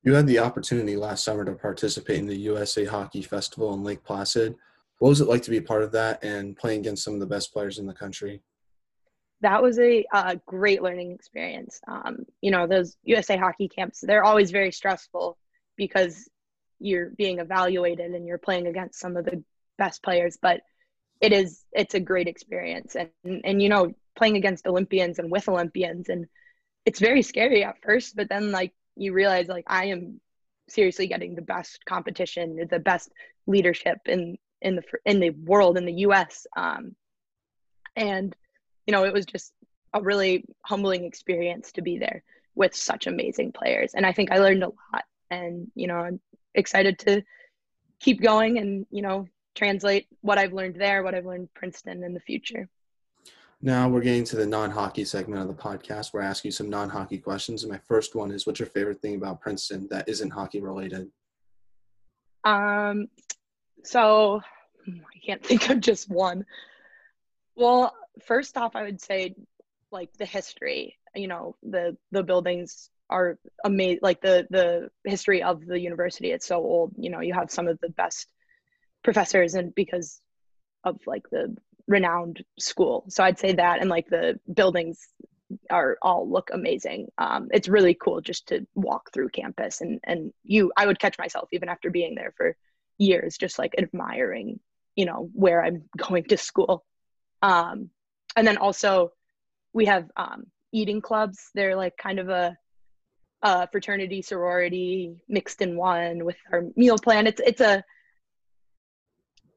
You 0.03 0.15
had 0.15 0.27
the 0.27 0.39
opportunity 0.39 0.97
last 0.97 1.25
summer 1.25 1.45
to 1.45 1.53
participate 1.53 2.19
in 2.19 2.27
the 2.27 2.37
USA 2.37 2.87
Hockey 2.87 3.21
Festival 3.21 3.75
in 3.75 3.85
Lake 3.85 4.03
Placid. 4.03 4.57
What 4.99 5.11
was 5.11 5.21
it 5.21 5.29
like 5.29 5.43
to 5.43 5.51
be 5.51 5.59
a 5.59 5.63
part 5.63 5.83
of 5.83 5.93
that 5.93 6.25
and 6.25 6.57
playing 6.57 6.81
against 6.81 7.05
some 7.05 7.15
of 7.15 7.21
the 7.21 7.27
best 7.27 7.53
players 7.53 7.79
in 7.79 7.87
the 7.87 7.93
country? 7.93 8.41
That 9.43 9.63
was 9.63 9.79
a, 9.79 10.05
a 10.13 10.41
great 10.47 10.83
learning 10.83 11.13
experience. 11.13 11.81
Um, 11.87 12.25
you 12.41 12.51
know, 12.51 12.67
those 12.67 12.97
USA 13.05 13.37
hockey 13.37 13.69
camps, 13.69 14.01
they're 14.01 14.25
always 14.25 14.51
very 14.51 14.73
stressful 14.73 15.39
because 15.77 16.29
you're 16.79 17.11
being 17.11 17.39
evaluated 17.39 18.13
and 18.13 18.27
you're 18.27 18.39
playing 18.39 18.67
against 18.67 19.01
some 19.01 19.17
of 19.17 19.25
the 19.25 19.43
best 19.79 20.03
players, 20.03 20.39
but 20.41 20.63
it 21.21 21.33
is, 21.33 21.65
it's 21.73 21.95
a 21.95 22.01
great 22.01 22.29
experience. 22.29 22.97
And, 22.97 23.11
and, 23.25 23.41
and 23.45 23.63
you 23.63 23.69
know, 23.69 23.93
playing 24.17 24.37
against 24.37 24.67
Olympians 24.67 25.19
and 25.19 25.31
with 25.31 25.49
Olympians 25.49 26.09
and 26.09 26.27
it's 26.87 27.01
very 27.01 27.23
scary 27.23 27.65
at 27.65 27.83
first, 27.83 28.17
but 28.17 28.29
then 28.31 28.51
like 28.51 28.73
you 29.01 29.13
realize 29.13 29.49
like 29.49 29.65
I 29.67 29.87
am 29.87 30.21
seriously 30.69 31.07
getting 31.07 31.35
the 31.35 31.43
best 31.43 31.85
competition, 31.85 32.69
the 32.71 32.79
best 32.79 33.11
leadership 33.47 33.99
in 34.07 34.39
in 34.61 34.77
the 34.77 34.83
in 35.05 35.21
the 35.21 35.31
world 35.31 35.79
in 35.79 35.87
the 35.87 36.01
U.S. 36.05 36.47
Um, 36.57 36.95
and 37.97 38.37
you 38.87 38.93
know 38.93 39.05
it 39.05 39.13
was 39.13 39.27
just 39.27 39.53
a 39.95 40.03
really 40.03 40.45
humbling 40.63 41.05
experience 41.05 41.73
to 41.73 41.83
be 41.83 41.99
there 41.99 42.23
with 42.55 42.75
such 42.75 43.07
amazing 43.07 43.53
players, 43.53 43.95
and 43.95 44.05
I 44.05 44.13
think 44.13 44.31
I 44.31 44.39
learned 44.39 44.63
a 44.63 44.69
lot. 44.69 45.05
And 45.31 45.71
you 45.75 45.87
know 45.87 45.97
I'm 45.97 46.21
excited 46.55 46.99
to 47.01 47.23
keep 48.01 48.21
going 48.21 48.59
and 48.59 48.87
you 48.91 49.03
know 49.03 49.29
translate 49.55 50.07
what 50.21 50.39
I've 50.39 50.53
learned 50.53 50.77
there, 50.77 51.03
what 51.03 51.15
I've 51.15 51.27
learned 51.27 51.53
Princeton 51.55 52.05
in 52.05 52.15
the 52.15 52.21
future. 52.21 52.69
Now 53.63 53.89
we're 53.89 54.01
getting 54.01 54.25
to 54.25 54.37
the 54.37 54.47
non-hockey 54.47 55.05
segment 55.05 55.43
of 55.43 55.49
the 55.49 55.63
podcast 55.63 56.13
where 56.13 56.23
I 56.23 56.27
ask 56.27 56.45
you 56.45 56.51
some 56.51 56.71
non-hockey 56.71 57.19
questions. 57.19 57.63
And 57.63 57.71
my 57.71 57.79
first 57.79 58.15
one 58.15 58.31
is, 58.31 58.47
what's 58.47 58.59
your 58.59 58.69
favorite 58.69 59.03
thing 59.03 59.17
about 59.17 59.41
Princeton 59.41 59.87
that 59.91 60.09
isn't 60.09 60.31
hockey 60.31 60.61
related? 60.61 61.11
Um, 62.45 63.09
so 63.85 64.41
I 64.89 65.19
can't 65.25 65.45
think 65.47 65.69
of 65.69 65.81
just 65.81 66.09
one. 66.09 66.47
Well, 67.55 67.95
first 68.25 68.57
off, 68.57 68.77
I 68.77 68.83
would 68.83 69.01
say 69.01 69.35
like 69.93 70.11
the 70.15 70.25
history. 70.25 70.97
You 71.15 71.29
know, 71.29 71.57
the 71.63 71.97
the 72.13 72.23
buildings 72.23 72.89
are 73.11 73.39
amazing. 73.65 73.99
Like 74.01 74.21
the 74.23 74.47
the 74.49 74.91
history 75.05 75.43
of 75.43 75.67
the 75.67 75.79
university, 75.79 76.31
it's 76.31 76.47
so 76.47 76.57
old. 76.59 76.95
You 76.97 77.11
know, 77.11 77.21
you 77.21 77.35
have 77.35 77.51
some 77.51 77.69
of 77.69 77.79
the 77.81 77.91
best 77.91 78.29
professors, 79.03 79.55
and 79.55 79.75
because 79.75 80.21
of 80.85 80.99
like 81.07 81.29
the 81.31 81.57
renowned 81.91 82.45
school. 82.59 83.05
So 83.09 83.23
I'd 83.25 83.39
say 83.39 83.53
that, 83.55 83.81
and 83.81 83.91
like 83.91 84.09
the 84.09 84.39
buildings 84.53 85.09
are 85.69 85.99
all 86.01 86.31
look 86.31 86.51
amazing. 86.53 87.09
Um, 87.19 87.49
it's 87.53 87.69
really 87.69 87.95
cool 87.95 88.21
just 88.21 88.47
to 88.49 88.67
walk 88.75 89.13
through 89.13 89.31
campus, 89.31 89.81
and 89.81 90.01
and 90.05 90.33
you, 90.45 90.73
I 90.77 90.87
would 90.87 91.01
catch 91.01 91.19
myself 91.19 91.49
even 91.53 91.69
after 91.69 91.91
being 91.91 92.15
there 92.15 92.33
for 92.37 92.57
years, 92.97 93.37
just 93.37 93.59
like 93.59 93.75
admiring, 93.77 94.61
you 94.95 95.05
know, 95.05 95.29
where 95.35 95.63
I'm 95.63 95.85
going 95.97 96.25
to 96.25 96.37
school. 96.37 96.85
Um, 97.43 97.91
and 98.37 98.47
then 98.47 98.57
also, 98.57 99.13
we 99.73 99.87
have 99.87 100.09
um, 100.17 100.47
eating 100.73 101.01
clubs. 101.01 101.51
They're 101.55 101.77
like 101.77 101.97
kind 101.97 102.21
of 102.21 102.29
a, 102.29 102.57
a 103.43 103.69
fraternity 103.69 104.23
sorority 104.23 105.17
mixed 105.29 105.61
in 105.61 105.77
one 105.77 106.25
with 106.25 106.37
our 106.53 106.63
meal 106.77 106.99
plan. 106.99 107.27
It's 107.27 107.41
it's 107.45 107.61
a 107.61 107.83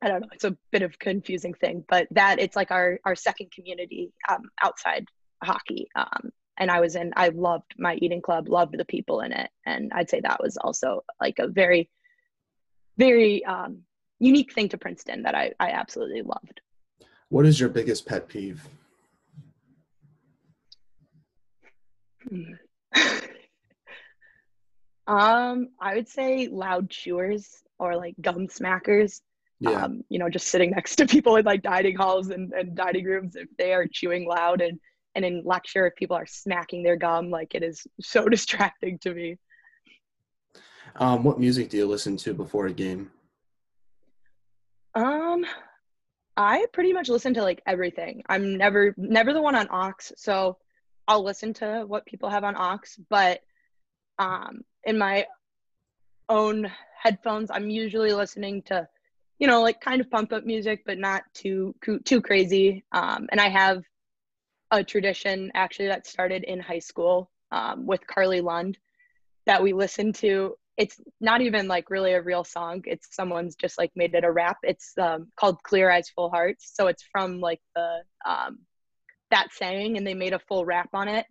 I 0.03 0.09
don't 0.09 0.21
know, 0.21 0.27
it's 0.33 0.43
a 0.43 0.57
bit 0.69 0.81
of 0.81 0.99
confusing 0.99 1.53
thing, 1.53 1.85
but 1.87 2.09
that 2.11 2.37
it's 2.37 2.57
like 2.57 2.71
our 2.71 2.99
our 3.05 3.15
second 3.15 3.53
community 3.53 4.11
um, 4.27 4.49
outside 4.61 5.07
hockey. 5.41 5.87
Um, 5.95 6.31
and 6.57 6.69
I 6.69 6.81
was 6.81 6.97
in, 6.97 7.13
I 7.15 7.29
loved 7.29 7.73
my 7.77 7.95
eating 7.95 8.21
club, 8.21 8.49
loved 8.49 8.77
the 8.77 8.83
people 8.83 9.21
in 9.21 9.31
it, 9.31 9.49
and 9.65 9.93
I'd 9.93 10.09
say 10.09 10.19
that 10.19 10.43
was 10.43 10.57
also 10.57 11.05
like 11.21 11.39
a 11.39 11.47
very, 11.47 11.89
very 12.97 13.45
um, 13.45 13.83
unique 14.19 14.53
thing 14.53 14.67
to 14.69 14.77
Princeton 14.77 15.23
that 15.23 15.35
I 15.35 15.53
I 15.57 15.69
absolutely 15.69 16.21
loved. 16.21 16.59
What 17.29 17.45
is 17.45 17.57
your 17.57 17.69
biggest 17.69 18.05
pet 18.05 18.27
peeve? 18.27 18.67
um, 25.07 25.69
I 25.79 25.95
would 25.95 26.09
say 26.09 26.49
loud 26.49 26.89
chewers 26.89 27.63
or 27.79 27.95
like 27.95 28.15
gum 28.19 28.47
smackers 28.47 29.21
yeah. 29.63 29.85
um, 29.85 30.03
you 30.09 30.19
know, 30.19 30.29
just 30.29 30.47
sitting 30.47 30.71
next 30.71 30.95
to 30.97 31.05
people 31.05 31.35
in 31.37 31.45
like 31.45 31.61
dining 31.61 31.95
halls 31.95 32.29
and, 32.29 32.51
and 32.53 32.75
dining 32.75 33.05
rooms, 33.05 33.35
if 33.35 33.47
they 33.57 33.73
are 33.73 33.87
chewing 33.87 34.27
loud 34.27 34.61
and, 34.61 34.79
and 35.15 35.23
in 35.23 35.43
lecture, 35.45 35.87
if 35.87 35.95
people 35.95 36.17
are 36.17 36.25
smacking 36.25 36.83
their 36.83 36.95
gum, 36.95 37.29
like 37.29 37.55
it 37.55 37.63
is 37.63 37.85
so 38.01 38.25
distracting 38.29 38.99
to 38.99 39.13
me. 39.13 39.37
Um, 40.97 41.23
what 41.23 41.39
music 41.39 41.69
do 41.69 41.77
you 41.77 41.87
listen 41.87 42.17
to 42.17 42.33
before 42.33 42.67
a 42.67 42.73
game? 42.73 43.11
Um, 44.95 45.43
I 46.37 46.67
pretty 46.71 46.93
much 46.93 47.09
listen 47.09 47.33
to 47.35 47.41
like 47.41 47.63
everything. 47.65 48.23
I'm 48.29 48.57
never 48.57 48.93
never 48.95 49.33
the 49.33 49.41
one 49.41 49.55
on 49.55 49.67
aux, 49.71 49.93
so 50.15 50.57
I'll 51.07 51.23
listen 51.23 51.53
to 51.55 51.83
what 51.87 52.05
people 52.05 52.29
have 52.29 52.43
on 52.43 52.55
aux, 52.55 52.79
but 53.09 53.41
um, 54.19 54.61
in 54.83 54.99
my 54.99 55.25
own 56.29 56.71
headphones, 57.01 57.49
I'm 57.51 57.69
usually 57.69 58.13
listening 58.13 58.61
to 58.63 58.87
you 59.43 59.47
know, 59.47 59.61
like 59.61 59.81
kind 59.81 59.99
of 59.99 60.09
pump 60.09 60.31
up 60.31 60.45
music, 60.45 60.83
but 60.85 60.97
not 60.97 61.23
too 61.33 61.75
too 62.05 62.21
crazy. 62.21 62.85
Um, 62.93 63.27
and 63.29 63.41
I 63.41 63.49
have 63.49 63.83
a 64.71 64.85
tradition 64.85 65.51
actually 65.53 65.89
that 65.89 66.07
started 66.07 66.45
in 66.45 66.61
high 66.61 66.79
school 66.79 67.29
um, 67.51 67.85
with 67.85 68.07
Carly 68.07 68.39
Lund 68.39 68.77
that 69.45 69.61
we 69.61 69.73
listen 69.73 70.13
to. 70.13 70.55
It's 70.77 70.97
not 71.19 71.41
even 71.41 71.67
like 71.67 71.89
really 71.89 72.13
a 72.13 72.21
real 72.21 72.45
song. 72.45 72.83
It's 72.85 73.13
someone's 73.13 73.57
just 73.57 73.77
like 73.77 73.91
made 73.97 74.15
it 74.15 74.23
a 74.23 74.31
rap. 74.31 74.59
It's 74.63 74.97
um, 74.97 75.27
called 75.35 75.61
Clear 75.61 75.91
Eyes 75.91 76.07
Full 76.15 76.29
Hearts. 76.29 76.71
So 76.73 76.87
it's 76.87 77.03
from 77.11 77.41
like 77.41 77.59
the 77.75 77.97
um, 78.25 78.59
that 79.29 79.49
saying, 79.51 79.97
and 79.97 80.07
they 80.07 80.13
made 80.13 80.31
a 80.31 80.39
full 80.39 80.63
rap 80.63 80.91
on 80.93 81.09
it. 81.09 81.25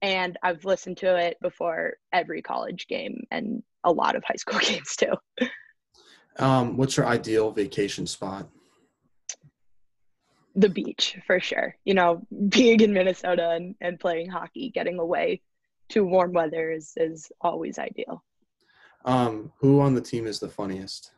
And 0.00 0.36
I've 0.42 0.64
listened 0.64 0.96
to 0.96 1.16
it 1.16 1.36
before 1.40 1.92
every 2.12 2.42
college 2.42 2.88
game 2.88 3.22
and 3.30 3.62
a 3.84 3.92
lot 3.92 4.16
of 4.16 4.24
high 4.24 4.34
school 4.34 4.58
games 4.64 4.96
too. 4.96 5.14
Um, 6.38 6.76
what's 6.76 6.96
your 6.96 7.06
ideal 7.06 7.50
vacation 7.50 8.06
spot? 8.06 8.48
The 10.54 10.68
beach, 10.68 11.18
for 11.26 11.40
sure. 11.40 11.76
You 11.84 11.94
know, 11.94 12.26
being 12.48 12.80
in 12.80 12.92
Minnesota 12.92 13.50
and, 13.50 13.74
and 13.80 13.98
playing 14.00 14.28
hockey, 14.28 14.70
getting 14.70 14.98
away 14.98 15.42
to 15.90 16.04
warm 16.04 16.32
weather 16.32 16.70
is, 16.70 16.92
is 16.96 17.30
always 17.40 17.78
ideal. 17.78 18.22
Um, 19.04 19.52
who 19.58 19.80
on 19.80 19.94
the 19.94 20.00
team 20.00 20.26
is 20.26 20.38
the 20.38 20.48
funniest? 20.48 21.12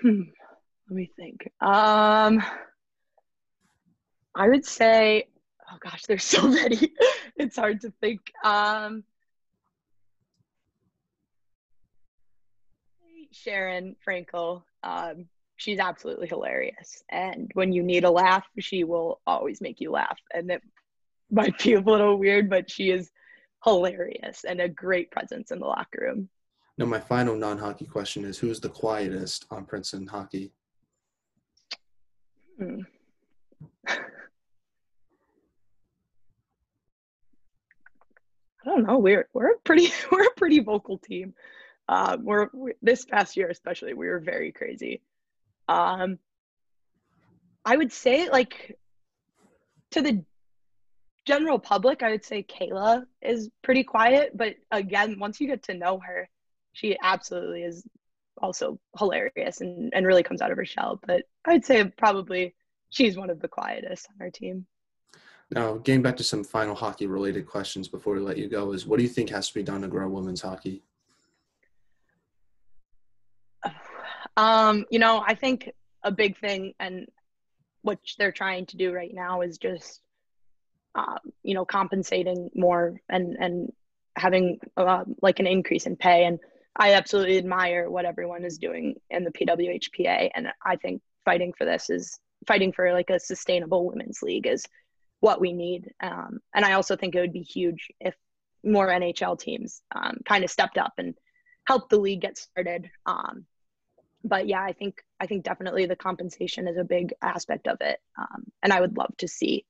Hmm. 0.00 0.22
Let 0.88 0.96
me 0.96 1.10
think. 1.16 1.48
Um, 1.60 2.42
I 4.34 4.48
would 4.48 4.64
say, 4.64 5.28
oh 5.70 5.76
gosh, 5.80 6.02
there's 6.02 6.24
so 6.24 6.46
many. 6.48 6.92
it's 7.36 7.56
hard 7.56 7.80
to 7.82 7.92
think. 8.00 8.20
Um, 8.44 9.04
Sharon 13.32 13.96
Frankel. 14.06 14.62
Um, 14.82 15.26
she's 15.56 15.78
absolutely 15.78 16.28
hilarious. 16.28 17.02
And 17.10 17.50
when 17.54 17.72
you 17.72 17.82
need 17.82 18.04
a 18.04 18.10
laugh, 18.10 18.44
she 18.58 18.84
will 18.84 19.20
always 19.26 19.60
make 19.60 19.80
you 19.80 19.90
laugh. 19.90 20.18
And 20.34 20.50
it 20.50 20.62
might 21.30 21.58
be 21.58 21.74
a 21.74 21.80
little 21.80 22.18
weird, 22.18 22.50
but 22.50 22.70
she 22.70 22.90
is 22.90 23.10
hilarious 23.64 24.44
and 24.44 24.60
a 24.60 24.68
great 24.68 25.10
presence 25.10 25.50
in 25.50 25.60
the 25.60 25.66
locker 25.66 26.00
room. 26.02 26.28
Now, 26.78 26.86
my 26.86 27.00
final 27.00 27.36
non 27.36 27.58
hockey 27.58 27.84
question 27.84 28.24
is 28.24 28.38
who's 28.38 28.60
the 28.60 28.68
quietest 28.68 29.46
on 29.50 29.66
Princeton 29.66 30.06
hockey? 30.06 30.52
Hmm. 32.58 32.80
I 38.64 38.68
don't 38.70 38.86
know. 38.86 38.98
We're 38.98 39.28
we're 39.34 39.52
a 39.52 39.58
pretty 39.58 39.92
we're 40.12 40.24
a 40.24 40.34
pretty 40.36 40.60
vocal 40.60 40.98
team 40.98 41.34
um, 41.88 42.24
we're 42.24 42.48
we, 42.52 42.72
this 42.82 43.04
past 43.04 43.36
year 43.36 43.48
especially 43.48 43.94
we 43.94 44.08
were 44.08 44.20
very 44.20 44.52
crazy 44.52 45.00
um, 45.68 46.18
I 47.64 47.76
would 47.76 47.92
say 47.92 48.28
like 48.28 48.76
to 49.92 50.02
the 50.02 50.24
general 51.24 51.58
public, 51.58 52.02
I 52.02 52.10
would 52.10 52.24
say 52.24 52.42
Kayla 52.42 53.04
is 53.20 53.50
pretty 53.62 53.84
quiet, 53.84 54.36
but 54.36 54.54
again, 54.70 55.18
once 55.18 55.40
you 55.40 55.46
get 55.46 55.62
to 55.64 55.74
know 55.74 56.00
her, 56.04 56.28
she 56.72 56.96
absolutely 57.02 57.62
is 57.62 57.84
also 58.38 58.78
hilarious 58.98 59.60
and, 59.60 59.92
and 59.94 60.06
really 60.06 60.22
comes 60.22 60.40
out 60.40 60.50
of 60.50 60.56
her 60.56 60.64
shell. 60.64 61.00
But 61.06 61.22
I'd 61.44 61.64
say 61.64 61.84
probably 61.84 62.54
she's 62.90 63.16
one 63.16 63.30
of 63.30 63.40
the 63.40 63.48
quietest 63.48 64.08
on 64.08 64.24
our 64.24 64.30
team. 64.30 64.66
Now, 65.50 65.74
getting 65.74 66.02
back 66.02 66.16
to 66.16 66.24
some 66.24 66.42
final 66.42 66.74
hockey 66.74 67.06
related 67.06 67.46
questions 67.46 67.86
before 67.86 68.14
we 68.14 68.20
let 68.20 68.38
you 68.38 68.48
go, 68.48 68.72
is 68.72 68.86
what 68.86 68.96
do 68.96 69.02
you 69.02 69.08
think 69.08 69.28
has 69.30 69.48
to 69.48 69.54
be 69.54 69.62
done 69.62 69.82
to 69.82 69.88
grow 69.88 70.08
women's 70.08 70.40
hockey? 70.40 70.82
Um, 74.36 74.86
you 74.90 74.98
know, 74.98 75.22
I 75.26 75.34
think 75.34 75.70
a 76.02 76.10
big 76.10 76.38
thing 76.38 76.74
and 76.80 77.06
which 77.82 78.16
they're 78.18 78.32
trying 78.32 78.66
to 78.66 78.76
do 78.76 78.92
right 78.92 79.12
now 79.12 79.42
is 79.42 79.58
just 79.58 80.00
um, 80.94 81.18
you 81.42 81.54
know 81.54 81.64
compensating 81.64 82.50
more 82.54 83.00
and 83.08 83.36
and 83.38 83.72
having 84.16 84.58
uh, 84.76 85.04
like 85.20 85.40
an 85.40 85.46
increase 85.46 85.86
in 85.86 85.96
pay. 85.96 86.24
And 86.24 86.38
i 86.76 86.94
absolutely 86.94 87.36
admire 87.36 87.90
what 87.90 88.06
everyone 88.06 88.44
is 88.44 88.56
doing 88.58 88.94
in 89.10 89.24
the 89.24 89.30
pwhpa 89.30 90.30
and 90.34 90.48
i 90.64 90.76
think 90.76 91.02
fighting 91.22 91.52
for 91.52 91.66
this 91.66 91.90
is 91.90 92.18
fighting 92.46 92.72
for 92.72 92.92
like 92.92 93.10
a 93.10 93.20
sustainable 93.20 93.86
women's 93.86 94.22
league 94.22 94.46
is 94.46 94.64
what 95.20 95.40
we 95.40 95.52
need. 95.52 95.90
Um, 96.00 96.40
and 96.54 96.64
i 96.64 96.72
also 96.72 96.96
think 96.96 97.14
it 97.14 97.20
would 97.20 97.32
be 97.32 97.42
huge 97.42 97.88
if 98.00 98.14
more 98.64 98.88
nhl 98.88 99.38
teams 99.38 99.82
um, 99.94 100.18
kind 100.24 100.44
of 100.44 100.50
stepped 100.50 100.78
up 100.78 100.94
and 100.98 101.14
helped 101.66 101.90
the 101.90 101.98
league 101.98 102.22
get 102.22 102.38
started. 102.38 102.90
Um, 103.06 103.46
but 104.24 104.46
yeah 104.46 104.62
i 104.62 104.72
think 104.72 105.02
i 105.20 105.26
think 105.26 105.44
definitely 105.44 105.86
the 105.86 105.96
compensation 105.96 106.68
is 106.68 106.76
a 106.76 106.84
big 106.84 107.12
aspect 107.22 107.66
of 107.66 107.78
it. 107.80 107.98
Um, 108.18 108.44
and 108.62 108.72
i 108.72 108.80
would 108.80 108.96
love 108.96 109.16
to 109.18 109.28
see 109.28 109.64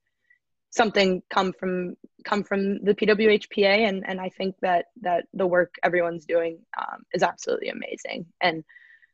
something 0.72 1.22
come 1.28 1.52
from 1.52 1.94
come 2.24 2.42
from 2.42 2.82
the 2.82 2.94
PWHPA 2.94 3.88
and 3.88 4.04
and 4.08 4.20
I 4.20 4.30
think 4.30 4.56
that 4.62 4.86
that 5.02 5.26
the 5.34 5.46
work 5.46 5.74
everyone's 5.82 6.24
doing 6.24 6.58
um, 6.78 7.02
is 7.12 7.22
absolutely 7.22 7.68
amazing. 7.68 8.26
And 8.40 8.64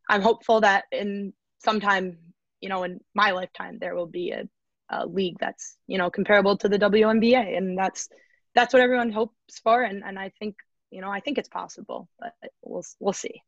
I'm 0.09 0.23
hopeful 0.23 0.61
that 0.61 0.85
in 0.93 1.33
sometime 1.59 2.19
you 2.61 2.69
know 2.69 2.85
in 2.85 3.01
my 3.15 3.33
lifetime 3.33 3.79
there 3.81 3.95
will 3.95 4.07
be 4.07 4.31
a, 4.31 4.45
a 4.89 5.07
league 5.07 5.37
that's 5.41 5.77
you 5.87 5.99
know 5.99 6.11
comparable 6.11 6.57
to 6.59 6.69
the 6.69 6.79
WNBA 6.79 7.57
and 7.57 7.77
that's 7.77 8.09
that's 8.55 8.73
what 8.73 8.83
everyone 8.83 9.11
hopes 9.11 9.59
for. 9.63 9.83
And 9.83 10.05
and 10.05 10.19
I 10.19 10.31
think 10.39 10.57
you 10.91 11.01
know 11.01 11.11
I 11.11 11.21
think 11.21 11.39
it's 11.39 11.49
possible 11.49 12.09
but 12.21 12.35
we'll 12.63 12.85
we'll 13.01 13.13
see. 13.13 13.43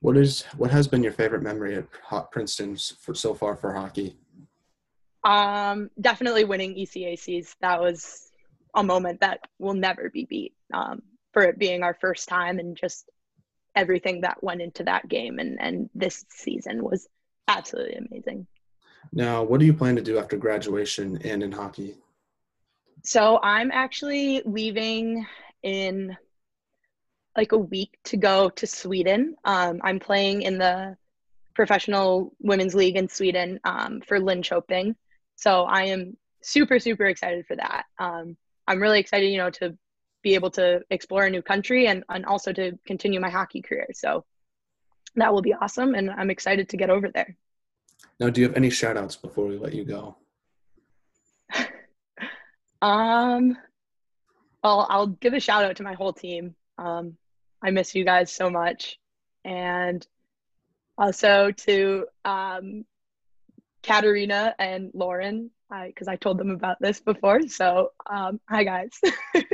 What 0.00 0.16
is 0.16 0.42
what 0.56 0.70
has 0.70 0.86
been 0.86 1.02
your 1.02 1.12
favorite 1.12 1.42
memory 1.42 1.76
at 1.76 2.30
Princeton 2.30 2.76
for 2.76 3.14
so 3.14 3.34
far 3.34 3.56
for 3.56 3.72
hockey? 3.72 4.16
Um, 5.24 5.90
definitely 6.00 6.44
winning 6.44 6.74
ECACs. 6.74 7.56
That 7.60 7.80
was 7.80 8.30
a 8.74 8.84
moment 8.84 9.20
that 9.20 9.40
will 9.58 9.74
never 9.74 10.08
be 10.10 10.24
beat. 10.24 10.54
Um, 10.72 11.02
for 11.32 11.42
it 11.42 11.58
being 11.58 11.82
our 11.82 11.94
first 11.94 12.28
time 12.28 12.58
and 12.58 12.76
just 12.76 13.10
everything 13.74 14.22
that 14.22 14.42
went 14.42 14.62
into 14.62 14.82
that 14.84 15.08
game 15.08 15.38
and 15.38 15.60
and 15.60 15.90
this 15.94 16.24
season 16.30 16.82
was 16.82 17.08
absolutely 17.48 17.94
amazing. 17.94 18.46
Now, 19.12 19.42
what 19.42 19.60
do 19.60 19.66
you 19.66 19.72
plan 19.72 19.96
to 19.96 20.02
do 20.02 20.18
after 20.18 20.36
graduation 20.36 21.20
and 21.22 21.42
in 21.42 21.52
hockey? 21.52 21.96
So 23.04 23.40
I'm 23.42 23.70
actually 23.72 24.42
leaving 24.44 25.26
in 25.62 26.16
like 27.38 27.52
a 27.52 27.58
week 27.58 27.96
to 28.02 28.16
go 28.16 28.50
to 28.50 28.66
Sweden. 28.66 29.36
Um, 29.44 29.80
I'm 29.84 30.00
playing 30.00 30.42
in 30.42 30.58
the 30.58 30.96
professional 31.54 32.34
women's 32.40 32.74
league 32.74 32.96
in 32.96 33.08
Sweden 33.08 33.60
um, 33.62 34.00
for 34.00 34.18
Linköping. 34.18 34.96
So 35.36 35.62
I 35.62 35.84
am 35.84 36.16
super, 36.42 36.80
super 36.80 37.06
excited 37.06 37.46
for 37.46 37.54
that. 37.54 37.84
Um, 37.96 38.36
I'm 38.66 38.82
really 38.82 38.98
excited, 38.98 39.28
you 39.28 39.36
know, 39.36 39.50
to 39.50 39.78
be 40.24 40.34
able 40.34 40.50
to 40.50 40.82
explore 40.90 41.26
a 41.26 41.30
new 41.30 41.40
country 41.40 41.86
and, 41.86 42.02
and 42.08 42.26
also 42.26 42.52
to 42.52 42.76
continue 42.84 43.20
my 43.20 43.30
hockey 43.30 43.62
career. 43.62 43.86
So 43.92 44.24
that 45.14 45.32
will 45.32 45.42
be 45.42 45.54
awesome. 45.54 45.94
And 45.94 46.10
I'm 46.10 46.30
excited 46.30 46.68
to 46.70 46.76
get 46.76 46.90
over 46.90 47.08
there. 47.08 47.36
Now, 48.18 48.30
do 48.30 48.40
you 48.40 48.48
have 48.48 48.56
any 48.56 48.68
shout 48.68 48.96
outs 48.96 49.14
before 49.14 49.46
we 49.46 49.58
let 49.58 49.74
you 49.74 49.84
go? 49.84 50.16
um, 52.82 53.56
well, 54.64 54.88
I'll 54.90 55.06
give 55.06 55.34
a 55.34 55.40
shout 55.40 55.62
out 55.62 55.76
to 55.76 55.84
my 55.84 55.94
whole 55.94 56.12
team. 56.12 56.56
Um, 56.78 57.16
I 57.62 57.70
miss 57.70 57.94
you 57.94 58.04
guys 58.04 58.32
so 58.32 58.50
much. 58.50 58.98
And 59.44 60.06
also 60.96 61.52
to 61.52 62.06
um, 62.24 62.84
Katarina 63.82 64.54
and 64.58 64.90
Lauren, 64.94 65.50
because 65.86 66.08
I, 66.08 66.12
I, 66.12 66.16
told 66.16 66.38
them 66.38 66.50
about 66.50 66.76
this 66.80 67.00
before. 67.00 67.46
So, 67.48 67.92
um, 68.08 68.40
hi 68.48 68.64
guys. 68.64 68.90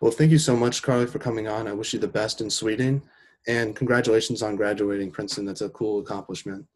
well, 0.00 0.12
thank 0.12 0.30
you 0.30 0.38
so 0.38 0.56
much, 0.56 0.82
Carly, 0.82 1.06
for 1.06 1.18
coming 1.18 1.48
on. 1.48 1.68
I 1.68 1.72
wish 1.72 1.92
you 1.92 1.98
the 1.98 2.08
best 2.08 2.40
in 2.40 2.48
Sweden, 2.48 3.02
and 3.46 3.76
congratulations 3.76 4.42
on 4.42 4.56
graduating 4.56 5.10
Princeton. 5.10 5.44
That's 5.44 5.60
a 5.60 5.68
cool 5.70 6.00
accomplishment. 6.00 6.66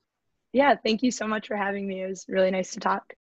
Yeah, 0.52 0.74
thank 0.74 1.02
you 1.02 1.10
so 1.10 1.26
much 1.26 1.48
for 1.48 1.56
having 1.56 1.86
me. 1.86 2.02
It 2.02 2.08
was 2.08 2.26
really 2.28 2.50
nice 2.50 2.72
to 2.72 2.80
talk. 2.80 3.14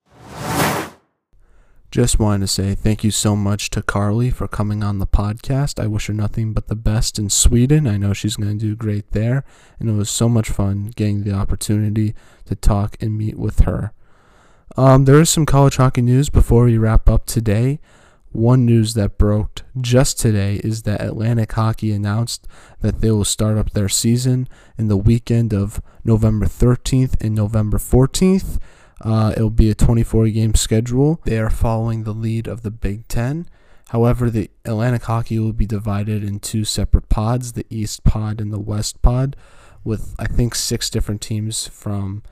Just 1.94 2.18
wanted 2.18 2.40
to 2.40 2.48
say 2.48 2.74
thank 2.74 3.04
you 3.04 3.12
so 3.12 3.36
much 3.36 3.70
to 3.70 3.80
Carly 3.80 4.28
for 4.28 4.48
coming 4.48 4.82
on 4.82 4.98
the 4.98 5.06
podcast. 5.06 5.80
I 5.80 5.86
wish 5.86 6.08
her 6.08 6.12
nothing 6.12 6.52
but 6.52 6.66
the 6.66 6.74
best 6.74 7.20
in 7.20 7.30
Sweden. 7.30 7.86
I 7.86 7.98
know 7.98 8.12
she's 8.12 8.34
going 8.34 8.58
to 8.58 8.66
do 8.66 8.74
great 8.74 9.12
there. 9.12 9.44
And 9.78 9.88
it 9.88 9.92
was 9.92 10.10
so 10.10 10.28
much 10.28 10.50
fun 10.50 10.90
getting 10.96 11.22
the 11.22 11.34
opportunity 11.34 12.16
to 12.46 12.56
talk 12.56 12.96
and 13.00 13.16
meet 13.16 13.38
with 13.38 13.60
her. 13.60 13.92
Um, 14.76 15.04
there 15.04 15.20
is 15.20 15.30
some 15.30 15.46
college 15.46 15.76
hockey 15.76 16.02
news 16.02 16.30
before 16.30 16.64
we 16.64 16.78
wrap 16.78 17.08
up 17.08 17.26
today. 17.26 17.78
One 18.32 18.66
news 18.66 18.94
that 18.94 19.16
broke 19.16 19.62
just 19.80 20.18
today 20.18 20.56
is 20.64 20.82
that 20.82 21.00
Atlantic 21.00 21.52
Hockey 21.52 21.92
announced 21.92 22.48
that 22.80 23.02
they 23.02 23.12
will 23.12 23.24
start 23.24 23.56
up 23.56 23.70
their 23.70 23.88
season 23.88 24.48
in 24.76 24.88
the 24.88 24.96
weekend 24.96 25.54
of 25.54 25.80
November 26.02 26.46
13th 26.46 27.14
and 27.24 27.36
November 27.36 27.78
14th. 27.78 28.58
Uh, 29.00 29.32
it'll 29.36 29.50
be 29.50 29.70
a 29.70 29.74
24 29.74 30.28
game 30.28 30.54
schedule. 30.54 31.20
They 31.24 31.38
are 31.38 31.50
following 31.50 32.04
the 32.04 32.14
lead 32.14 32.46
of 32.46 32.62
the 32.62 32.70
Big 32.70 33.08
Ten. 33.08 33.48
However, 33.88 34.30
the 34.30 34.50
Atlantic 34.64 35.04
Hockey 35.04 35.38
will 35.38 35.52
be 35.52 35.66
divided 35.66 36.24
in 36.24 36.40
two 36.40 36.64
separate 36.64 37.08
pods 37.08 37.52
the 37.52 37.66
East 37.70 38.02
Pod 38.04 38.40
and 38.40 38.52
the 38.52 38.60
West 38.60 39.02
Pod, 39.02 39.36
with 39.84 40.14
I 40.18 40.26
think 40.26 40.54
six 40.54 40.88
different 40.88 41.20
teams 41.20 41.68
from 41.68 42.22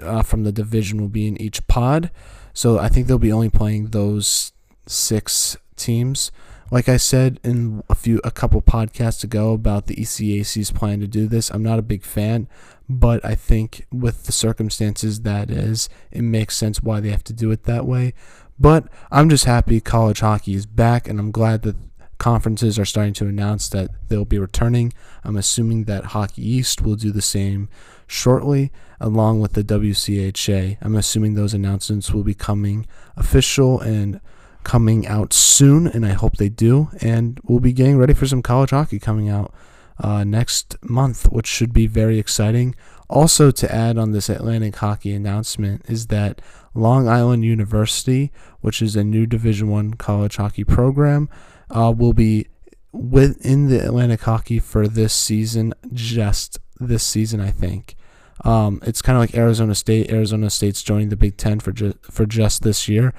uh, 0.00 0.22
from 0.22 0.44
the 0.44 0.52
division 0.52 1.00
will 1.00 1.08
be 1.08 1.26
in 1.26 1.40
each 1.40 1.66
pod. 1.66 2.10
So 2.54 2.78
I 2.78 2.88
think 2.88 3.06
they'll 3.06 3.18
be 3.18 3.32
only 3.32 3.50
playing 3.50 3.88
those 3.88 4.52
six 4.86 5.56
teams. 5.76 6.30
Like 6.70 6.88
I 6.88 6.98
said 6.98 7.40
in 7.42 7.82
a 7.88 7.94
few 7.94 8.20
a 8.24 8.30
couple 8.30 8.60
podcasts 8.60 9.24
ago 9.24 9.52
about 9.54 9.86
the 9.86 9.96
ECAC's 9.96 10.70
plan 10.70 11.00
to 11.00 11.06
do 11.06 11.26
this, 11.26 11.50
I'm 11.50 11.62
not 11.62 11.78
a 11.78 11.82
big 11.82 12.02
fan, 12.02 12.46
but 12.88 13.24
I 13.24 13.34
think 13.34 13.86
with 13.90 14.24
the 14.24 14.32
circumstances 14.32 15.22
that 15.22 15.50
is, 15.50 15.88
it 16.10 16.22
makes 16.22 16.56
sense 16.56 16.82
why 16.82 17.00
they 17.00 17.10
have 17.10 17.24
to 17.24 17.32
do 17.32 17.50
it 17.50 17.64
that 17.64 17.86
way. 17.86 18.12
But 18.58 18.88
I'm 19.10 19.30
just 19.30 19.46
happy 19.46 19.80
college 19.80 20.20
hockey 20.20 20.54
is 20.54 20.66
back, 20.66 21.08
and 21.08 21.18
I'm 21.18 21.30
glad 21.30 21.62
that 21.62 21.76
conferences 22.18 22.78
are 22.78 22.84
starting 22.84 23.14
to 23.14 23.26
announce 23.26 23.68
that 23.70 23.90
they'll 24.08 24.24
be 24.24 24.38
returning. 24.38 24.92
I'm 25.24 25.36
assuming 25.36 25.84
that 25.84 26.06
Hockey 26.06 26.46
East 26.46 26.82
will 26.82 26.96
do 26.96 27.12
the 27.12 27.22
same 27.22 27.68
shortly, 28.06 28.72
along 29.00 29.40
with 29.40 29.52
the 29.52 29.62
WCHA. 29.62 30.78
I'm 30.80 30.96
assuming 30.96 31.34
those 31.34 31.54
announcements 31.54 32.12
will 32.12 32.24
be 32.24 32.34
coming 32.34 32.86
official 33.16 33.80
and 33.80 34.20
coming 34.64 35.06
out 35.06 35.32
soon, 35.32 35.86
and 35.86 36.04
I 36.04 36.10
hope 36.10 36.36
they 36.36 36.48
do. 36.48 36.90
And 37.00 37.40
we'll 37.44 37.60
be 37.60 37.72
getting 37.72 37.98
ready 37.98 38.14
for 38.14 38.26
some 38.26 38.42
college 38.42 38.70
hockey 38.70 38.98
coming 38.98 39.28
out 39.28 39.54
uh, 39.98 40.24
next 40.24 40.76
month, 40.82 41.30
which 41.30 41.46
should 41.46 41.72
be 41.72 41.86
very 41.86 42.18
exciting. 42.18 42.74
Also, 43.08 43.50
to 43.50 43.74
add 43.74 43.96
on 43.96 44.12
this 44.12 44.28
Atlantic 44.28 44.76
hockey 44.76 45.12
announcement 45.12 45.82
is 45.88 46.08
that 46.08 46.42
Long 46.74 47.08
Island 47.08 47.44
University, 47.44 48.30
which 48.60 48.82
is 48.82 48.94
a 48.96 49.04
new 49.04 49.26
Division 49.26 49.68
One 49.68 49.94
college 49.94 50.36
hockey 50.36 50.64
program, 50.64 51.28
uh, 51.70 51.92
will 51.96 52.12
be 52.12 52.46
within 52.92 53.68
the 53.68 53.84
Atlantic 53.84 54.20
hockey 54.20 54.58
for 54.58 54.86
this 54.86 55.14
season. 55.14 55.74
Just 55.92 56.58
this 56.78 57.02
season, 57.02 57.40
I 57.40 57.50
think. 57.50 57.96
Um, 58.44 58.80
it's 58.84 59.02
kind 59.02 59.16
of 59.16 59.20
like 59.20 59.34
Arizona 59.34 59.74
State. 59.74 60.10
Arizona 60.10 60.50
State's 60.50 60.82
joining 60.82 61.08
the 61.08 61.16
Big 61.16 61.36
Ten 61.36 61.58
for 61.60 61.72
ju- 61.72 61.98
for 62.02 62.24
just 62.24 62.62
this 62.62 62.88
year, 62.88 63.12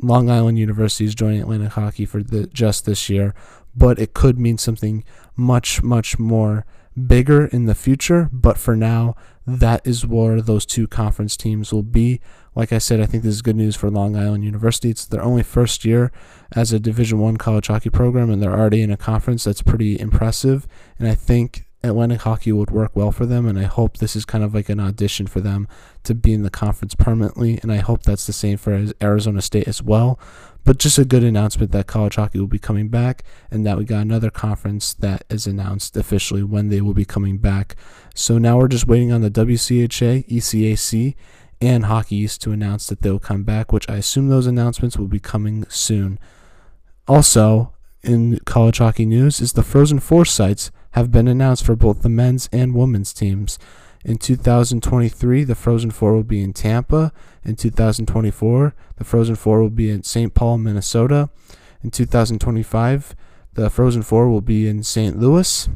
Long 0.00 0.30
Island 0.30 0.58
University 0.58 1.04
is 1.04 1.14
joining 1.14 1.42
Atlantic 1.42 1.72
Hockey 1.72 2.04
for 2.04 2.22
the 2.22 2.46
just 2.46 2.86
this 2.86 3.08
year, 3.08 3.34
but 3.74 3.98
it 3.98 4.14
could 4.14 4.38
mean 4.38 4.58
something 4.58 5.04
much 5.36 5.82
much 5.82 6.18
more 6.18 6.64
bigger 7.06 7.46
in 7.46 7.66
the 7.66 7.74
future. 7.74 8.28
But 8.32 8.58
for 8.58 8.76
now, 8.76 9.16
that 9.46 9.86
is 9.86 10.06
where 10.06 10.40
those 10.40 10.66
two 10.66 10.86
conference 10.86 11.36
teams 11.36 11.72
will 11.72 11.82
be. 11.82 12.20
Like 12.54 12.72
I 12.72 12.78
said, 12.78 13.00
I 13.00 13.06
think 13.06 13.22
this 13.22 13.34
is 13.34 13.42
good 13.42 13.56
news 13.56 13.76
for 13.76 13.90
Long 13.90 14.16
Island 14.16 14.44
University. 14.44 14.90
It's 14.90 15.06
their 15.06 15.22
only 15.22 15.42
first 15.42 15.84
year 15.84 16.12
as 16.54 16.72
a 16.72 16.78
Division 16.78 17.18
One 17.18 17.36
college 17.36 17.68
hockey 17.68 17.90
program, 17.90 18.30
and 18.30 18.42
they're 18.42 18.58
already 18.58 18.82
in 18.82 18.90
a 18.90 18.96
conference 18.96 19.44
that's 19.44 19.62
pretty 19.62 19.98
impressive. 19.98 20.66
And 20.98 21.08
I 21.08 21.14
think 21.14 21.66
Atlantic 21.84 22.22
hockey 22.22 22.52
would 22.52 22.70
work 22.70 22.92
well 22.94 23.10
for 23.10 23.26
them, 23.26 23.46
and 23.46 23.58
I 23.58 23.64
hope 23.64 23.96
this 23.96 24.14
is 24.14 24.24
kind 24.24 24.44
of 24.44 24.54
like 24.54 24.68
an 24.68 24.78
audition 24.78 25.26
for 25.26 25.40
them 25.40 25.66
to 26.04 26.14
be 26.14 26.32
in 26.32 26.42
the 26.42 26.50
conference 26.50 26.94
permanently, 26.94 27.58
and 27.62 27.72
I 27.72 27.78
hope 27.78 28.02
that's 28.02 28.26
the 28.26 28.32
same 28.32 28.56
for 28.56 28.88
Arizona 29.02 29.42
State 29.42 29.66
as 29.66 29.82
well. 29.82 30.18
But 30.64 30.78
just 30.78 30.98
a 30.98 31.04
good 31.04 31.24
announcement 31.24 31.72
that 31.72 31.88
college 31.88 32.14
hockey 32.14 32.38
will 32.38 32.46
be 32.46 32.58
coming 32.58 32.88
back, 32.88 33.24
and 33.50 33.66
that 33.66 33.78
we 33.78 33.84
got 33.84 34.02
another 34.02 34.30
conference 34.30 34.94
that 34.94 35.24
is 35.28 35.46
announced 35.46 35.96
officially 35.96 36.44
when 36.44 36.68
they 36.68 36.80
will 36.80 36.94
be 36.94 37.04
coming 37.04 37.38
back. 37.38 37.74
So 38.14 38.38
now 38.38 38.58
we're 38.58 38.68
just 38.68 38.86
waiting 38.86 39.10
on 39.10 39.22
the 39.22 39.30
WCHA, 39.30 40.28
ECAC, 40.28 41.16
and 41.60 41.86
Hockey 41.86 42.16
East 42.16 42.42
to 42.42 42.52
announce 42.52 42.86
that 42.86 43.02
they'll 43.02 43.18
come 43.18 43.42
back, 43.42 43.72
which 43.72 43.88
I 43.88 43.96
assume 43.96 44.28
those 44.28 44.46
announcements 44.46 44.96
will 44.96 45.08
be 45.08 45.20
coming 45.20 45.64
soon. 45.68 46.18
Also, 47.08 47.72
in 48.02 48.38
college 48.44 48.78
hockey 48.78 49.04
news, 49.04 49.40
is 49.40 49.52
the 49.52 49.62
Frozen 49.62 50.00
Four 50.00 50.24
sites 50.24 50.70
have 50.92 51.10
been 51.10 51.28
announced 51.28 51.64
for 51.64 51.76
both 51.76 52.02
the 52.02 52.08
men's 52.08 52.48
and 52.52 52.74
women's 52.74 53.12
teams. 53.12 53.58
In 54.04 54.18
2023, 54.18 55.44
the 55.44 55.54
Frozen 55.54 55.92
Four 55.92 56.14
will 56.14 56.24
be 56.24 56.42
in 56.42 56.52
Tampa. 56.52 57.12
In 57.44 57.54
2024, 57.54 58.74
the 58.96 59.04
Frozen 59.04 59.36
Four 59.36 59.62
will 59.62 59.70
be 59.70 59.90
in 59.90 60.02
St. 60.02 60.34
Paul, 60.34 60.58
Minnesota. 60.58 61.30
In 61.82 61.90
2025, 61.90 63.14
the 63.54 63.70
Frozen 63.70 64.02
Four 64.02 64.28
will 64.28 64.40
be 64.40 64.66
in 64.68 64.82
St. 64.82 65.18
Louis. 65.18 65.68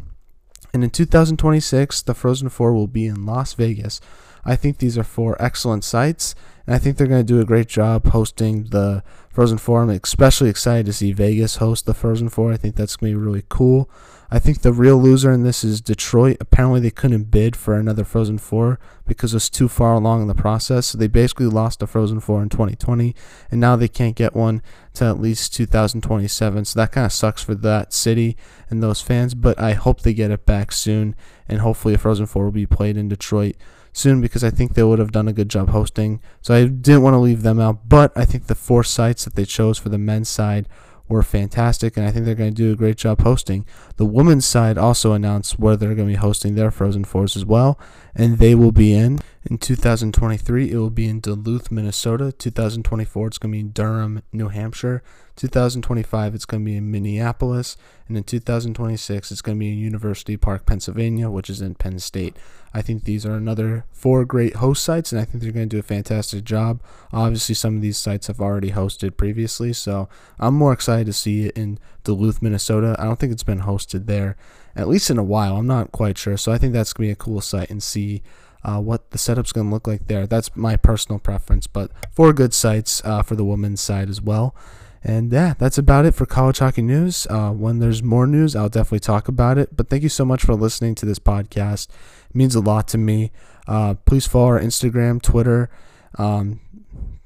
And 0.73 0.83
in 0.83 0.91
2026, 0.91 2.03
the 2.03 2.15
Frozen 2.15 2.49
Four 2.49 2.75
will 2.75 2.89
be 2.89 3.07
in 3.07 3.25
Las 3.25 3.55
Vegas. 3.55 4.01
I 4.45 4.57
think 4.57 4.79
these 4.79 4.97
are 4.97 5.05
four 5.05 5.41
excellent 5.41 5.83
sites, 5.85 6.35
and 6.67 6.75
I 6.75 6.79
think 6.79 6.97
they're 6.97 7.07
going 7.07 7.27
to 7.27 7.33
do 7.33 7.41
a 7.41 7.45
great 7.45 7.69
job 7.69 8.07
hosting 8.07 8.65
the 8.65 9.03
Frozen 9.31 9.59
Four. 9.59 9.83
I'm 9.83 9.91
especially 9.91 10.51
excited 10.51 10.87
to 10.87 10.93
see 10.93 11.13
Vegas 11.13 11.57
host 11.57 11.87
the 11.87 11.95
Frozen 11.95 12.29
Four. 12.29 12.53
I 12.53 12.57
think 12.57 12.77
that's 12.77 12.97
going 12.97 13.13
to 13.13 13.19
be 13.19 13.25
really 13.25 13.45
cool. 13.49 13.91
I 14.31 14.39
think 14.39 14.63
the 14.63 14.73
real 14.73 14.97
loser 14.97 15.31
in 15.31 15.45
this 15.45 15.63
is 15.63 15.81
Detroit. 15.81 16.39
Apparently, 16.41 16.81
they 16.81 16.91
couldn't 16.91 17.31
bid 17.31 17.55
for 17.55 17.75
another 17.75 18.05
Frozen 18.05 18.39
Four 18.39 18.81
because 19.07 19.33
it 19.33 19.37
was 19.37 19.49
too 19.49 19.69
far 19.69 19.95
along 19.95 20.23
in 20.23 20.29
the 20.29 20.35
process. 20.35 20.89
So 20.89 20.99
they 20.99 21.07
basically 21.07 21.47
lost 21.47 21.83
a 21.83 21.87
Frozen 21.87 22.21
Four 22.21 22.43
in 22.43 22.49
2020, 22.49 23.15
and 23.51 23.61
now 23.61 23.77
they 23.77 23.89
can't 23.89 24.17
get 24.17 24.35
one 24.35 24.63
to 24.95 25.05
at 25.05 25.21
least 25.21 25.55
2027. 25.55 26.65
So 26.65 26.81
that 26.81 26.93
kind 26.93 27.05
of 27.05 27.13
sucks 27.13 27.43
for 27.43 27.55
that 27.55 27.93
city 27.93 28.37
and 28.69 28.83
those 28.83 29.01
fans. 29.01 29.35
But 29.35 29.61
I 29.61 29.75
hope 29.75 30.01
they 30.01 30.15
get 30.15 30.33
it 30.33 30.45
back 30.45 30.73
soon, 30.73 31.15
and 31.49 31.61
hopefully, 31.61 31.95
a 31.95 31.99
Frozen 31.99 32.27
Four 32.27 32.47
will 32.47 32.53
be 32.53 32.67
played 32.67 32.97
in 32.97 33.09
Detroit 33.09 33.57
soon 33.93 34.21
because 34.21 34.45
I 34.45 34.51
think 34.51 34.75
they 34.75 34.83
would 34.83 34.99
have 34.99 35.13
done 35.13 35.29
a 35.29 35.33
good 35.33 35.49
job 35.49 35.71
hosting. 35.71 36.21
So 36.43 36.55
I 36.55 36.67
didn't 36.67 37.03
want 37.03 37.15
to 37.15 37.19
leave 37.19 37.43
them 37.43 37.59
out, 37.59 37.89
but 37.89 38.13
I 38.15 38.25
think 38.25 38.47
the 38.47 38.55
four 38.55 38.85
sites 38.85 39.25
that 39.25 39.37
they 39.37 39.47
chose 39.47 39.79
for 39.79 39.89
the 39.89 39.99
men's 39.99 40.29
side 40.29 40.69
were 41.09 41.23
fantastic, 41.23 41.97
and 41.97 42.07
I 42.07 42.11
think 42.11 42.25
they're 42.25 42.35
going 42.35 42.55
to 42.55 42.63
do 42.63 42.73
a 42.73 42.77
great 42.77 42.97
job 42.97 43.21
hosting. 43.21 43.65
The 43.97 44.05
women's 44.05 44.47
side 44.47 44.79
also 44.79 45.13
announced 45.13 45.59
where 45.59 45.77
they're 45.77 45.95
going 45.95 46.09
to 46.09 46.15
be 46.15 46.17
hosting 46.17 46.55
their 46.55 46.71
Frozen 46.71 47.05
Fours 47.05 47.37
as 47.37 47.45
well, 47.45 47.79
and 48.15 48.39
they 48.39 48.55
will 48.55 48.73
be 48.73 48.93
in. 48.93 49.21
In 49.49 49.59
2023, 49.59 50.73
it 50.73 50.77
will 50.77 50.91
be 50.91 51.07
in 51.07 51.21
Duluth, 51.21 51.71
Minnesota. 51.71 52.33
2024, 52.33 53.29
it's 53.29 53.39
going 53.39 53.53
to 53.53 53.57
be 53.57 53.61
in 53.61 53.71
Durham, 53.71 54.23
New 54.33 54.49
Hampshire. 54.49 55.05
2025, 55.37 56.35
it's 56.35 56.45
going 56.45 56.65
to 56.65 56.65
be 56.65 56.77
in 56.77 56.91
Minneapolis. 56.91 57.77
And 58.09 58.17
in 58.17 58.25
2026, 58.25 59.31
it's 59.31 59.43
going 59.43 59.57
to 59.57 59.61
be 59.61 59.71
in 59.71 59.79
University 59.79 60.37
Park, 60.37 60.67
Pennsylvania, 60.67 61.31
which 61.31 61.49
is 61.49 61.61
in 61.61 61.77
Penn 61.77 62.01
State. 62.01 62.37
I 62.75 62.83
think 62.83 63.05
these 63.05 63.25
are 63.25 63.37
another 63.37 63.85
four 63.93 64.25
great 64.25 64.57
host 64.57 64.83
sites, 64.83 65.13
and 65.13 65.21
I 65.21 65.25
think 65.25 65.45
they're 65.45 65.53
going 65.53 65.69
to 65.69 65.77
do 65.77 65.79
a 65.79 65.85
fantastic 65.85 66.43
job. 66.43 66.83
Obviously, 67.13 67.55
some 67.55 67.77
of 67.77 67.83
these 67.83 67.97
sites 67.97 68.27
have 68.27 68.41
already 68.41 68.73
hosted 68.73 69.17
previously, 69.17 69.73
so 69.73 70.09
I'm 70.41 70.55
more 70.55 70.73
excited 70.73 71.07
to 71.07 71.13
see 71.13 71.47
it 71.47 71.57
in 71.57 71.79
Duluth, 72.03 72.43
Minnesota. 72.43 72.97
I 72.99 73.05
don't 73.05 73.19
think 73.21 73.33
it's 73.33 73.45
been 73.45 73.61
hosted 73.61 74.07
there, 74.07 74.37
at 74.75 74.89
least 74.89 75.09
in 75.09 75.19
a 75.19 75.23
while. 75.23 75.57
I'm 75.57 75.69
not 75.69 75.93
quite 75.93 76.19
sure, 76.19 76.37
so 76.37 76.51
I 76.51 76.59
think 76.59 76.73
that's 76.73 76.93
going 76.93 77.07
to 77.07 77.09
be 77.11 77.13
a 77.13 77.17
cool 77.17 77.41
site 77.41 77.71
and 77.71 77.83
see 77.83 78.23
uh, 78.67 78.81
what 78.81 79.13
the 79.13 79.19
setup's 79.19 79.53
going 79.53 79.69
to 79.69 79.73
look 79.73 79.87
like 79.87 80.09
there. 80.09 80.27
That's 80.27 80.55
my 80.57 80.77
personal 80.77 81.21
preference, 81.21 81.69
but 81.69 81.93
four 82.11 82.33
good 82.33 82.53
sites 82.53 83.01
uh, 83.05 83.23
for 83.23 83.37
the 83.37 83.45
women's 83.45 83.81
side 83.81 84.11
as 84.11 84.21
well. 84.21 84.57
And 85.05 85.33
yeah, 85.33 85.55
that's 85.57 85.79
about 85.79 86.05
it 86.05 86.17
for 86.17 86.27
college 86.27 86.59
hockey 86.59 86.83
news. 86.83 87.29
Uh, 87.31 87.51
when 87.51 87.79
there's 87.79 88.03
more 88.03 88.27
news, 88.27 88.57
I'll 88.57 88.69
definitely 88.69 89.01
talk 89.01 89.29
about 89.29 89.57
it. 89.57 89.77
But 89.77 89.89
thank 89.89 90.03
you 90.03 90.09
so 90.09 90.25
much 90.25 90.43
for 90.43 90.55
listening 90.57 90.97
to 90.97 91.07
this 91.07 91.21
podcast. 91.21 91.89
It 92.29 92.35
means 92.35 92.57
a 92.57 92.61
lot 92.61 92.89
to 92.89 92.99
me. 92.99 93.31
Uh, 93.69 93.95
please 94.05 94.27
follow 94.27 94.47
our 94.47 94.61
Instagram, 94.61 95.23
Twitter. 95.23 95.71
Um, 96.19 96.59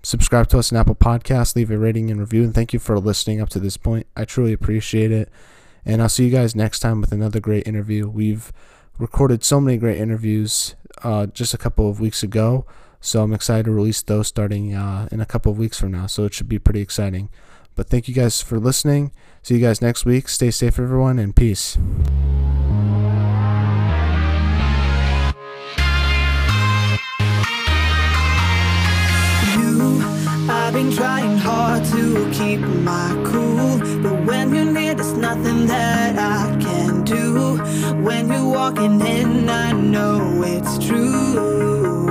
subscribe 0.03 0.49
to 0.49 0.59
us 0.59 0.70
on 0.70 0.78
Apple 0.78 0.95
Podcasts. 0.95 1.57
Leave 1.57 1.70
a 1.70 1.78
rating 1.78 2.11
and 2.11 2.20
review. 2.20 2.43
And 2.43 2.55
thank 2.55 2.74
you 2.74 2.78
for 2.78 3.01
listening 3.01 3.41
up 3.41 3.49
to 3.51 3.59
this 3.59 3.78
point. 3.78 4.07
I 4.14 4.26
truly 4.26 4.53
appreciate 4.53 5.11
it. 5.11 5.30
And 5.86 6.03
I'll 6.03 6.11
see 6.11 6.26
you 6.26 6.30
guys 6.30 6.55
next 6.55 6.80
time 6.80 7.01
with 7.01 7.12
another 7.12 7.41
great 7.41 7.66
interview. 7.66 8.07
We've 8.11 8.53
recorded 9.01 9.42
so 9.42 9.61
many 9.61 9.78
great 9.78 9.98
interviews 9.98 10.76
uh, 11.03 11.26
just 11.26 11.55
a 11.55 11.59
couple 11.59 11.88
of 11.88 12.01
weeks 12.01 12.22
ago. 12.22 12.66
So 13.01 13.22
I'm 13.22 13.32
excited 13.32 13.64
to 13.64 13.72
release 13.72 14.03
those 14.03 14.28
starting 14.28 14.74
uh, 14.74 15.09
in 15.11 15.20
a 15.20 15.26
couple 15.26 15.51
of 15.51 15.59
weeks 15.59 15.80
from 15.80 15.92
now. 15.92 16.07
So 16.07 16.24
it 16.24 16.34
should 16.34 16.48
be 16.48 16.59
pretty 16.59 16.80
exciting. 16.80 17.30
But 17.74 17.88
thank 17.88 18.09
you 18.09 18.14
guys 18.14 18.42
for 18.42 18.59
listening. 18.59 19.12
See 19.42 19.55
you 19.55 19.61
guys 19.61 19.80
next 19.80 20.05
week. 20.05 20.28
Stay 20.28 20.51
safe, 20.51 20.78
everyone, 20.78 21.18
and 21.18 21.34
peace. 21.34 21.78
I've 30.70 30.76
been 30.76 30.92
trying 30.92 31.36
hard 31.36 31.84
to 31.86 32.30
keep 32.30 32.60
my 32.60 33.20
cool 33.26 33.76
But 34.04 34.24
when 34.24 34.54
you're 34.54 34.64
near, 34.64 34.94
there's 34.94 35.14
nothing 35.14 35.66
that 35.66 36.16
I 36.16 36.56
can 36.60 37.02
do. 37.02 37.56
When 38.04 38.28
you're 38.28 38.48
walking 38.48 39.00
in, 39.00 39.50
I 39.50 39.72
know 39.72 40.44
it's 40.44 40.78
true. 40.78 42.06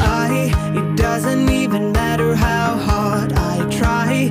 I, 0.00 0.50
it 0.78 0.96
doesn't 0.96 1.50
even 1.50 1.92
matter 1.92 2.34
how 2.34 2.78
hard 2.78 3.34
I 3.34 3.68
try 3.68 4.30